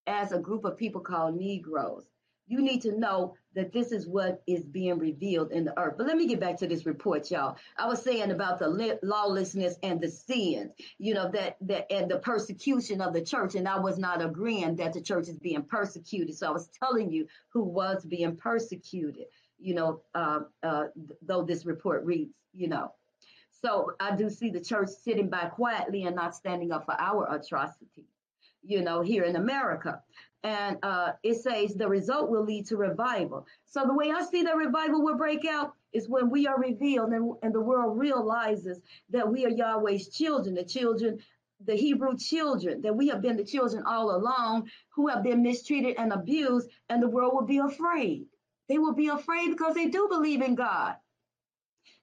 as 0.07 0.31
a 0.31 0.39
group 0.39 0.65
of 0.65 0.77
people 0.77 1.01
called 1.01 1.35
Negroes 1.35 2.11
you 2.51 2.61
need 2.61 2.81
to 2.81 2.97
know 2.97 3.35
that 3.55 3.73
this 3.73 3.91
is 3.91 4.07
what 4.07 4.41
is 4.47 4.63
being 4.63 4.97
revealed 4.97 5.51
in 5.51 5.65
the 5.65 5.77
earth. 5.79 5.95
But 5.97 6.07
let 6.07 6.17
me 6.17 6.27
get 6.27 6.39
back 6.39 6.57
to 6.57 6.67
this 6.67 6.85
report, 6.85 7.29
y'all. 7.29 7.57
I 7.77 7.87
was 7.87 8.01
saying 8.01 8.31
about 8.31 8.59
the 8.59 8.99
lawlessness 9.03 9.75
and 9.83 9.99
the 9.99 10.09
sins, 10.09 10.73
you 10.97 11.13
know, 11.13 11.29
that 11.31 11.57
that 11.61 11.91
and 11.91 12.09
the 12.09 12.19
persecution 12.19 13.01
of 13.01 13.13
the 13.13 13.23
church, 13.23 13.55
and 13.55 13.67
I 13.67 13.79
was 13.79 13.97
not 13.97 14.21
agreeing 14.21 14.75
that 14.77 14.93
the 14.93 15.01
church 15.01 15.27
is 15.27 15.39
being 15.39 15.63
persecuted. 15.63 16.37
So 16.37 16.47
I 16.47 16.51
was 16.51 16.69
telling 16.81 17.11
you 17.11 17.27
who 17.49 17.63
was 17.63 18.05
being 18.05 18.35
persecuted, 18.35 19.25
you 19.59 19.75
know, 19.75 20.01
uh, 20.15 20.39
uh, 20.63 20.85
though 21.21 21.43
this 21.43 21.65
report 21.65 22.05
reads, 22.05 22.33
you 22.53 22.67
know. 22.67 22.93
So 23.61 23.91
I 23.99 24.15
do 24.15 24.29
see 24.29 24.49
the 24.49 24.59
church 24.59 24.89
sitting 24.89 25.29
by 25.29 25.45
quietly 25.45 26.05
and 26.05 26.15
not 26.15 26.35
standing 26.35 26.71
up 26.71 26.85
for 26.85 26.99
our 26.99 27.27
atrocities, 27.31 28.07
you 28.63 28.81
know, 28.81 29.01
here 29.01 29.23
in 29.23 29.35
America. 29.35 30.01
And 30.43 30.77
uh, 30.81 31.11
it 31.21 31.35
says 31.35 31.75
the 31.75 31.87
result 31.87 32.29
will 32.29 32.43
lead 32.43 32.65
to 32.67 32.77
revival. 32.77 33.45
So 33.65 33.83
the 33.85 33.93
way 33.93 34.11
I 34.11 34.23
see 34.23 34.41
that 34.43 34.55
revival 34.55 35.03
will 35.03 35.17
break 35.17 35.45
out 35.45 35.73
is 35.93 36.09
when 36.09 36.29
we 36.29 36.47
are 36.47 36.59
revealed 36.59 37.11
and, 37.11 37.33
and 37.43 37.53
the 37.53 37.61
world 37.61 37.99
realizes 37.99 38.79
that 39.11 39.31
we 39.31 39.45
are 39.45 39.49
Yahweh's 39.49 40.09
children, 40.09 40.55
the 40.55 40.63
children, 40.63 41.19
the 41.65 41.75
Hebrew 41.75 42.17
children, 42.17 42.81
that 42.81 42.95
we 42.95 43.07
have 43.09 43.21
been 43.21 43.37
the 43.37 43.43
children 43.43 43.83
all 43.85 44.15
along 44.15 44.69
who 44.95 45.07
have 45.07 45.23
been 45.23 45.43
mistreated 45.43 45.95
and 45.97 46.11
abused, 46.11 46.69
and 46.89 47.03
the 47.03 47.07
world 47.07 47.33
will 47.33 47.45
be 47.45 47.59
afraid. 47.59 48.25
They 48.67 48.79
will 48.79 48.93
be 48.93 49.09
afraid 49.09 49.51
because 49.51 49.75
they 49.75 49.87
do 49.87 50.07
believe 50.09 50.41
in 50.41 50.55
God. 50.55 50.95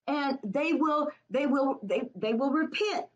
And 0.07 0.39
they 0.45 0.74
will, 0.74 1.09
they 1.28 1.47
will, 1.47 1.80
they, 1.82 2.09
they 2.14 2.34
will 2.34 2.51
repent, 2.51 3.07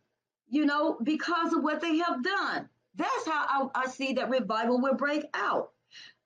you 0.48 0.66
know, 0.66 0.98
because 1.02 1.52
of 1.52 1.62
what 1.62 1.80
they 1.80 1.98
have 1.98 2.24
done. 2.24 2.68
That's 2.94 3.26
how 3.26 3.70
I, 3.74 3.82
I 3.82 3.86
see 3.86 4.12
that 4.14 4.30
revival 4.30 4.80
will 4.80 4.94
break 4.94 5.24
out, 5.34 5.70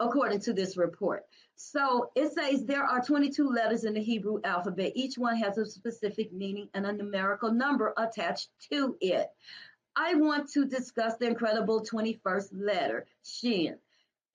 according 0.01 0.41
to 0.41 0.53
this 0.53 0.77
report. 0.77 1.25
So 1.57 2.11
it 2.15 2.33
says 2.33 2.65
there 2.65 2.85
are 2.85 3.01
22 3.01 3.49
letters 3.49 3.85
in 3.85 3.95
the 3.95 4.03
Hebrew 4.03 4.41
alphabet. 4.45 4.93
Each 4.95 5.17
one 5.17 5.37
has 5.37 5.57
a 5.57 5.65
specific 5.65 6.33
meaning 6.33 6.69
and 6.75 6.87
a 6.87 6.93
numerical 6.93 7.51
number 7.51 7.95
attached 7.97 8.51
to 8.71 8.97
it. 9.01 9.29
I 9.97 10.15
want 10.15 10.51
to 10.53 10.67
discuss 10.67 11.17
the 11.17 11.27
incredible 11.27 11.83
21st 11.83 12.49
letter, 12.53 13.07
Shin. 13.25 13.77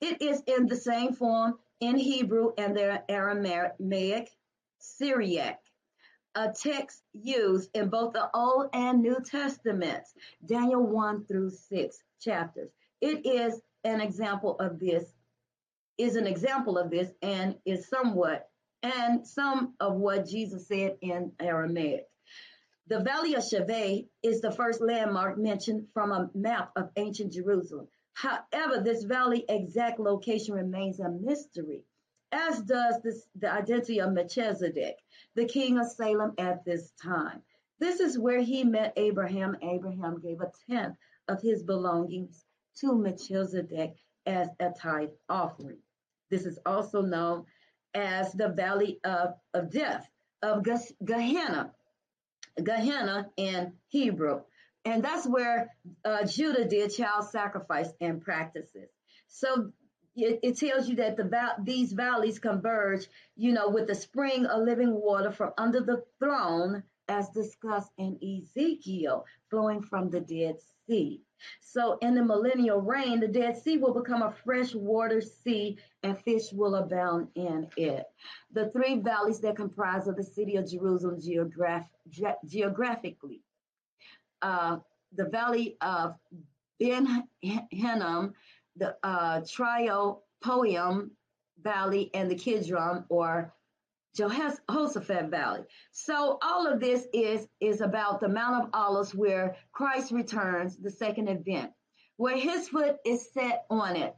It 0.01 0.19
is 0.19 0.41
in 0.47 0.65
the 0.65 0.75
same 0.75 1.13
form 1.13 1.59
in 1.79 1.95
Hebrew 1.95 2.53
and 2.57 2.75
the 2.75 3.03
Aramaic, 3.07 4.31
Syriac, 4.79 5.60
a 6.35 6.51
text 6.51 7.03
used 7.13 7.69
in 7.73 7.89
both 7.89 8.13
the 8.13 8.29
Old 8.33 8.69
and 8.73 9.01
New 9.01 9.19
Testaments, 9.23 10.13
Daniel 10.45 10.85
1 10.85 11.25
through 11.25 11.51
6 11.51 12.03
chapters. 12.21 12.69
It 13.01 13.25
is 13.25 13.59
an 13.83 14.01
example 14.01 14.57
of 14.59 14.79
this 14.79 15.05
is 16.01 16.15
an 16.15 16.25
example 16.27 16.77
of 16.77 16.89
this 16.89 17.11
and 17.21 17.55
is 17.65 17.87
somewhat 17.87 18.49
and 18.83 19.25
some 19.27 19.75
of 19.79 19.95
what 19.95 20.27
Jesus 20.27 20.67
said 20.67 20.97
in 21.01 21.31
Aramaic. 21.39 22.07
The 22.87 23.01
Valley 23.01 23.35
of 23.35 23.43
Shaveh 23.43 24.07
is 24.23 24.41
the 24.41 24.51
first 24.51 24.81
landmark 24.81 25.37
mentioned 25.37 25.87
from 25.93 26.11
a 26.11 26.29
map 26.33 26.71
of 26.75 26.89
ancient 26.95 27.31
Jerusalem. 27.33 27.87
However, 28.13 28.81
this 28.83 29.03
valley 29.03 29.45
exact 29.47 29.99
location 29.99 30.55
remains 30.55 30.99
a 30.99 31.09
mystery, 31.09 31.83
as 32.31 32.61
does 32.61 33.01
this, 33.03 33.27
the 33.35 33.51
identity 33.51 33.99
of 33.99 34.13
Melchizedek, 34.13 34.97
the 35.35 35.45
king 35.45 35.77
of 35.77 35.87
Salem 35.87 36.33
at 36.37 36.63
this 36.65 36.91
time. 37.01 37.41
This 37.79 37.99
is 37.99 38.17
where 38.17 38.41
he 38.41 38.63
met 38.63 38.93
Abraham. 38.95 39.57
Abraham 39.61 40.19
gave 40.21 40.39
a 40.41 40.51
tenth 40.69 40.95
of 41.27 41.41
his 41.41 41.63
belongings 41.63 42.45
to 42.79 42.95
Melchizedek 42.95 43.95
as 44.25 44.49
a 44.59 44.69
tithe 44.69 45.09
offering. 45.27 45.79
This 46.29 46.45
is 46.45 46.59
also 46.65 47.01
known 47.01 47.45
as 47.93 48.31
the 48.33 48.49
Valley 48.49 48.99
of, 49.03 49.33
of 49.53 49.71
Death, 49.71 50.07
of 50.41 50.65
Gehenna, 51.03 51.71
Gehenna 52.61 53.29
in 53.35 53.73
Hebrew. 53.89 54.41
And 54.85 55.03
that's 55.03 55.27
where 55.27 55.69
uh, 56.05 56.25
Judah 56.25 56.65
did 56.65 56.93
child 56.95 57.29
sacrifice 57.29 57.89
and 57.99 58.21
practices. 58.21 58.89
So 59.27 59.71
it, 60.15 60.39
it 60.43 60.57
tells 60.57 60.89
you 60.89 60.95
that 60.97 61.17
the 61.17 61.29
these 61.63 61.93
valleys 61.93 62.39
converge, 62.39 63.07
you 63.35 63.53
know, 63.53 63.69
with 63.69 63.87
the 63.87 63.95
spring 63.95 64.45
of 64.45 64.63
living 64.63 64.93
water 64.93 65.31
from 65.31 65.53
under 65.57 65.79
the 65.81 66.03
throne, 66.19 66.83
as 67.07 67.29
discussed 67.29 67.91
in 67.97 68.17
Ezekiel, 68.23 69.25
flowing 69.49 69.81
from 69.81 70.09
the 70.09 70.21
Dead 70.21 70.55
Sea. 70.87 71.21
So 71.59 71.97
in 72.01 72.15
the 72.15 72.23
millennial 72.23 72.81
reign, 72.81 73.19
the 73.19 73.27
Dead 73.27 73.57
Sea 73.57 73.77
will 73.77 73.93
become 73.93 74.21
a 74.21 74.31
freshwater 74.43 75.21
sea 75.21 75.77
and 76.03 76.17
fish 76.19 76.51
will 76.53 76.75
abound 76.75 77.29
in 77.35 77.67
it. 77.77 78.05
The 78.51 78.69
three 78.69 78.99
valleys 78.99 79.39
that 79.41 79.55
comprise 79.55 80.07
of 80.07 80.15
the 80.15 80.23
city 80.23 80.55
of 80.55 80.69
Jerusalem 80.69 81.19
geograph- 81.19 81.89
ge- 82.09 82.45
geographically. 82.45 83.41
Uh, 84.41 84.77
the 85.13 85.25
valley 85.25 85.77
of 85.81 86.15
Ben 86.79 87.27
Hinnom, 87.71 88.33
the 88.81 88.97
uh, 89.03 89.41
Triopoeum 89.41 91.11
Valley, 91.61 92.09
and 92.15 92.29
the 92.29 92.35
Kidron 92.35 93.05
or 93.09 93.53
Jehoshaphat 94.15 95.29
Valley. 95.29 95.61
So 95.91 96.39
all 96.41 96.65
of 96.65 96.79
this 96.79 97.05
is 97.13 97.47
is 97.59 97.81
about 97.81 98.19
the 98.19 98.27
Mount 98.27 98.63
of 98.63 98.69
Olives 98.73 99.13
where 99.13 99.55
Christ 99.71 100.11
returns, 100.11 100.77
the 100.77 100.89
second 100.89 101.27
event, 101.27 101.71
where 102.17 102.35
his 102.35 102.69
foot 102.69 102.97
is 103.05 103.31
set 103.31 103.65
on 103.69 103.95
it. 103.95 104.15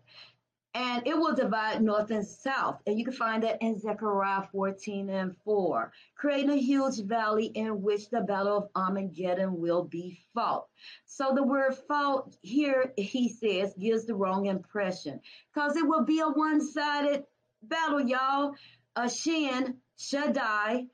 And 0.75 1.05
it 1.05 1.15
will 1.15 1.35
divide 1.35 1.83
north 1.83 2.09
and 2.09 2.25
south. 2.25 2.81
And 2.87 2.97
you 2.97 3.05
can 3.05 3.13
find 3.13 3.43
that 3.43 3.61
in 3.61 3.79
Zechariah 3.79 4.47
14 4.51 5.09
and 5.09 5.37
4, 5.45 5.91
creating 6.15 6.49
a 6.49 6.55
huge 6.55 6.99
valley 7.01 7.45
in 7.45 7.83
which 7.83 8.09
the 8.09 8.21
battle 8.21 8.57
of 8.57 8.69
Armageddon 8.75 9.59
will 9.59 9.83
be 9.83 10.19
fought. 10.33 10.65
So 11.05 11.33
the 11.35 11.43
word 11.43 11.75
fought 11.87 12.35
here, 12.41 12.91
he 12.97 13.29
says, 13.29 13.75
gives 13.79 14.05
the 14.05 14.15
wrong 14.15 14.47
impression 14.47 15.19
because 15.53 15.77
it 15.77 15.87
will 15.87 16.05
be 16.05 16.19
a 16.19 16.27
one 16.27 16.59
sided 16.65 17.25
battle, 17.61 18.01
y'all. 18.01 18.55
A 18.95 19.09
shin 19.09 19.77
Shaddai 19.97 20.87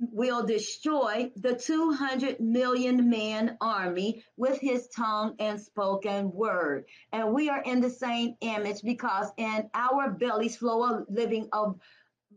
will 0.00 0.44
destroy 0.44 1.30
the 1.36 1.54
200 1.54 2.40
million 2.40 3.10
man 3.10 3.56
army 3.60 4.22
with 4.36 4.58
his 4.60 4.88
tongue 4.88 5.34
and 5.38 5.60
spoken 5.60 6.32
word. 6.32 6.84
And 7.12 7.32
we 7.32 7.48
are 7.48 7.62
in 7.62 7.80
the 7.80 7.90
same 7.90 8.36
image 8.40 8.82
because 8.82 9.30
in 9.36 9.68
our 9.74 10.10
bellies 10.10 10.56
flow 10.56 10.84
a 10.84 11.04
living 11.08 11.48
of 11.52 11.78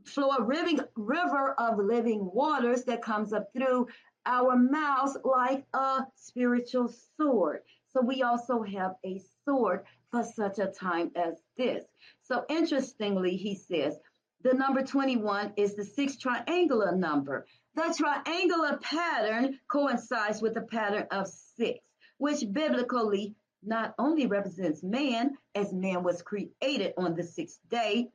flow 0.05 0.29
a 0.39 0.43
living 0.43 0.79
river 0.95 1.53
of 1.59 1.77
living 1.77 2.29
waters 2.33 2.83
that 2.85 3.03
comes 3.03 3.33
up 3.33 3.53
through 3.53 3.87
our 4.25 4.55
mouths 4.55 5.17
like 5.23 5.65
a 5.73 5.99
spiritual 6.15 6.91
sword. 7.17 7.59
So 7.89 8.01
we 8.01 8.23
also 8.23 8.63
have 8.63 8.95
a 9.05 9.21
sword 9.43 9.83
for 10.11 10.23
such 10.23 10.59
a 10.59 10.67
time 10.67 11.11
as 11.15 11.35
this. 11.57 11.85
So 12.21 12.45
interestingly, 12.49 13.35
he 13.35 13.55
says, 13.55 13.97
the 14.43 14.53
number 14.53 14.81
21 14.81 15.53
is 15.57 15.75
the 15.75 15.85
six 15.85 16.17
triangular 16.17 16.95
number. 16.95 17.45
The 17.75 17.95
triangular 17.97 18.77
pattern 18.77 19.59
coincides 19.67 20.41
with 20.41 20.53
the 20.53 20.61
pattern 20.61 21.07
of 21.11 21.27
six, 21.27 21.79
which 22.17 22.43
biblically 22.51 23.35
not 23.63 23.93
only 23.99 24.25
represents 24.25 24.83
man, 24.83 25.37
as 25.55 25.71
man 25.71 26.03
was 26.03 26.21
created 26.21 26.93
on 26.97 27.15
the 27.15 27.23
sixth 27.23 27.59
day, 27.69 28.09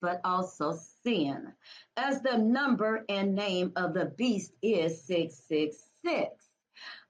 but 0.00 0.20
also 0.24 0.78
sin, 1.04 1.52
as 1.96 2.20
the 2.22 2.36
number 2.38 3.04
and 3.08 3.34
name 3.34 3.72
of 3.76 3.94
the 3.94 4.06
beast 4.06 4.52
is 4.62 5.04
666. 5.04 6.30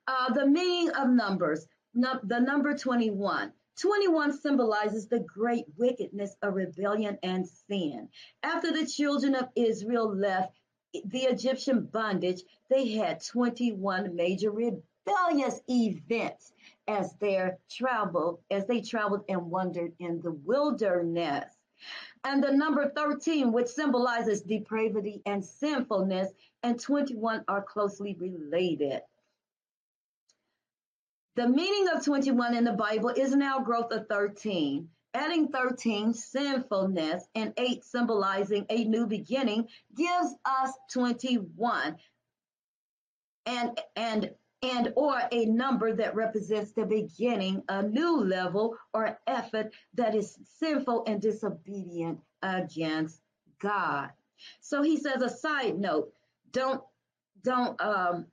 Uh, 0.07 0.33
the 0.33 0.47
meaning 0.47 0.91
of 0.91 1.09
numbers, 1.09 1.67
no, 1.95 2.19
the 2.23 2.41
number 2.41 2.77
21 2.77 3.53
21 3.81 4.39
symbolizes 4.39 5.09
the 5.09 5.21
great 5.21 5.65
wickedness 5.77 6.37
of 6.43 6.55
rebellion 6.55 7.19
and 7.23 7.49
sin. 7.49 8.09
After 8.43 8.73
the 8.73 8.87
children 8.87 9.35
of 9.35 9.49
Israel 9.57 10.15
left 10.15 10.53
the 11.07 11.21
Egyptian 11.21 11.87
bondage, 11.87 12.43
they 12.69 12.89
had 12.89 13.25
21 13.25 14.15
major 14.15 14.51
rebellious 14.51 15.61
events 15.69 16.53
as 16.87 17.15
their 17.15 17.59
travel, 17.71 18.43
as 18.51 18.67
they 18.67 18.81
traveled 18.81 19.25
and 19.29 19.51
wandered 19.51 19.93
in 19.99 20.21
the 20.21 20.33
wilderness. 20.33 21.47
And 22.25 22.43
the 22.43 22.53
number 22.53 22.91
13, 22.91 23.53
which 23.53 23.67
symbolizes 23.67 24.43
depravity 24.43 25.23
and 25.27 25.45
sinfulness, 25.45 26.33
and 26.63 26.79
21 26.79 27.45
are 27.49 27.63
closely 27.63 28.15
related. 28.15 29.03
The 31.35 31.49
meaning 31.49 31.89
of 31.89 32.05
21 32.05 32.55
in 32.55 32.65
the 32.65 32.73
Bible 32.73 33.09
is 33.09 33.33
an 33.33 33.43
outgrowth 33.43 33.91
of 33.93 34.07
13. 34.09 34.89
Adding 35.15 35.49
13, 35.49 36.15
sinfulness, 36.15 37.27
and 37.35 37.53
8, 37.57 37.85
symbolizing 37.85 38.65
a 38.71 38.85
new 38.85 39.07
beginning, 39.07 39.69
gives 39.95 40.35
us 40.45 40.73
21. 40.93 41.97
And, 43.45 43.81
and, 43.97 44.31
and 44.63 44.93
or 44.95 45.21
a 45.31 45.47
number 45.47 45.95
that 45.95 46.15
represents 46.15 46.73
the 46.73 46.87
beginning, 46.87 47.63
a 47.69 47.83
new 47.83 48.21
level 48.21 48.77
or 48.95 49.19
effort 49.27 49.75
that 49.95 50.15
is 50.15 50.39
sinful 50.59 51.05
and 51.07 51.21
disobedient 51.21 52.21
against 52.43 53.21
God. 53.59 54.11
So 54.61 54.83
he 54.83 54.97
says 54.97 55.23
a 55.23 55.29
side 55.29 55.79
note, 55.79 56.13
don't 56.53 56.83
don't 57.43 57.81
um 57.81 58.27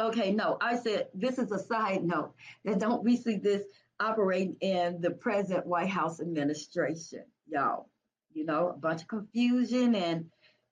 Okay, 0.00 0.30
no, 0.32 0.56
I 0.60 0.76
said 0.76 1.08
this 1.12 1.38
is 1.38 1.50
a 1.50 1.58
side 1.58 2.04
note 2.04 2.32
that 2.64 2.78
don't 2.78 3.02
we 3.02 3.16
see 3.16 3.36
this 3.36 3.62
operating 3.98 4.56
in 4.60 5.00
the 5.00 5.10
present 5.10 5.66
White 5.66 5.88
House 5.88 6.20
administration, 6.20 7.24
y'all. 7.48 7.88
You 8.32 8.44
know, 8.44 8.68
a 8.68 8.78
bunch 8.78 9.02
of 9.02 9.08
confusion 9.08 9.94
and 9.94 10.26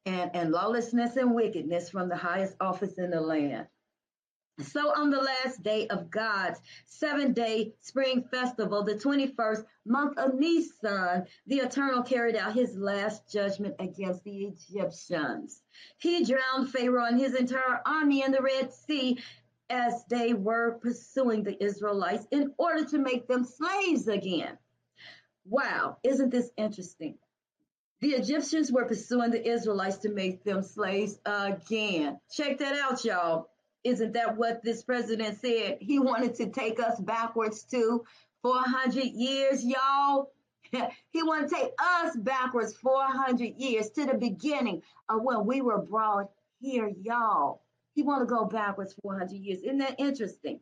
and, 0.05 0.31
and 0.35 0.53
lawlessness 0.53 1.17
and 1.17 1.35
wickedness 1.35 1.91
from 1.91 2.09
the 2.09 2.17
highest 2.17 2.55
office 2.61 2.99
in 2.99 3.11
the 3.11 3.21
land. 3.21 3.67
So 4.59 4.91
on 4.95 5.11
the 5.11 5.21
last 5.21 5.63
day 5.63 5.87
of 5.89 6.11
God's 6.11 6.61
seven 6.87 7.35
day 7.35 7.75
spring 7.81 8.25
festival, 8.31 8.85
the 8.85 8.95
21st 8.95 9.65
month 9.85 10.17
of 10.17 10.35
Nisan, 10.35 11.27
the 11.47 11.57
Eternal 11.57 12.03
carried 12.03 12.37
out 12.37 12.55
his 12.55 12.75
last 12.75 13.31
judgment 13.31 13.75
against 13.79 14.25
the 14.25 14.45
Egyptians. 14.45 15.61
He 15.99 16.25
drowned 16.25 16.71
Pharaoh 16.71 17.05
and 17.05 17.21
his 17.21 17.35
entire 17.35 17.83
army 17.85 18.23
in 18.23 18.33
the 18.33 18.41
Red 18.41 18.73
Sea 18.73 19.19
as 19.69 20.05
they 20.09 20.33
were 20.33 20.79
pursuing 20.79 21.43
the 21.43 21.63
Israelites 21.63 22.27
in 22.31 22.55
order 22.57 22.85
to 22.87 22.99
make 22.99 23.27
them 23.27 23.45
slaves 23.45 24.09
again. 24.09 24.57
Wow, 25.45 25.99
isn't 26.03 26.31
this 26.31 26.51
interesting? 26.57 27.19
The 28.01 28.11
Egyptians 28.11 28.73
were 28.73 28.85
pursuing 28.85 29.31
the 29.31 29.47
Israelites 29.47 29.99
to 29.99 30.11
make 30.11 30.45
them 30.45 30.63
slaves 30.63 31.19
again. 31.27 32.21
Check 32.31 32.59
that 32.59 32.75
out, 32.77 33.05
y'all. 33.05 33.51
Isn't 33.87 34.15
that 34.15 34.37
what 34.37 34.65
this 34.65 34.83
president 34.83 35.41
said? 35.41 35.79
He 35.81 36.01
wanted 36.01 36.35
to 36.37 36.49
take 36.51 36.81
us 36.81 36.99
backwards 36.99 37.63
to 37.71 38.05
400 38.43 39.05
years, 39.05 39.65
y'all. 39.65 40.33
he 41.13 41.23
wanted 41.23 41.51
to 41.51 41.55
take 41.55 41.71
us 41.79 42.17
backwards 42.17 42.75
400 42.79 43.55
years 43.57 43.91
to 43.91 44.07
the 44.07 44.15
beginning 44.15 44.83
of 45.09 45.23
when 45.23 45.47
we 45.47 45.61
were 45.61 45.79
brought 45.79 46.31
here, 46.59 46.91
y'all. 47.01 47.63
He 47.95 48.03
want 48.03 48.23
to 48.23 48.35
go 48.35 48.45
backwards 48.47 48.97
400 49.03 49.31
years. 49.31 49.61
Isn't 49.61 49.79
that 49.79 50.01
interesting? 50.01 50.59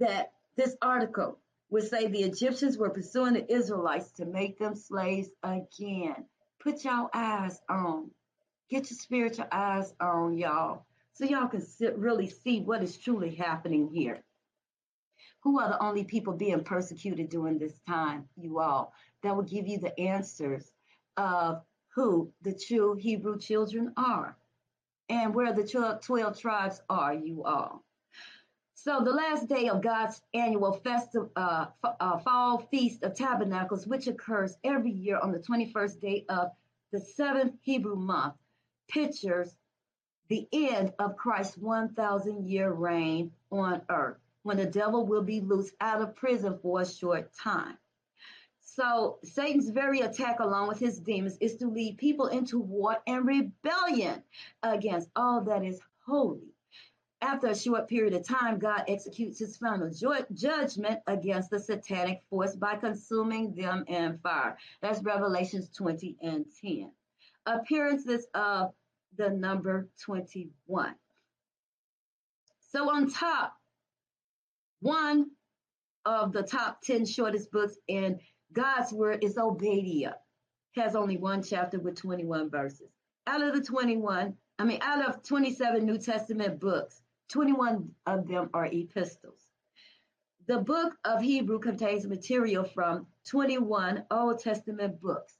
That 0.00 0.32
this 0.56 0.74
article 0.82 1.38
would 1.70 1.84
say 1.88 2.08
the 2.08 2.24
Egyptians 2.24 2.76
were 2.76 2.90
pursuing 2.90 3.34
the 3.34 3.52
Israelites 3.52 4.10
to 4.14 4.24
make 4.24 4.58
them 4.58 4.74
slaves 4.74 5.28
again. 5.44 6.24
Put 6.58 6.82
your 6.82 7.08
eyes 7.14 7.60
on. 7.68 8.10
Get 8.68 8.90
your 8.90 8.98
spiritual 8.98 9.46
eyes 9.52 9.94
on, 10.00 10.36
y'all, 10.36 10.85
so 11.16 11.24
y'all 11.24 11.48
can 11.48 11.62
sit, 11.62 11.96
really 11.96 12.28
see 12.28 12.60
what 12.60 12.82
is 12.82 12.98
truly 12.98 13.34
happening 13.34 13.88
here. 13.88 14.22
Who 15.44 15.58
are 15.58 15.68
the 15.68 15.82
only 15.82 16.04
people 16.04 16.34
being 16.34 16.62
persecuted 16.62 17.30
during 17.30 17.58
this 17.58 17.80
time? 17.88 18.28
You 18.36 18.60
all. 18.60 18.92
That 19.22 19.34
will 19.34 19.42
give 19.42 19.66
you 19.66 19.78
the 19.78 19.98
answers 19.98 20.70
of 21.16 21.62
who 21.94 22.30
the 22.42 22.52
true 22.52 22.96
Hebrew 22.96 23.38
children 23.38 23.94
are 23.96 24.36
and 25.08 25.34
where 25.34 25.54
the 25.54 25.98
12 26.02 26.38
tribes 26.38 26.82
are, 26.90 27.14
you 27.14 27.44
all. 27.44 27.82
So 28.74 29.00
the 29.02 29.12
last 29.12 29.48
day 29.48 29.68
of 29.70 29.80
God's 29.80 30.20
annual 30.34 30.74
festival, 30.74 31.30
uh, 31.34 31.66
uh, 31.82 32.18
fall 32.18 32.58
feast 32.70 33.02
of 33.02 33.14
tabernacles, 33.14 33.86
which 33.86 34.06
occurs 34.06 34.58
every 34.64 34.90
year 34.90 35.18
on 35.18 35.32
the 35.32 35.38
21st 35.38 36.00
day 36.00 36.26
of 36.28 36.50
the 36.92 37.00
seventh 37.00 37.54
Hebrew 37.62 37.96
month, 37.96 38.34
pictures 38.88 39.56
the 40.28 40.48
end 40.52 40.92
of 40.98 41.16
Christ's 41.16 41.58
1,000 41.58 42.48
year 42.48 42.72
reign 42.72 43.32
on 43.50 43.82
earth, 43.88 44.18
when 44.42 44.56
the 44.56 44.66
devil 44.66 45.06
will 45.06 45.22
be 45.22 45.40
loosed 45.40 45.74
out 45.80 46.00
of 46.00 46.16
prison 46.16 46.58
for 46.62 46.80
a 46.80 46.86
short 46.86 47.32
time. 47.34 47.76
So 48.76 49.18
Satan's 49.24 49.70
very 49.70 50.00
attack, 50.00 50.40
along 50.40 50.68
with 50.68 50.78
his 50.78 50.98
demons, 51.00 51.38
is 51.40 51.56
to 51.56 51.68
lead 51.68 51.96
people 51.96 52.26
into 52.26 52.58
war 52.58 52.98
and 53.06 53.26
rebellion 53.26 54.22
against 54.62 55.08
all 55.16 55.40
that 55.44 55.64
is 55.64 55.80
holy. 56.04 56.52
After 57.22 57.46
a 57.46 57.56
short 57.56 57.88
period 57.88 58.12
of 58.12 58.28
time, 58.28 58.58
God 58.58 58.84
executes 58.86 59.38
his 59.38 59.56
final 59.56 59.88
ju- 59.90 60.26
judgment 60.34 61.00
against 61.06 61.48
the 61.48 61.58
satanic 61.58 62.22
force 62.28 62.54
by 62.54 62.76
consuming 62.76 63.54
them 63.54 63.84
in 63.88 64.18
fire. 64.18 64.58
That's 64.82 65.02
Revelations 65.02 65.70
20 65.70 66.18
and 66.20 66.44
10. 66.60 66.90
Appearances 67.46 68.26
of 68.34 68.74
the 69.16 69.30
number 69.30 69.88
21. 70.04 70.94
So 72.72 72.90
on 72.90 73.10
top, 73.10 73.54
one 74.80 75.30
of 76.04 76.32
the 76.32 76.42
top 76.42 76.82
10 76.82 77.06
shortest 77.06 77.50
books 77.50 77.76
in 77.88 78.20
God's 78.52 78.92
word 78.92 79.24
is 79.24 79.38
Obadiah. 79.38 80.14
Has 80.76 80.94
only 80.94 81.16
one 81.16 81.42
chapter 81.42 81.78
with 81.78 81.96
21 81.96 82.50
verses. 82.50 82.90
Out 83.26 83.42
of 83.42 83.54
the 83.54 83.62
21, 83.62 84.34
I 84.58 84.64
mean, 84.64 84.78
out 84.82 85.08
of 85.08 85.22
27 85.22 85.84
New 85.84 85.98
Testament 85.98 86.60
books, 86.60 87.00
21 87.30 87.90
of 88.06 88.28
them 88.28 88.50
are 88.52 88.66
epistles. 88.66 89.46
The 90.46 90.58
book 90.58 90.94
of 91.04 91.22
Hebrew 91.22 91.58
contains 91.58 92.06
material 92.06 92.62
from 92.62 93.06
21 93.28 94.04
Old 94.10 94.38
Testament 94.38 95.00
books. 95.00 95.34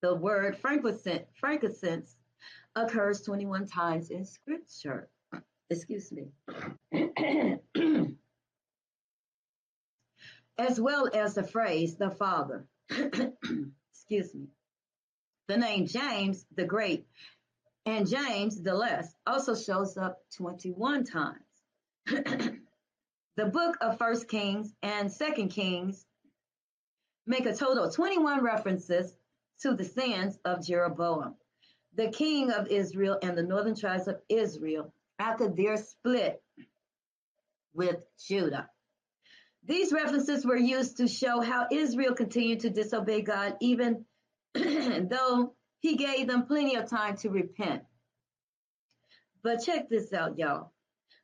The 0.00 0.14
word 0.14 0.56
frankincense, 0.56 1.28
frankincense 1.38 2.16
occurs 2.74 3.22
21 3.22 3.66
times 3.66 4.10
in 4.10 4.24
scripture. 4.24 5.08
Excuse 5.70 6.12
me. 6.12 6.28
as 10.58 10.80
well 10.80 11.08
as 11.14 11.34
the 11.34 11.42
phrase 11.42 11.96
the 11.96 12.10
Father. 12.10 12.66
Excuse 12.90 14.34
me. 14.34 14.48
The 15.48 15.56
name 15.56 15.86
James 15.86 16.44
the 16.54 16.64
Great 16.64 17.06
and 17.84 18.08
James 18.08 18.62
the 18.62 18.74
Less 18.74 19.14
also 19.26 19.54
shows 19.54 19.96
up 19.96 20.18
21 20.36 21.04
times. 21.04 21.38
the 22.06 23.46
book 23.46 23.76
of 23.80 23.98
First 23.98 24.28
Kings 24.28 24.72
and 24.82 25.10
Second 25.10 25.48
Kings 25.48 26.06
make 27.26 27.46
a 27.46 27.54
total 27.54 27.84
of 27.84 27.94
21 27.94 28.42
references 28.42 29.16
to 29.62 29.74
the 29.74 29.84
sins 29.84 30.38
of 30.44 30.64
Jeroboam, 30.64 31.34
the 31.94 32.08
king 32.08 32.50
of 32.50 32.68
Israel 32.68 33.18
and 33.22 33.36
the 33.36 33.42
northern 33.42 33.76
tribes 33.76 34.08
of 34.08 34.20
Israel 34.28 34.92
after 35.18 35.48
their 35.48 35.76
split 35.76 36.42
with 37.74 37.96
Judah. 38.26 38.68
These 39.64 39.92
references 39.92 40.44
were 40.44 40.56
used 40.56 40.96
to 40.96 41.06
show 41.06 41.40
how 41.40 41.66
Israel 41.70 42.14
continued 42.14 42.60
to 42.60 42.70
disobey 42.70 43.22
God 43.22 43.56
even 43.60 44.04
though 44.54 45.54
he 45.80 45.96
gave 45.96 46.26
them 46.26 46.46
plenty 46.46 46.76
of 46.76 46.88
time 46.88 47.16
to 47.18 47.30
repent. 47.30 47.82
But 49.42 49.62
check 49.64 49.88
this 49.88 50.12
out, 50.12 50.38
y'all. 50.38 50.72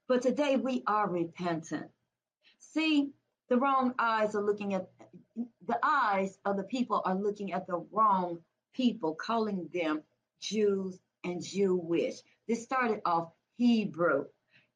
But 0.08 0.22
today 0.22 0.56
we 0.56 0.82
are 0.86 1.08
repentant. 1.08 1.90
See, 2.58 3.10
the 3.48 3.58
wrong 3.58 3.94
eyes 3.98 4.34
are 4.34 4.42
looking 4.42 4.74
at 4.74 4.88
the 5.66 5.78
eyes 5.82 6.38
of 6.44 6.56
the 6.56 6.64
people 6.64 7.02
are 7.04 7.14
looking 7.14 7.52
at 7.52 7.66
the 7.66 7.84
wrong 7.92 8.38
people, 8.74 9.14
calling 9.14 9.68
them 9.72 10.02
Jews 10.40 10.98
and 11.24 11.42
Jewish. 11.42 12.16
This 12.46 12.62
started 12.62 13.00
off 13.04 13.32
Hebrew. 13.56 14.26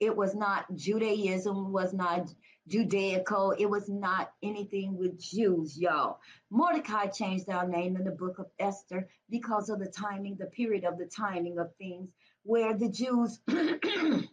It 0.01 0.17
was 0.17 0.35
not 0.35 0.67
Judaism, 0.75 1.73
was 1.73 1.93
not 1.93 2.29
Judaico. 2.69 3.55
It 3.59 3.71
was 3.71 3.89
not 3.89 4.33
anything 4.43 4.97
with 4.97 5.21
Jews, 5.21 5.79
y'all. 5.79 6.19
Mordecai 6.51 7.07
changed 7.07 7.49
our 7.49 7.67
name 7.67 7.97
in 7.97 8.05
the 8.05 8.11
book 8.11 8.39
of 8.39 8.47
Esther 8.59 9.09
because 9.31 9.69
of 9.69 9.79
the 9.79 9.87
timing, 9.87 10.37
the 10.37 10.47
period 10.47 10.85
of 10.85 10.99
the 10.99 11.07
timing 11.07 11.59
of 11.59 11.75
things 11.77 12.11
where 12.45 12.75
the 12.75 12.89
Jews 12.89 13.41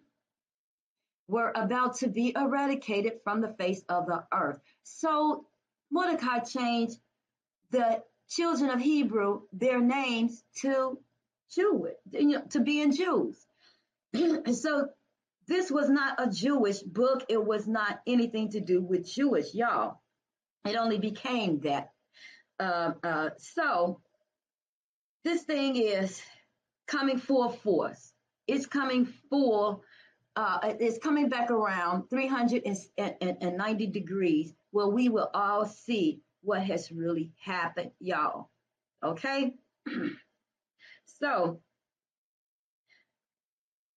were 1.27 1.51
about 1.55 1.97
to 1.97 2.07
be 2.07 2.33
eradicated 2.35 3.19
from 3.23 3.41
the 3.41 3.53
face 3.53 3.83
of 3.89 4.07
the 4.07 4.23
earth. 4.33 4.59
So 4.83 5.45
Mordecai 5.91 6.39
changed 6.39 6.97
the 7.71 8.03
children 8.27 8.71
of 8.71 8.79
Hebrew 8.79 9.41
their 9.53 9.79
names 9.79 10.43
to 10.61 10.99
Jewish, 11.53 11.95
to 12.49 12.59
being 12.59 12.93
Jews. 12.93 13.37
so 14.53 14.89
this 15.47 15.71
was 15.71 15.89
not 15.89 16.15
a 16.19 16.29
Jewish 16.29 16.79
book. 16.79 17.25
It 17.29 17.43
was 17.43 17.67
not 17.67 18.01
anything 18.05 18.49
to 18.51 18.59
do 18.59 18.81
with 18.81 19.11
Jewish, 19.11 19.53
y'all. 19.53 19.99
It 20.65 20.75
only 20.75 20.99
became 20.99 21.59
that. 21.61 21.91
Uh, 22.59 22.91
uh, 23.03 23.29
so 23.37 24.01
this 25.23 25.43
thing 25.43 25.75
is 25.75 26.21
coming 26.87 27.17
full 27.17 27.49
force. 27.49 28.13
It's 28.47 28.65
coming 28.67 29.05
full. 29.29 29.83
Uh, 30.35 30.59
it's 30.79 30.99
coming 30.99 31.29
back 31.29 31.51
around 31.51 32.09
390 32.09 33.87
degrees 33.87 34.53
where 34.71 34.87
we 34.87 35.09
will 35.09 35.29
all 35.33 35.65
see 35.65 36.21
what 36.41 36.61
has 36.61 36.91
really 36.91 37.31
happened, 37.43 37.91
y'all. 37.99 38.49
Okay? 39.03 39.53
so 41.21 41.61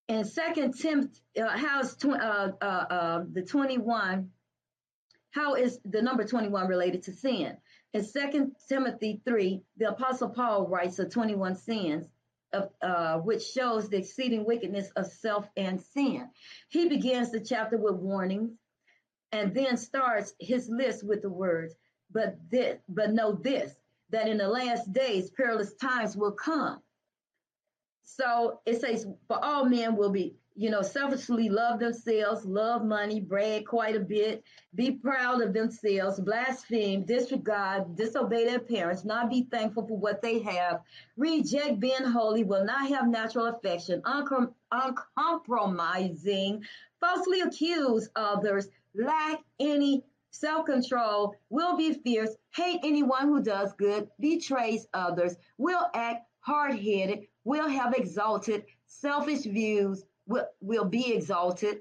in 0.09 0.25
Second 0.25 0.75
Timothy, 0.79 1.21
uh, 1.41 1.57
how's 1.57 1.97
tw- 1.97 2.21
uh, 2.21 2.53
uh, 2.61 2.65
uh, 2.65 3.25
the 3.33 3.43
21? 3.43 4.31
How 5.31 5.55
is 5.55 5.79
the 5.85 6.03
number 6.03 6.25
21 6.25 6.69
related 6.69 7.05
to 7.05 7.13
sin? 7.13 7.57
In 7.95 8.05
Second 8.05 8.53
Timothy 8.69 9.23
3, 9.25 9.63
the 9.79 9.91
Apostle 9.91 10.29
Paul 10.29 10.67
writes 10.69 10.99
of 10.99 11.11
21 11.11 11.55
sins, 11.55 12.07
of, 12.53 12.69
uh, 12.83 13.19
which 13.19 13.43
shows 13.43 13.89
the 13.89 13.97
exceeding 13.97 14.45
wickedness 14.45 14.91
of 14.97 15.07
self 15.07 15.49
and 15.57 15.81
sin. 15.81 16.29
He 16.69 16.89
begins 16.89 17.31
the 17.31 17.41
chapter 17.41 17.79
with 17.79 17.95
warnings 17.95 18.53
and 19.31 19.55
then 19.55 19.79
starts 19.79 20.35
his 20.39 20.69
list 20.69 21.07
with 21.07 21.23
the 21.23 21.31
words, 21.31 21.75
but 22.11 22.37
this, 22.51 22.79
but 22.89 23.13
know 23.13 23.33
this, 23.33 23.75
that 24.11 24.29
in 24.29 24.37
the 24.37 24.49
last 24.49 24.93
days 24.93 25.31
perilous 25.31 25.75
times 25.77 26.15
will 26.17 26.33
come. 26.33 26.83
So 28.05 28.61
it 28.67 28.81
says, 28.81 29.07
for 29.29 29.43
all 29.43 29.65
men 29.65 29.97
will 29.97 30.11
be, 30.11 30.35
you 30.55 30.71
know, 30.71 30.83
selfishly 30.83 31.49
love 31.49 31.81
themselves, 31.81 32.45
love 32.45 32.85
money, 32.85 33.21
brag 33.21 33.65
quite 33.67 33.97
a 33.97 34.01
bit, 34.01 34.45
be 34.75 34.93
proud 34.93 35.41
of 35.41 35.55
themselves, 35.55 36.21
blaspheme, 36.21 37.05
disregard, 37.05 37.97
disobey 37.97 38.45
their 38.45 38.61
parents, 38.61 39.05
not 39.05 39.31
be 39.31 39.45
thankful 39.51 39.87
for 39.87 39.97
what 39.97 40.21
they 40.21 40.41
have, 40.41 40.83
reject 41.17 41.81
being 41.81 42.05
holy, 42.05 42.45
will 42.45 42.65
not 42.65 42.89
have 42.89 43.09
natural 43.09 43.47
affection, 43.47 44.03
uncom- 44.03 44.53
uncompromising, 44.71 46.63
falsely 47.01 47.41
accuse 47.41 48.11
others, 48.15 48.69
lack 48.95 49.41
any 49.59 50.05
self 50.33 50.67
control, 50.67 51.35
will 51.51 51.77
be 51.77 51.95
fierce, 51.95 52.35
hate 52.55 52.81
anyone 52.83 53.29
who 53.29 53.43
does 53.43 53.73
good, 53.75 54.09
betrays 54.21 54.87
others, 54.93 55.37
will 55.57 55.87
act 55.95 56.27
hard 56.43 56.79
headed, 56.79 57.27
will 57.45 57.69
have 57.69 57.95
exalted, 57.95 58.65
selfish 58.87 59.43
views, 59.43 60.05
will, 60.27 60.47
will 60.61 60.85
be 60.85 61.15
exalted, 61.15 61.81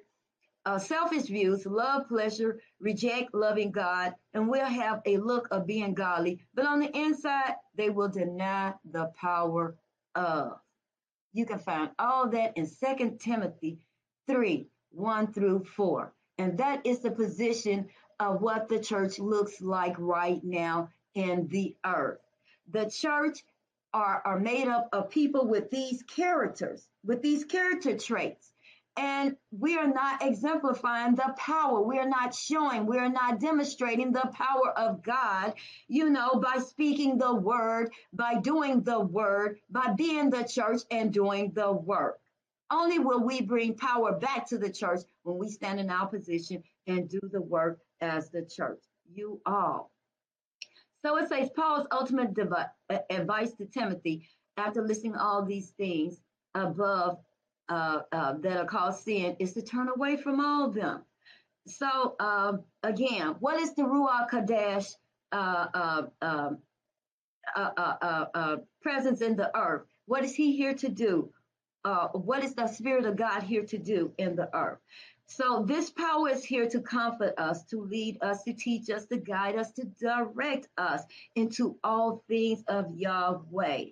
uh, 0.65 0.77
selfish 0.77 1.23
views, 1.23 1.65
love 1.65 2.07
pleasure, 2.07 2.61
reject 2.79 3.33
loving 3.33 3.71
God, 3.71 4.13
and 4.33 4.47
will 4.47 4.65
have 4.65 5.01
a 5.05 5.17
look 5.17 5.47
of 5.51 5.65
being 5.65 5.93
godly. 5.93 6.39
But 6.53 6.65
on 6.65 6.79
the 6.79 6.95
inside, 6.95 7.55
they 7.75 7.89
will 7.89 8.09
deny 8.09 8.73
the 8.91 9.11
power 9.19 9.75
of. 10.15 10.59
You 11.33 11.45
can 11.45 11.59
find 11.59 11.89
all 11.97 12.29
that 12.29 12.57
in 12.57 12.65
Second 12.65 13.19
Timothy 13.19 13.79
3 14.27 14.67
1 14.91 15.33
through 15.33 15.63
4. 15.63 16.13
And 16.37 16.57
that 16.57 16.85
is 16.85 16.99
the 16.99 17.11
position 17.11 17.87
of 18.19 18.41
what 18.41 18.67
the 18.67 18.79
church 18.79 19.17
looks 19.17 19.61
like 19.61 19.95
right 19.97 20.43
now 20.43 20.89
in 21.15 21.47
the 21.47 21.75
earth. 21.85 22.19
The 22.71 22.89
church 22.89 23.43
are, 23.93 24.21
are 24.25 24.39
made 24.39 24.67
up 24.67 24.89
of 24.93 25.09
people 25.09 25.47
with 25.47 25.69
these 25.69 26.03
characters, 26.03 26.87
with 27.05 27.21
these 27.21 27.45
character 27.45 27.97
traits. 27.97 28.53
And 28.97 29.37
we 29.51 29.77
are 29.77 29.87
not 29.87 30.21
exemplifying 30.21 31.15
the 31.15 31.33
power. 31.37 31.81
We 31.81 31.97
are 31.97 32.09
not 32.09 32.35
showing, 32.35 32.85
we 32.85 32.97
are 32.97 33.09
not 33.09 33.39
demonstrating 33.39 34.11
the 34.11 34.29
power 34.33 34.77
of 34.77 35.01
God, 35.01 35.53
you 35.87 36.09
know, 36.09 36.35
by 36.35 36.57
speaking 36.57 37.17
the 37.17 37.33
word, 37.33 37.91
by 38.11 38.39
doing 38.41 38.81
the 38.83 38.99
word, 38.99 39.59
by 39.69 39.93
being 39.93 40.29
the 40.29 40.43
church 40.43 40.81
and 40.91 41.13
doing 41.13 41.51
the 41.53 41.71
work. 41.71 42.19
Only 42.69 42.99
will 42.99 43.23
we 43.23 43.41
bring 43.41 43.75
power 43.75 44.17
back 44.17 44.47
to 44.49 44.57
the 44.57 44.71
church 44.71 45.01
when 45.23 45.37
we 45.37 45.49
stand 45.49 45.79
in 45.79 45.89
our 45.89 46.07
position 46.07 46.63
and 46.87 47.09
do 47.09 47.19
the 47.31 47.41
work 47.41 47.79
as 48.01 48.29
the 48.29 48.43
church. 48.43 48.81
You 49.13 49.41
all. 49.45 49.91
So 51.03 51.17
it 51.17 51.29
says 51.29 51.49
Paul's 51.55 51.87
ultimate 51.91 52.37
advice 53.09 53.53
to 53.53 53.65
Timothy 53.65 54.27
after 54.57 54.81
listing 54.81 55.15
all 55.15 55.43
these 55.43 55.69
things 55.71 56.21
above 56.53 57.17
uh, 57.69 58.01
uh, 58.11 58.33
that 58.39 58.57
are 58.57 58.65
called 58.65 58.95
sin 58.95 59.35
is 59.39 59.53
to 59.53 59.61
turn 59.61 59.89
away 59.89 60.17
from 60.17 60.39
all 60.39 60.65
of 60.65 60.73
them. 60.73 61.03
So 61.67 62.15
um, 62.19 62.63
again, 62.83 63.35
what 63.39 63.59
is 63.59 63.73
the 63.75 63.83
Ruach 63.83 64.29
Kadesh 64.29 64.87
uh, 65.31 65.67
uh, 65.73 66.01
um, 66.21 66.57
uh, 67.55 68.25
uh, 68.33 68.57
presence 68.81 69.21
in 69.21 69.35
the 69.35 69.55
earth? 69.57 69.83
What 70.05 70.23
is 70.23 70.35
he 70.35 70.55
here 70.55 70.73
to 70.75 70.89
do? 70.89 71.31
what 72.13 72.43
is 72.43 72.53
the 72.53 72.67
Spirit 72.67 73.05
of 73.05 73.15
God 73.15 73.41
here 73.41 73.63
to 73.63 73.77
do 73.77 74.11
in 74.19 74.35
the 74.35 74.55
earth? 74.55 74.77
So 75.33 75.63
this 75.65 75.89
power 75.89 76.27
is 76.27 76.43
here 76.43 76.67
to 76.67 76.81
comfort 76.81 77.35
us, 77.37 77.63
to 77.67 77.79
lead 77.79 78.21
us, 78.21 78.43
to 78.43 78.51
teach 78.51 78.89
us, 78.89 79.05
to 79.05 79.17
guide 79.17 79.55
us, 79.55 79.71
to 79.73 79.85
direct 79.85 80.67
us 80.77 81.03
into 81.35 81.77
all 81.85 82.21
things 82.27 82.61
of 82.67 82.93
Yahweh. 82.93 83.85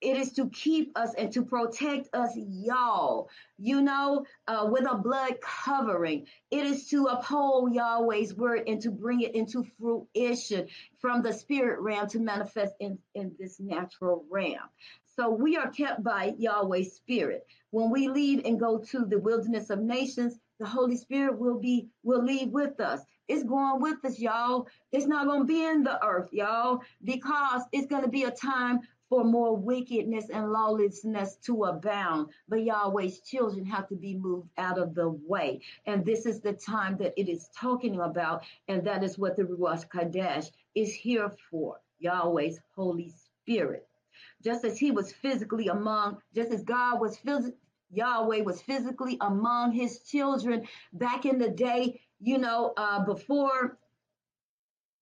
It 0.00 0.16
is 0.16 0.32
to 0.32 0.48
keep 0.48 0.96
us 0.96 1.12
and 1.18 1.30
to 1.34 1.44
protect 1.44 2.08
us, 2.14 2.30
y'all, 2.34 3.28
you 3.58 3.82
know, 3.82 4.24
uh, 4.48 4.70
with 4.72 4.90
a 4.90 4.96
blood 4.96 5.34
covering. 5.42 6.26
It 6.50 6.64
is 6.64 6.88
to 6.88 7.04
uphold 7.08 7.74
Yahweh's 7.74 8.34
word 8.34 8.62
and 8.66 8.80
to 8.80 8.90
bring 8.90 9.20
it 9.20 9.34
into 9.34 9.66
fruition 9.78 10.68
from 10.96 11.20
the 11.20 11.34
spirit 11.34 11.80
realm 11.80 12.08
to 12.08 12.20
manifest 12.20 12.72
in, 12.80 12.98
in 13.14 13.32
this 13.38 13.60
natural 13.60 14.24
realm. 14.30 14.70
So 15.16 15.28
we 15.28 15.58
are 15.58 15.70
kept 15.70 16.02
by 16.02 16.32
Yahweh's 16.38 16.94
spirit. 16.94 17.46
When 17.70 17.90
we 17.90 18.08
leave 18.08 18.46
and 18.46 18.58
go 18.58 18.78
to 18.78 19.04
the 19.04 19.18
wilderness 19.18 19.68
of 19.68 19.80
nations, 19.80 20.38
the 20.60 20.66
Holy 20.66 20.96
Spirit 20.96 21.38
will 21.38 21.58
be 21.58 21.88
will 22.04 22.22
leave 22.22 22.50
with 22.50 22.78
us. 22.80 23.00
It's 23.28 23.42
going 23.42 23.80
with 23.80 24.04
us, 24.04 24.18
y'all. 24.18 24.68
It's 24.92 25.06
not 25.06 25.26
going 25.26 25.40
to 25.40 25.46
be 25.46 25.64
in 25.64 25.82
the 25.82 26.04
earth, 26.04 26.28
y'all, 26.32 26.82
because 27.02 27.62
it's 27.72 27.86
going 27.86 28.02
to 28.02 28.08
be 28.08 28.24
a 28.24 28.30
time 28.30 28.80
for 29.08 29.24
more 29.24 29.56
wickedness 29.56 30.26
and 30.32 30.52
lawlessness 30.52 31.36
to 31.46 31.64
abound. 31.64 32.28
But 32.48 32.62
Yahweh's 32.64 33.20
children 33.20 33.64
have 33.66 33.88
to 33.88 33.96
be 33.96 34.14
moved 34.14 34.50
out 34.58 34.78
of 34.78 34.94
the 34.94 35.08
way. 35.08 35.62
And 35.86 36.04
this 36.04 36.26
is 36.26 36.40
the 36.40 36.52
time 36.52 36.96
that 36.98 37.14
it 37.16 37.28
is 37.28 37.48
talking 37.56 38.00
about. 38.00 38.44
And 38.68 38.84
that 38.86 39.02
is 39.02 39.18
what 39.18 39.36
the 39.36 39.44
Ruach 39.44 39.88
Kadesh 39.90 40.50
is 40.74 40.92
here 40.92 41.32
for 41.50 41.80
Yahweh's 41.98 42.60
Holy 42.76 43.12
Spirit. 43.42 43.86
Just 44.44 44.64
as 44.64 44.78
he 44.78 44.90
was 44.90 45.12
physically 45.12 45.68
among, 45.68 46.18
just 46.34 46.52
as 46.52 46.62
God 46.62 47.00
was 47.00 47.16
physically 47.16 47.54
Yahweh 47.92 48.42
was 48.42 48.60
physically 48.62 49.16
among 49.20 49.72
his 49.72 50.00
children 50.00 50.66
back 50.92 51.24
in 51.24 51.38
the 51.38 51.50
day, 51.50 52.00
you 52.20 52.38
know, 52.38 52.72
uh, 52.76 53.04
before 53.04 53.78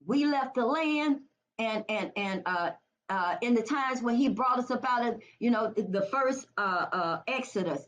we 0.07 0.24
left 0.26 0.55
the 0.55 0.64
land 0.64 1.20
and, 1.59 1.84
and, 1.89 2.12
and, 2.16 2.43
uh, 2.47 2.70
uh, 3.11 3.36
in 3.41 3.55
the 3.55 3.62
times 3.62 4.03
when 4.03 4.16
he 4.16 4.28
brought 4.28 4.59
us 4.59 4.70
up 4.70 4.84
out 4.86 5.07
of, 5.07 5.20
you 5.39 5.51
know, 5.51 5.72
the 5.76 6.03
first 6.12 6.47
uh, 6.59 6.86
uh, 6.93 7.20
Exodus, 7.26 7.82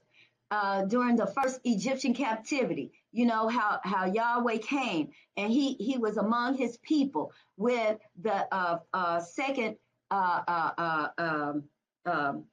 uh, 0.51 0.85
during 0.87 1.15
the 1.15 1.27
first 1.27 1.61
Egyptian 1.65 2.15
captivity, 2.15 2.91
you 3.13 3.27
know 3.27 3.47
how 3.47 3.79
how 3.85 4.07
Yahweh 4.07 4.59
came 4.59 5.11
and 5.37 5.53
he 5.53 5.75
he 5.75 5.99
was 5.99 6.17
among 6.17 6.57
his 6.57 6.77
people 6.79 7.33
with 7.57 7.99
the 8.21 8.81
second 9.21 9.77
um, 10.11 11.63
um, 12.07 12.45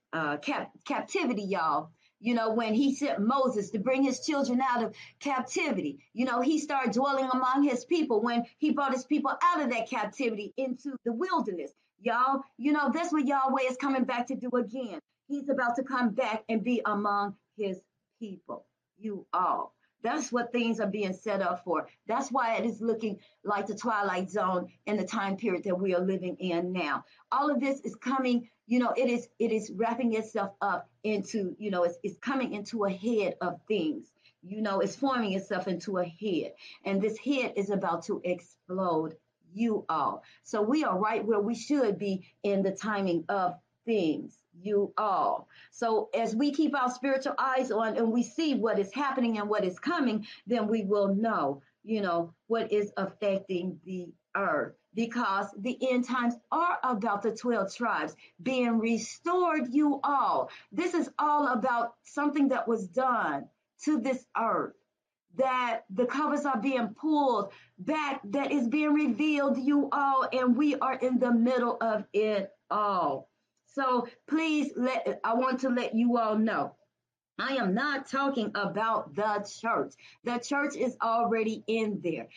cap- 0.41 0.71
captivity, 0.85 1.43
y'all 1.43 1.89
you 2.19 2.33
know, 2.33 2.51
when 2.51 2.73
he 2.73 2.95
sent 2.95 3.19
Moses 3.19 3.69
to 3.71 3.79
bring 3.79 4.03
his 4.03 4.25
children 4.25 4.61
out 4.61 4.83
of 4.83 4.95
captivity. 5.19 5.99
You 6.13 6.25
know, 6.25 6.41
he 6.41 6.59
started 6.59 6.93
dwelling 6.93 7.29
among 7.31 7.63
his 7.63 7.85
people 7.85 8.21
when 8.21 8.45
he 8.57 8.71
brought 8.71 8.93
his 8.93 9.05
people 9.05 9.31
out 9.41 9.61
of 9.61 9.69
that 9.71 9.89
captivity 9.89 10.53
into 10.57 10.95
the 11.05 11.13
wilderness. 11.13 11.71
Y'all, 11.99 12.41
you 12.57 12.71
know, 12.71 12.91
that's 12.93 13.11
what 13.11 13.25
Yahweh 13.25 13.63
is 13.63 13.77
coming 13.77 14.03
back 14.03 14.27
to 14.27 14.35
do 14.35 14.49
again. 14.55 14.99
He's 15.27 15.49
about 15.49 15.75
to 15.75 15.83
come 15.83 16.11
back 16.11 16.43
and 16.47 16.63
be 16.63 16.81
among 16.85 17.35
his 17.57 17.81
people, 18.19 18.65
you 18.97 19.25
all. 19.33 19.73
That's 20.07 20.31
what 20.31 20.53
things 20.53 20.79
are 20.79 20.87
being 20.87 21.11
set 21.11 21.41
up 21.41 21.65
for. 21.65 21.85
That's 22.07 22.31
why 22.31 22.55
it 22.55 22.65
is 22.65 22.79
looking 22.79 23.19
like 23.43 23.67
the 23.67 23.75
twilight 23.75 24.31
zone 24.31 24.69
in 24.85 24.95
the 24.95 25.03
time 25.03 25.35
period 25.35 25.65
that 25.65 25.77
we 25.77 25.93
are 25.93 25.99
living 25.99 26.37
in 26.39 26.71
now. 26.71 27.03
All 27.29 27.51
of 27.51 27.59
this 27.59 27.81
is 27.81 27.93
coming 27.95 28.49
you 28.67 28.79
know 28.79 28.93
it 28.95 29.09
is 29.09 29.27
it 29.39 29.51
is 29.51 29.69
wrapping 29.75 30.13
itself 30.13 30.51
up 30.61 30.89
into 31.03 31.55
you 31.57 31.71
know 31.71 31.83
it's, 31.83 31.97
it's 32.03 32.17
coming 32.19 32.53
into 32.53 32.85
a 32.85 32.91
head 32.91 33.35
of 33.41 33.59
things 33.67 34.11
you 34.43 34.61
know 34.61 34.79
it's 34.81 34.95
forming 34.95 35.33
itself 35.33 35.67
into 35.67 35.97
a 35.97 36.05
head 36.05 36.51
and 36.85 37.01
this 37.01 37.17
head 37.17 37.53
is 37.55 37.69
about 37.69 38.03
to 38.03 38.21
explode 38.25 39.15
you 39.53 39.85
all 39.87 40.21
so 40.43 40.61
we 40.61 40.83
are 40.83 40.99
right 40.99 41.25
where 41.25 41.39
we 41.39 41.55
should 41.55 41.97
be 41.97 42.27
in 42.43 42.61
the 42.61 42.71
timing 42.71 43.23
of 43.29 43.55
things 43.85 44.37
you 44.61 44.93
all 44.97 45.47
so 45.71 46.09
as 46.13 46.35
we 46.35 46.51
keep 46.51 46.75
our 46.75 46.89
spiritual 46.89 47.35
eyes 47.37 47.71
on 47.71 47.97
and 47.97 48.11
we 48.11 48.23
see 48.23 48.55
what 48.55 48.79
is 48.79 48.93
happening 48.93 49.37
and 49.37 49.49
what 49.49 49.63
is 49.63 49.79
coming 49.79 50.25
then 50.45 50.67
we 50.67 50.83
will 50.83 51.13
know 51.15 51.61
you 51.83 52.01
know 52.01 52.33
what 52.47 52.71
is 52.71 52.91
affecting 52.97 53.79
the 53.85 54.07
earth 54.35 54.73
because 54.97 55.47
the 55.59 55.77
end 55.91 56.05
times 56.05 56.33
are 56.51 56.79
about 56.83 57.21
the 57.21 57.31
12 57.31 57.73
tribes 57.75 58.15
being 58.41 58.79
restored, 58.79 59.71
you 59.71 59.99
all. 60.03 60.49
This 60.71 60.95
is 60.95 61.07
all 61.19 61.49
about 61.49 61.93
something 62.03 62.47
that 62.49 62.67
was 62.67 62.87
done 62.87 63.45
to 63.85 64.01
this 64.01 64.25
earth. 64.35 64.73
That 65.35 65.81
the 65.91 66.07
covers 66.07 66.45
are 66.45 66.59
being 66.59 66.95
pulled 66.99 67.51
back, 67.77 68.21
that 68.31 68.51
is 68.51 68.67
being 68.67 68.91
revealed, 68.91 69.59
you 69.59 69.87
all, 69.91 70.27
and 70.33 70.57
we 70.57 70.75
are 70.77 70.95
in 70.95 71.19
the 71.19 71.31
middle 71.31 71.77
of 71.79 72.03
it 72.11 72.49
all. 72.71 73.29
So 73.73 74.07
please 74.27 74.71
let 74.75 75.19
I 75.23 75.33
want 75.35 75.59
to 75.61 75.69
let 75.69 75.95
you 75.95 76.17
all 76.17 76.37
know. 76.37 76.75
I 77.39 77.57
am 77.57 77.75
not 77.75 78.09
talking 78.09 78.51
about 78.55 79.13
the 79.13 79.47
church. 79.61 79.93
The 80.23 80.39
church 80.39 80.75
is 80.75 80.97
already 81.01 81.63
in 81.67 82.01
there 82.03 82.27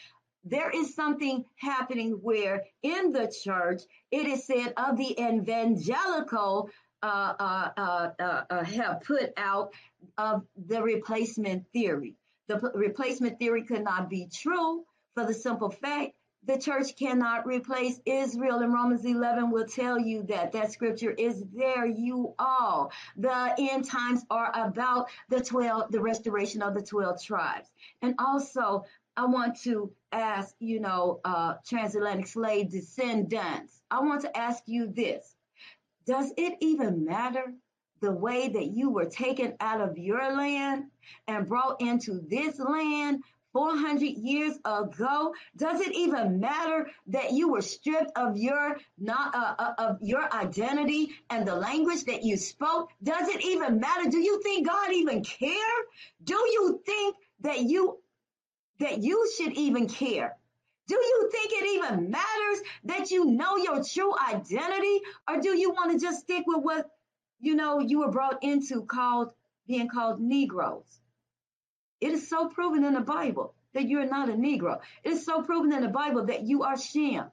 there 0.44 0.70
is 0.70 0.94
something 0.94 1.44
happening 1.56 2.12
where 2.22 2.64
in 2.82 3.12
the 3.12 3.32
church 3.44 3.82
it 4.10 4.26
is 4.26 4.46
said 4.46 4.72
of 4.76 4.96
the 4.96 5.20
evangelical 5.20 6.70
uh, 7.02 7.34
uh, 7.38 7.70
uh, 7.76 8.10
uh, 8.18 8.42
uh 8.50 8.64
have 8.64 9.00
put 9.02 9.32
out 9.36 9.72
of 10.18 10.44
the 10.66 10.82
replacement 10.82 11.64
theory. 11.72 12.14
The 12.48 12.58
replacement 12.74 13.38
theory 13.38 13.64
could 13.64 13.84
not 13.84 14.10
be 14.10 14.28
true 14.32 14.84
for 15.14 15.24
the 15.24 15.34
simple 15.34 15.70
fact 15.70 16.12
the 16.44 16.58
church 16.58 16.96
cannot 16.96 17.46
replace 17.46 18.00
Israel. 18.06 18.60
And 18.60 18.72
Romans 18.72 19.04
11 19.04 19.50
will 19.50 19.66
tell 19.66 19.98
you 19.98 20.22
that 20.24 20.52
that 20.52 20.72
scripture 20.72 21.12
is 21.12 21.44
there. 21.54 21.86
You 21.86 22.34
all. 22.38 22.92
The 23.16 23.54
end 23.58 23.84
times 23.84 24.24
are 24.30 24.50
about 24.54 25.08
the 25.28 25.40
12, 25.40 25.92
the 25.92 26.00
restoration 26.00 26.62
of 26.62 26.74
the 26.74 26.82
12 26.82 27.22
tribes. 27.22 27.68
And 28.02 28.14
also, 28.18 28.84
I 29.16 29.26
want 29.26 29.60
to 29.62 29.92
ask, 30.12 30.54
you 30.60 30.80
know, 30.80 31.20
uh, 31.24 31.54
transatlantic 31.66 32.26
slave 32.26 32.70
descendants, 32.70 33.82
I 33.90 34.00
want 34.00 34.22
to 34.22 34.36
ask 34.36 34.62
you 34.66 34.86
this. 34.86 35.34
Does 36.06 36.32
it 36.36 36.54
even 36.60 37.04
matter 37.04 37.52
the 38.00 38.12
way 38.12 38.48
that 38.48 38.68
you 38.68 38.90
were 38.90 39.04
taken 39.04 39.54
out 39.60 39.80
of 39.80 39.98
your 39.98 40.34
land 40.34 40.84
and 41.28 41.48
brought 41.48 41.80
into 41.80 42.20
this 42.28 42.58
land 42.58 43.22
400 43.52 44.02
years 44.02 44.56
ago? 44.64 45.34
Does 45.56 45.80
it 45.80 45.92
even 45.94 46.40
matter 46.40 46.90
that 47.08 47.32
you 47.32 47.50
were 47.50 47.62
stripped 47.62 48.12
of 48.16 48.36
your 48.36 48.78
not 48.98 49.34
uh, 49.34 49.54
uh, 49.58 49.74
of 49.78 49.98
your 50.00 50.32
identity 50.34 51.10
and 51.30 51.46
the 51.46 51.54
language 51.54 52.04
that 52.04 52.22
you 52.22 52.36
spoke? 52.36 52.90
Does 53.02 53.28
it 53.28 53.44
even 53.44 53.80
matter? 53.80 54.08
Do 54.08 54.18
you 54.18 54.40
think 54.42 54.66
god 54.66 54.92
even 54.92 55.22
care? 55.24 55.78
Do 56.22 56.34
you 56.34 56.80
think 56.86 57.16
that 57.40 57.60
you 57.60 57.98
that 58.78 59.02
you 59.02 59.30
should 59.36 59.52
even 59.54 59.88
care? 59.88 60.36
Do 60.86 60.96
you 60.96 61.30
think 61.30 61.52
it 61.52 61.68
even 61.74 62.10
matters 62.10 62.62
that 62.84 63.10
you 63.10 63.24
know 63.24 63.56
your 63.56 63.84
true 63.84 64.12
identity? 64.28 65.00
Or 65.28 65.40
do 65.40 65.56
you 65.56 65.70
want 65.70 65.92
to 65.92 66.04
just 66.04 66.20
stick 66.20 66.44
with 66.46 66.62
what 66.62 66.90
you 67.40 67.54
know 67.54 67.78
you 67.78 68.00
were 68.00 68.10
brought 68.10 68.42
into 68.42 68.84
called 68.84 69.32
being 69.66 69.88
called 69.88 70.20
negroes 70.20 71.00
it 72.00 72.12
is 72.12 72.28
so 72.28 72.48
proven 72.48 72.84
in 72.84 72.94
the 72.94 73.00
Bible 73.00 73.54
that 73.74 73.88
you're 73.88 74.06
not 74.06 74.28
a 74.28 74.32
Negro. 74.32 74.80
It 75.04 75.12
is 75.12 75.24
so 75.24 75.42
proven 75.42 75.72
in 75.72 75.82
the 75.82 75.88
Bible 75.88 76.26
that 76.26 76.42
you 76.42 76.62
are 76.62 76.78
Shem. 76.78 77.30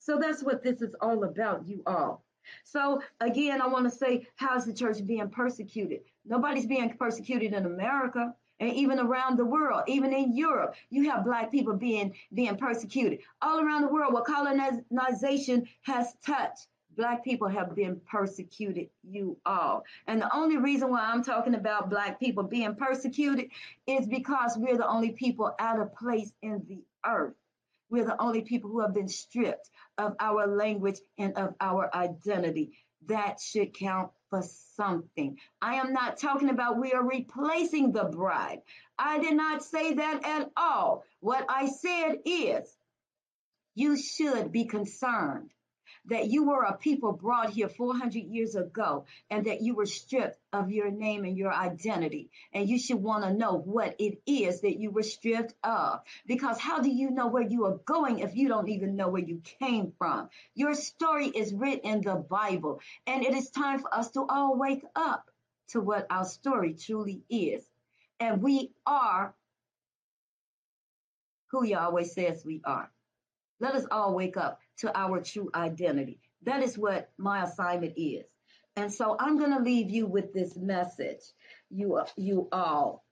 So 0.00 0.18
that's 0.18 0.42
what 0.42 0.62
this 0.62 0.82
is 0.82 0.94
all 1.00 1.24
about, 1.24 1.66
you 1.66 1.82
all. 1.86 2.24
So 2.64 3.02
again, 3.20 3.60
I 3.60 3.66
want 3.66 3.90
to 3.90 3.90
say, 3.90 4.28
how's 4.36 4.66
the 4.66 4.72
church 4.72 5.04
being 5.04 5.28
persecuted? 5.30 6.00
Nobody's 6.24 6.66
being 6.66 6.96
persecuted 6.96 7.52
in 7.54 7.66
America 7.66 8.34
and 8.60 8.72
even 8.72 8.98
around 8.98 9.36
the 9.36 9.44
world, 9.44 9.82
even 9.86 10.12
in 10.12 10.34
Europe, 10.34 10.74
you 10.88 11.10
have 11.10 11.24
black 11.24 11.50
people 11.50 11.74
being 11.74 12.14
being 12.32 12.56
persecuted. 12.56 13.20
All 13.42 13.60
around 13.60 13.82
the 13.82 13.88
world, 13.88 14.14
what 14.14 14.24
colonization 14.24 15.68
has 15.82 16.14
touched, 16.24 16.66
Black 16.96 17.22
people 17.24 17.48
have 17.48 17.74
been 17.74 18.00
persecuted, 18.10 18.88
you 19.02 19.36
all. 19.44 19.84
And 20.06 20.20
the 20.20 20.34
only 20.34 20.56
reason 20.56 20.90
why 20.90 21.02
I'm 21.02 21.22
talking 21.22 21.54
about 21.54 21.90
Black 21.90 22.18
people 22.18 22.42
being 22.42 22.74
persecuted 22.74 23.50
is 23.86 24.06
because 24.06 24.56
we're 24.56 24.78
the 24.78 24.88
only 24.88 25.10
people 25.10 25.54
out 25.58 25.78
of 25.78 25.94
place 25.94 26.32
in 26.40 26.64
the 26.66 26.82
earth. 27.04 27.34
We're 27.90 28.06
the 28.06 28.20
only 28.20 28.40
people 28.40 28.70
who 28.70 28.80
have 28.80 28.94
been 28.94 29.08
stripped 29.08 29.68
of 29.98 30.16
our 30.18 30.46
language 30.46 30.98
and 31.18 31.34
of 31.34 31.54
our 31.60 31.94
identity. 31.94 32.72
That 33.06 33.40
should 33.40 33.74
count 33.74 34.10
for 34.30 34.42
something. 34.74 35.38
I 35.60 35.74
am 35.76 35.92
not 35.92 36.16
talking 36.16 36.48
about 36.48 36.80
we 36.80 36.92
are 36.92 37.06
replacing 37.06 37.92
the 37.92 38.04
bride. 38.04 38.62
I 38.98 39.18
did 39.18 39.34
not 39.36 39.62
say 39.62 39.94
that 39.94 40.24
at 40.24 40.50
all. 40.56 41.04
What 41.20 41.44
I 41.48 41.66
said 41.68 42.20
is 42.24 42.74
you 43.74 43.96
should 43.96 44.50
be 44.50 44.64
concerned 44.64 45.50
that 46.06 46.28
you 46.30 46.44
were 46.44 46.62
a 46.62 46.76
people 46.76 47.12
brought 47.12 47.50
here 47.50 47.68
400 47.68 48.14
years 48.14 48.54
ago 48.54 49.06
and 49.30 49.46
that 49.46 49.62
you 49.62 49.74
were 49.74 49.86
stripped 49.86 50.38
of 50.52 50.70
your 50.70 50.90
name 50.90 51.24
and 51.24 51.36
your 51.36 51.52
identity. 51.52 52.30
And 52.52 52.68
you 52.68 52.78
should 52.78 53.02
want 53.02 53.24
to 53.24 53.32
know 53.32 53.54
what 53.54 53.96
it 53.98 54.20
is 54.26 54.60
that 54.60 54.78
you 54.78 54.90
were 54.90 55.02
stripped 55.02 55.54
of. 55.64 56.00
Because 56.26 56.58
how 56.58 56.80
do 56.80 56.90
you 56.90 57.10
know 57.10 57.26
where 57.26 57.42
you 57.42 57.66
are 57.66 57.78
going 57.84 58.20
if 58.20 58.36
you 58.36 58.48
don't 58.48 58.68
even 58.68 58.96
know 58.96 59.08
where 59.08 59.22
you 59.22 59.42
came 59.60 59.92
from? 59.98 60.28
Your 60.54 60.74
story 60.74 61.28
is 61.28 61.52
written 61.52 61.90
in 61.90 62.00
the 62.02 62.14
Bible. 62.14 62.80
And 63.06 63.24
it 63.24 63.34
is 63.34 63.50
time 63.50 63.80
for 63.80 63.92
us 63.92 64.10
to 64.12 64.24
all 64.28 64.56
wake 64.56 64.84
up 64.94 65.30
to 65.68 65.80
what 65.80 66.06
our 66.10 66.24
story 66.24 66.74
truly 66.74 67.22
is. 67.28 67.64
And 68.20 68.42
we 68.42 68.72
are 68.86 69.34
who 71.50 71.64
Yahweh 71.64 72.04
says 72.04 72.44
we 72.44 72.60
are. 72.64 72.90
Let 73.60 73.74
us 73.74 73.86
all 73.90 74.14
wake 74.14 74.36
up 74.36 74.60
to 74.78 74.98
our 74.98 75.20
true 75.20 75.50
identity. 75.54 76.20
That 76.42 76.62
is 76.62 76.78
what 76.78 77.10
my 77.18 77.44
assignment 77.44 77.94
is. 77.96 78.24
And 78.76 78.92
so 78.92 79.16
I'm 79.18 79.38
going 79.38 79.52
to 79.56 79.62
leave 79.62 79.90
you 79.90 80.06
with 80.06 80.34
this 80.34 80.56
message, 80.56 81.22
you, 81.70 82.02
you 82.16 82.48
all, 82.52 83.04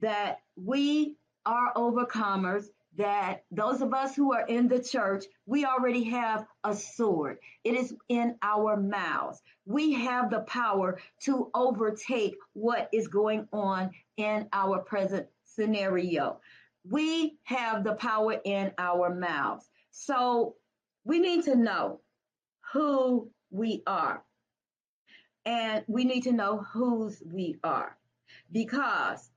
that 0.00 0.38
we 0.56 1.16
are 1.44 1.72
overcomers, 1.74 2.66
that 2.96 3.44
those 3.50 3.80
of 3.80 3.92
us 3.94 4.14
who 4.14 4.32
are 4.32 4.46
in 4.46 4.68
the 4.68 4.82
church, 4.82 5.24
we 5.46 5.64
already 5.64 6.04
have 6.04 6.46
a 6.64 6.74
sword. 6.74 7.38
It 7.64 7.74
is 7.74 7.94
in 8.08 8.36
our 8.42 8.76
mouths. 8.76 9.40
We 9.66 9.92
have 9.94 10.30
the 10.30 10.40
power 10.40 11.00
to 11.24 11.50
overtake 11.54 12.36
what 12.54 12.88
is 12.92 13.08
going 13.08 13.48
on 13.52 13.90
in 14.16 14.48
our 14.52 14.78
present 14.78 15.26
scenario. 15.44 16.40
We 16.88 17.38
have 17.44 17.84
the 17.84 17.94
power 17.94 18.36
in 18.44 18.72
our 18.78 19.14
mouths. 19.14 19.68
So 19.90 20.54
we 21.08 21.18
need 21.18 21.42
to 21.44 21.56
know 21.56 22.00
who 22.72 23.30
we 23.50 23.82
are. 23.86 24.22
And 25.46 25.82
we 25.88 26.04
need 26.04 26.24
to 26.24 26.32
know 26.32 26.58
whose 26.58 27.22
we 27.24 27.56
are 27.64 27.96
because 28.52 29.30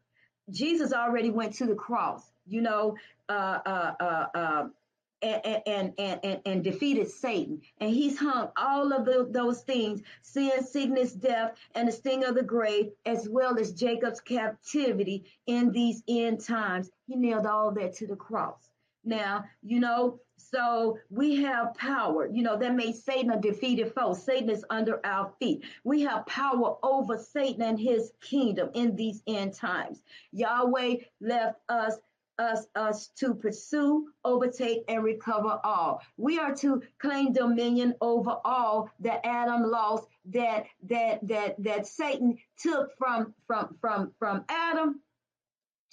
Jesus 0.50 0.92
already 0.92 1.30
went 1.30 1.54
to 1.56 1.66
the 1.66 1.76
cross, 1.76 2.30
you 2.46 2.62
know, 2.62 2.98
uh, 3.30 3.60
uh, 3.66 3.94
uh, 4.02 4.26
um, 4.36 4.74
and, 5.22 5.62
and, 5.66 5.94
and, 5.98 6.42
and, 6.46 6.64
defeated 6.64 7.10
Satan. 7.10 7.62
And 7.80 7.92
he's 7.92 8.18
hung 8.18 8.50
all 8.58 8.92
of 8.92 9.06
the, 9.06 9.30
those 9.30 9.62
things 9.62 10.02
sin, 10.24 10.66
sickness, 10.66 11.14
death, 11.14 11.56
and 11.76 11.88
the 11.88 11.92
sting 11.92 12.26
of 12.26 12.36
the 12.36 12.44
grave, 12.44 12.88
as 13.06 13.30
well 13.30 13.58
as 13.60 13.72
Jacob's 13.72 14.20
captivity 14.20 15.24
in 15.48 15.72
these 15.72 16.04
end 16.10 16.44
times. 16.44 16.90
He 17.08 17.16
nailed 17.16 17.46
all 17.46 17.72
that 17.76 17.94
to 17.98 18.08
the 18.08 18.16
cross. 18.16 18.72
Now, 19.06 19.46
you 19.62 19.80
know, 19.80 20.20
so 20.52 20.98
we 21.10 21.36
have 21.38 21.74
power. 21.76 22.28
You 22.28 22.44
know, 22.44 22.58
that 22.58 22.76
made 22.76 22.96
Satan 22.96 23.32
a 23.32 23.40
defeated 23.40 23.94
foe. 23.94 24.14
Satan 24.14 24.50
is 24.50 24.66
under 24.70 25.06
our 25.06 25.32
feet. 25.40 25.64
We 25.84 26.02
have 26.02 26.26
power 26.26 26.78
over 26.84 27.18
Satan 27.18 27.62
and 27.62 27.80
his 27.80 28.12
kingdom 28.22 28.70
in 28.74 28.96
these 28.96 29.22
end 29.28 29.54
times. 29.54 30.02
Yahweh 30.32 30.96
left 31.20 31.60
us 31.70 31.96
us 32.40 32.66
us 32.76 33.10
to 33.10 33.34
pursue, 33.36 34.08
overtake, 34.26 34.84
and 34.88 35.04
recover 35.04 35.60
all. 35.64 36.02
We 36.18 36.40
are 36.40 36.56
to 36.56 36.82
claim 37.00 37.34
dominion 37.34 37.94
over 38.02 38.38
all 38.44 38.90
that 39.02 39.26
Adam 39.26 39.64
lost, 39.64 40.08
that 40.26 40.66
that 40.90 41.28
that 41.28 41.62
that 41.64 41.88
Satan 41.88 42.38
took 42.58 42.98
from 42.98 43.34
from 43.46 43.78
from 43.80 44.12
from 44.18 44.46
Adam. 44.50 45.02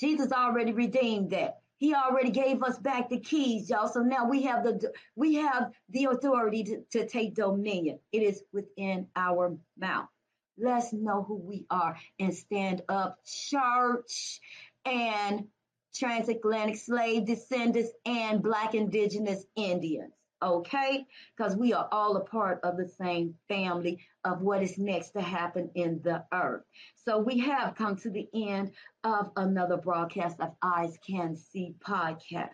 Jesus 0.00 0.32
already 0.32 0.72
redeemed 0.72 1.30
that. 1.30 1.60
He 1.78 1.94
already 1.94 2.30
gave 2.30 2.62
us 2.62 2.78
back 2.78 3.08
the 3.08 3.20
keys, 3.20 3.70
y'all. 3.70 3.88
So 3.88 4.00
now 4.00 4.28
we 4.28 4.42
have 4.42 4.64
the 4.64 4.92
we 5.16 5.36
have 5.36 5.72
the 5.88 6.06
authority 6.06 6.64
to, 6.64 6.82
to 6.92 7.06
take 7.06 7.34
dominion. 7.34 8.00
It 8.12 8.22
is 8.22 8.42
within 8.52 9.06
our 9.14 9.56
mouth. 9.78 10.08
Let's 10.58 10.92
know 10.92 11.22
who 11.22 11.36
we 11.36 11.66
are 11.70 11.96
and 12.18 12.34
stand 12.34 12.82
up, 12.88 13.18
church, 13.24 14.40
and 14.84 15.46
transatlantic 15.94 16.76
slave 16.76 17.26
descendants 17.26 17.90
and 18.04 18.42
black 18.42 18.74
indigenous 18.74 19.44
Indians 19.54 20.12
okay? 20.42 21.06
Because 21.36 21.56
we 21.56 21.72
are 21.72 21.88
all 21.90 22.16
a 22.16 22.24
part 22.24 22.60
of 22.62 22.76
the 22.76 22.88
same 22.88 23.34
family 23.48 24.00
of 24.24 24.40
what 24.40 24.62
is 24.62 24.78
next 24.78 25.10
to 25.10 25.20
happen 25.20 25.70
in 25.74 26.00
the 26.02 26.24
earth. 26.32 26.64
So 27.04 27.18
we 27.18 27.38
have 27.40 27.74
come 27.74 27.96
to 27.96 28.10
the 28.10 28.28
end 28.34 28.72
of 29.04 29.30
another 29.36 29.76
broadcast 29.76 30.40
of 30.40 30.52
Eyes 30.62 30.96
Can 31.06 31.36
See 31.36 31.74
podcast. 31.80 32.50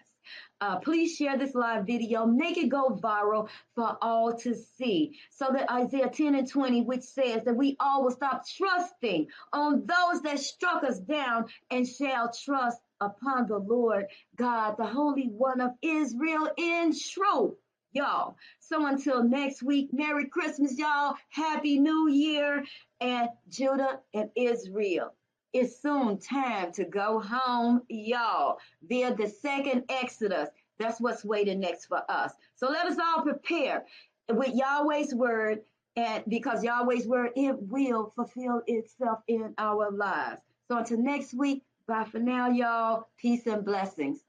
Uh, 0.60 0.78
please 0.78 1.14
share 1.16 1.36
this 1.36 1.54
live 1.54 1.86
video, 1.86 2.24
make 2.24 2.56
it 2.56 2.68
go 2.68 2.98
viral 3.02 3.48
for 3.74 3.98
all 4.00 4.32
to 4.32 4.54
see. 4.54 5.18
So 5.30 5.50
that 5.52 5.70
Isaiah 5.70 6.08
10 6.08 6.34
and 6.34 6.48
20, 6.48 6.82
which 6.82 7.02
says 7.02 7.44
that 7.44 7.56
we 7.56 7.76
all 7.78 8.04
will 8.04 8.10
stop 8.10 8.44
trusting 8.48 9.26
on 9.52 9.86
those 9.86 10.22
that 10.22 10.38
struck 10.38 10.82
us 10.84 10.98
down 10.98 11.46
and 11.70 11.86
shall 11.86 12.32
trust 12.32 12.78
upon 13.00 13.46
the 13.46 13.58
Lord 13.58 14.06
God, 14.36 14.76
the 14.78 14.86
Holy 14.86 15.26
One 15.26 15.60
of 15.60 15.72
Israel 15.82 16.48
in 16.56 16.94
truth 16.98 17.54
y'all. 17.94 18.36
So 18.60 18.86
until 18.86 19.24
next 19.24 19.62
week, 19.62 19.90
Merry 19.92 20.26
Christmas, 20.26 20.76
y'all. 20.76 21.14
Happy 21.30 21.78
New 21.78 22.08
Year. 22.10 22.64
And 23.00 23.28
Judah 23.48 24.00
and 24.14 24.30
Israel. 24.34 25.12
It's 25.52 25.80
soon 25.80 26.18
time 26.18 26.72
to 26.72 26.84
go 26.84 27.20
home, 27.20 27.82
y'all, 27.88 28.58
via 28.88 29.14
the 29.14 29.28
second 29.28 29.84
Exodus. 29.88 30.48
That's 30.78 31.00
what's 31.00 31.24
waiting 31.24 31.60
next 31.60 31.86
for 31.86 32.02
us. 32.08 32.32
So 32.56 32.68
let 32.68 32.86
us 32.86 32.98
all 32.98 33.22
prepare 33.22 33.84
with 34.30 34.54
Yahweh's 34.54 35.14
word, 35.14 35.60
and 35.96 36.24
because 36.26 36.64
Yahweh's 36.64 37.06
word, 37.06 37.30
it 37.36 37.56
will 37.60 38.12
fulfill 38.16 38.62
itself 38.66 39.18
in 39.28 39.54
our 39.58 39.90
lives. 39.92 40.40
So 40.68 40.78
until 40.78 40.98
next 40.98 41.34
week, 41.34 41.62
bye 41.86 42.04
for 42.04 42.18
now, 42.18 42.50
y'all. 42.50 43.08
Peace 43.18 43.46
and 43.46 43.64
blessings. 43.64 44.24